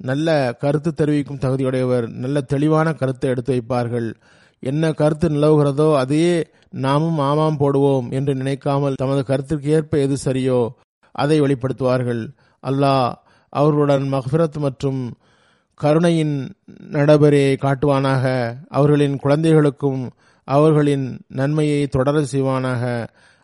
நல்ல 0.00 0.54
கருத்து 0.58 0.94
தெரிவிக்கும் 0.94 1.38
தகுதியுடையவர் 1.38 2.06
நல்ல 2.08 2.40
தெளிவான 2.40 2.92
கருத்தை 2.92 3.30
எடுத்து 3.30 3.52
வைப்பார்கள். 3.54 4.14
என்ன 4.62 4.92
கருத்து 4.92 5.28
நிலவுகிறதோ 5.28 5.96
அதையே 5.96 6.46
நாமும் 6.70 7.18
ஆமாம் 7.18 7.58
போடுவோம் 7.60 8.10
என்று 8.10 8.34
நினைக்காமல் 8.34 8.94
தமது 8.94 9.22
கருத்திற்கு 9.22 9.68
ஏற்ப 9.68 9.98
எது 9.98 10.16
சரியோ 10.24 10.60
அதை 11.14 11.40
வெளிப்படுத்துவார்கள். 11.40 12.22
அல்லாஹ் 12.62 13.12
அவர்களுடன் 13.52 14.12
மஹ்பிரத் 14.12 14.58
மற்றும் 14.58 15.00
கருணையின் 15.80 16.36
நடைபெறையை 16.90 17.56
காட்டுவானாக. 17.60 18.24
அவர்களின் 18.68 19.16
குழந்தைகளுக்கும் 19.16 20.10
அவர்களின் 20.48 21.06
நன்மையை 21.28 21.86
தொடர 21.86 22.20
செய்வானாக. 22.32 22.82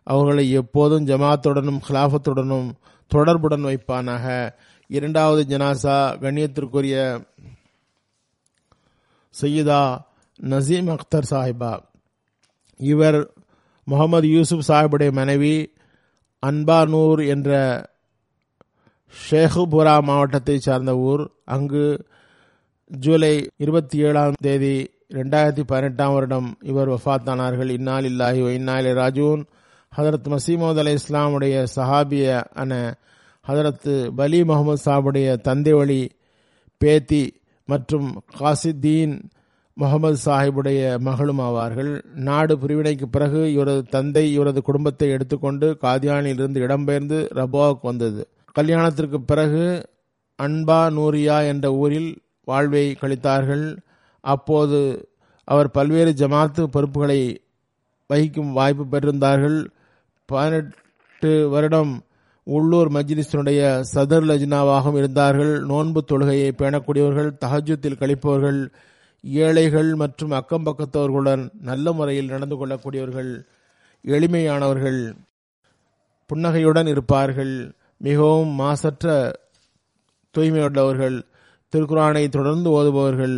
அவர்களை 0.05 0.51
எப்போதும் 0.51 1.07
ஜமாத்துடனும் 1.07 1.81
ஹிலாஃபத்துடனும் 1.89 2.71
தொடர்புடன் 3.07 3.65
வைப்பானாக. 3.65 4.51
இரண்டாவது 4.89 5.57
ஜனாசா 5.57 5.97
கண்ணியத்திற்குரிய 6.23 7.25
சையீதா 9.41 9.99
நசீம் 10.43 10.97
அக்தர் 10.97 11.31
சாஹிபா. 11.31 11.79
இவர் 12.77 13.33
முகமது 13.85 14.29
யூசுப் 14.29 14.65
சாஹிபுடைய 14.69 15.13
மனைவி 15.13 15.73
அன்பானூர் 16.47 17.27
என்ற 17.27 17.51
ஷேகுபுரா 19.31 20.03
மாவட்டத்தை 20.03 20.59
சார்ந்த 20.59 20.97
ஊர். 20.97 21.31
அங்கு 21.45 22.07
ஜூலை 22.87 23.49
இருபத்தி 23.57 23.99
ஏழாம் 23.99 24.33
தேதி 24.41 24.91
ரெண்டாயிரத்தி 25.09 25.61
பதினெட்டாம் 25.61 26.13
வருடம் 26.13 26.59
இவர் 26.63 26.89
வஃத்தானார்கள். 26.89 27.69
இந்நாள் 27.69 28.05
இல்லாஹி 28.05 28.53
இன்னாலி 28.53 28.89
ராஜூன். 28.89 29.45
ஹதரத் 29.97 30.29
மசீமோத் 30.35 30.79
அலை 30.79 30.93
இஸ்லாமுடைய 30.95 31.67
சஹாபிய 31.77 32.45
அன 32.53 32.95
ஹதரத்து 33.49 34.09
பலி 34.09 34.45
முகமது 34.45 34.83
சாபுடைய 34.85 35.37
தந்தை 35.37 35.73
வழி 35.73 36.11
பேத்தி 36.79 37.41
மற்றும் 37.67 38.23
காசித்தீன் 38.39 39.23
முகமது 39.75 40.17
சாஹிபுடைய 40.25 40.99
மகளும் 40.99 41.39
ஆவார்கள். 41.39 42.05
நாடு 42.15 42.57
பிரிவினைக்கு 42.57 43.07
பிறகு 43.11 43.53
இவரது 43.53 43.83
தந்தை 43.83 44.33
இவரது 44.33 44.63
குடும்பத்தை 44.63 45.11
எடுத்துக்கொண்டு 45.11 45.79
காதியானிலிருந்து 45.81 46.63
இடம்பெயர்ந்து 46.65 47.19
ரபோவுக்கு 47.35 47.79
வந்தது. 47.83 48.29
கல்யாணத்திற்கு 48.53 49.21
பிறகு 49.21 49.89
அன்பா 50.43 50.93
நூரியா 50.93 51.41
என்ற 51.41 51.73
ஊரில் 51.73 52.23
வாழ்வை 52.45 52.97
கழித்தார்கள். 53.01 53.77
அப்போது 54.21 55.09
அவர் 55.45 55.71
பல்வேறு 55.71 56.13
ஜமாத்து 56.13 56.65
பொறுப்புகளை 56.65 57.43
வகிக்கும் 58.07 58.53
வாய்ப்பு 58.53 58.85
பெற்றிருந்தார்கள். 58.85 59.67
பதினெட்டு 60.33 61.31
வருடம் 61.55 61.93
உள்ளூர் 62.47 62.91
மஜ்லிஸினுடைய 62.97 63.61
சதர் 63.93 64.27
லஜ்னாவாகவும் 64.31 64.99
இருந்தார்கள். 65.01 65.53
நோன்பு 65.71 66.01
தொழுகையை 66.11 66.49
பேணக்கூடியவர்கள் 66.61 67.31
தஹஜத்தில் 67.45 68.01
கழிப்பவர்கள் 68.01 68.61
ஏழைகள் 69.25 69.91
மற்றும் 70.03 70.33
அக்கம் 70.39 70.65
பக்கத்தவர்களுடன் 70.69 71.43
நல்ல 71.69 71.93
முறையில் 71.99 72.33
நடந்து 72.35 72.57
கொள்ளக்கூடியவர்கள் 72.61 73.31
எளிமையானவர்கள் 74.05 75.01
புன்னகையுடன் 76.31 76.89
இருப்பார்கள். 76.93 77.55
மிகவும் 78.07 78.53
மாசற்ற 78.61 79.07
தூய்மையுள்ளவர்கள் 80.35 81.17
திருக்குறானை 81.73 82.25
தொடர்ந்து 82.37 82.69
ஓதுபவர்கள் 82.79 83.37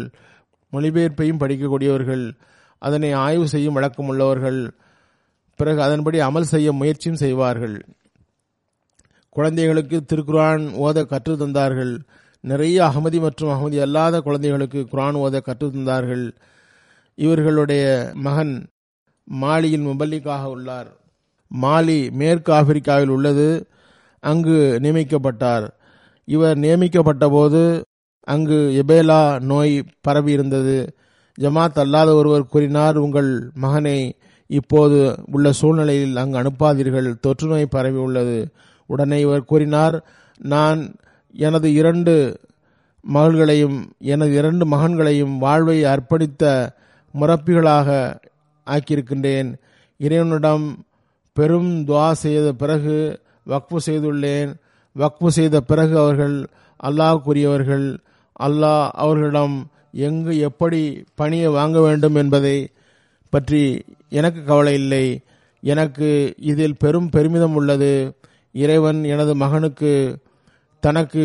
மொழிபெயர்ப்பையும் 0.73 1.41
படிக்கக்கூடியவர்கள் 1.43 2.25
அதனை 2.83 3.11
ஆய்வு 3.25 3.47
செய்யும் 3.53 3.77
வழக்கம் 3.79 4.09
உள்ளவர்கள் 4.13 4.61
பிறகு 5.57 5.83
அதன்படி 5.83 6.21
அமல் 6.21 6.51
செய்ய 6.53 6.73
முயற்சியும் 6.73 7.19
செய்வார்கள். 7.19 7.85
குழந்தைகளுக்கு 9.31 10.03
திருக்குரான் 10.13 10.65
ஓத 10.75 11.05
கற்று 11.05 11.37
தந்தார்கள். 11.37 11.99
நிறைய 12.41 12.85
அகமதி 12.85 13.21
மற்றும் 13.21 13.49
அகமதி 13.49 13.81
அல்லாத 13.81 14.21
குழந்தைகளுக்கு 14.21 14.87
குரான் 14.93 15.17
ஓத 15.17 15.41
கற்று 15.41 15.69
தந்தார்கள். 15.69 16.33
இவர்களுடைய 17.15 18.11
மகன் 18.15 18.67
மாலியின் 19.31 19.87
முபல்லிக்காக 19.87 20.45
உள்ளார். 20.45 20.87
மாலி 21.63 22.11
மேற்கு 22.11 22.53
ஆப்பிரிக்காவில் 22.53 23.09
உள்ளது. 23.09 23.67
அங்கு 24.21 24.79
நியமிக்கப்பட்டார். 24.83 25.69
இவர் 26.25 26.57
நியமிக்கப்பட்ட 26.57 27.29
போது 27.29 27.83
அங்கு 28.25 28.83
எபேலா 28.87 29.41
நோய் 29.41 29.85
பரவி 30.01 30.33
இருந்தது. 30.33 30.95
ஜமாத் 31.41 31.79
அல்லாத 31.79 32.15
ஒருவர் 32.15 32.47
கூறினார் 32.47 32.97
உங்கள் 32.97 33.51
மகனை 33.55 34.17
இப்போது 34.47 35.17
உள்ள 35.33 35.53
சூழ்நிலையில் 35.53 36.17
அங்கு 36.17 36.39
அனுப்பாதீர்கள். 36.39 37.15
தொற்று 37.21 37.49
நோய் 37.49 37.67
பரவி 37.67 37.97
உள்ளது. 37.97 38.49
உடனே 38.87 39.21
இவர் 39.21 39.45
கூறினார் 39.45 40.05
நான் 40.39 40.95
எனது 41.33 41.73
இரண்டு 41.73 42.41
மகள்களையும் 43.15 43.85
எனது 43.99 44.35
இரண்டு 44.35 44.67
மகன்களையும் 44.67 45.39
வாழ்வை 45.39 45.85
அர்ப்பணித்த 45.85 46.69
முறப்பிகளாக 47.21 48.21
ஆக்கியிருக்கின்றேன். 48.67 49.55
இறைவனிடம் 49.99 50.85
பெரும் 51.33 51.85
துவா 51.85 52.13
செய்த 52.13 52.53
பிறகு 52.53 53.21
வக்ஃபு 53.49 53.77
செய்துள்ளேன். 53.87 54.55
வக்ஃபு 54.99 55.27
செய்த 55.27 55.61
பிறகு 55.61 55.99
அவர்கள் 55.99 56.49
அல்லாஹ்க்குரியவர்கள் 56.83 57.99
அல்லாஹ் 58.41 58.89
அவர்களிடம் 58.89 59.67
எங்கு 59.93 60.39
எப்படி 60.39 61.05
பணியை 61.15 61.49
வாங்க 61.49 61.81
வேண்டும் 61.81 62.15
என்பதை 62.15 62.69
பற்றி 63.31 63.85
எனக்கு 64.15 64.45
கவலை 64.45 64.75
இல்லை. 64.75 65.21
எனக்கு 65.63 66.35
இதில் 66.37 66.77
பெரும் 66.79 67.09
பெருமிதம் 67.09 67.55
உள்ளது. 67.55 67.93
இறைவன் 68.53 69.05
எனது 69.05 69.35
மகனுக்கு 69.35 70.19
தனக்கு 70.81 71.25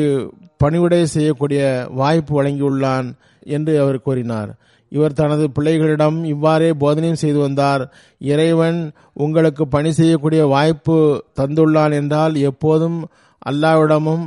பணிவிடை 0.58 1.06
செய்யக்கூடிய 1.06 1.88
வாய்ப்பு 1.92 2.34
வழங்கியுள்ளான் 2.34 3.08
என்று 3.46 3.82
அவர் 3.82 4.02
கூறினார். 4.02 4.52
இவர் 4.90 5.14
தனது 5.14 5.48
பிள்ளைகளிடம் 5.48 6.24
இவ்வாறே 6.24 6.70
போதனையும் 6.72 7.22
செய்து 7.24 7.40
வந்தார். 7.40 7.94
இறைவன் 8.20 8.92
உங்களுக்கு 9.14 9.68
பணி 9.68 9.92
செய்யக்கூடிய 9.92 10.46
வாய்ப்பு 10.46 11.24
தந்துள்ளான் 11.40 11.94
என்றால் 11.94 12.36
எப்போதும் 12.36 13.08
அல்லாவிடமும் 13.50 14.26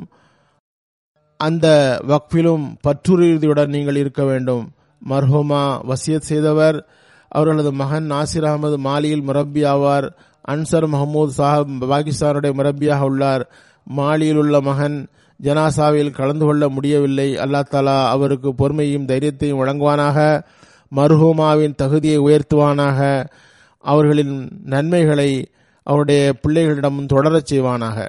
அந்த 1.37 1.67
வக்ஃபிலும் 2.09 2.67
பற்றுறுதியுடன் 2.87 3.67
நீங்கள் 3.67 3.97
இருக்க 3.97 4.25
வேண்டும். 4.25 4.71
மர்ஹோமா 5.09 5.63
வசியத் 5.89 6.29
செய்தவர் 6.31 6.87
அவர்களது 7.33 7.73
மகன் 7.73 8.11
நாசிர் 8.11 8.45
அகமது 8.45 8.79
மாலியில் 8.85 9.23
முரப்பி 9.23 9.65
ஆவார் 9.65 10.11
அன்சர் 10.49 10.87
மஹமூத் 10.93 11.31
சாஹப் 11.39 11.67
பாகிஸ்தானுடைய 11.81 12.53
முரப்பியாக 12.53 13.01
உள்ளார். 13.01 13.51
மாலியில் 13.97 14.37
உள்ள 14.37 14.61
மகன் 14.61 15.09
ஜனாசாவில் 15.43 16.11
கலந்து 16.11 16.45
கொள்ள 16.45 16.69
முடியவில்லை. 16.69 17.37
அல்லா 17.37 17.63
தாலா 17.71 18.09
அவருக்கு 18.09 18.55
பொறுமையும் 18.55 19.07
தைரியத்தையும் 19.07 19.59
வழங்குவானாக. 19.61 20.43
மர்ஹூமாவின் 20.97 21.75
தகுதியை 21.75 22.19
உயர்த்துவானாக. 22.19 23.27
அவர்களின் 23.79 24.49
நன்மைகளை 24.65 25.51
அவருடைய 25.83 26.35
பிள்ளைகளிடம் 26.43 27.07
தொடரச் 27.13 27.49
செய்வானாக. 27.51 28.09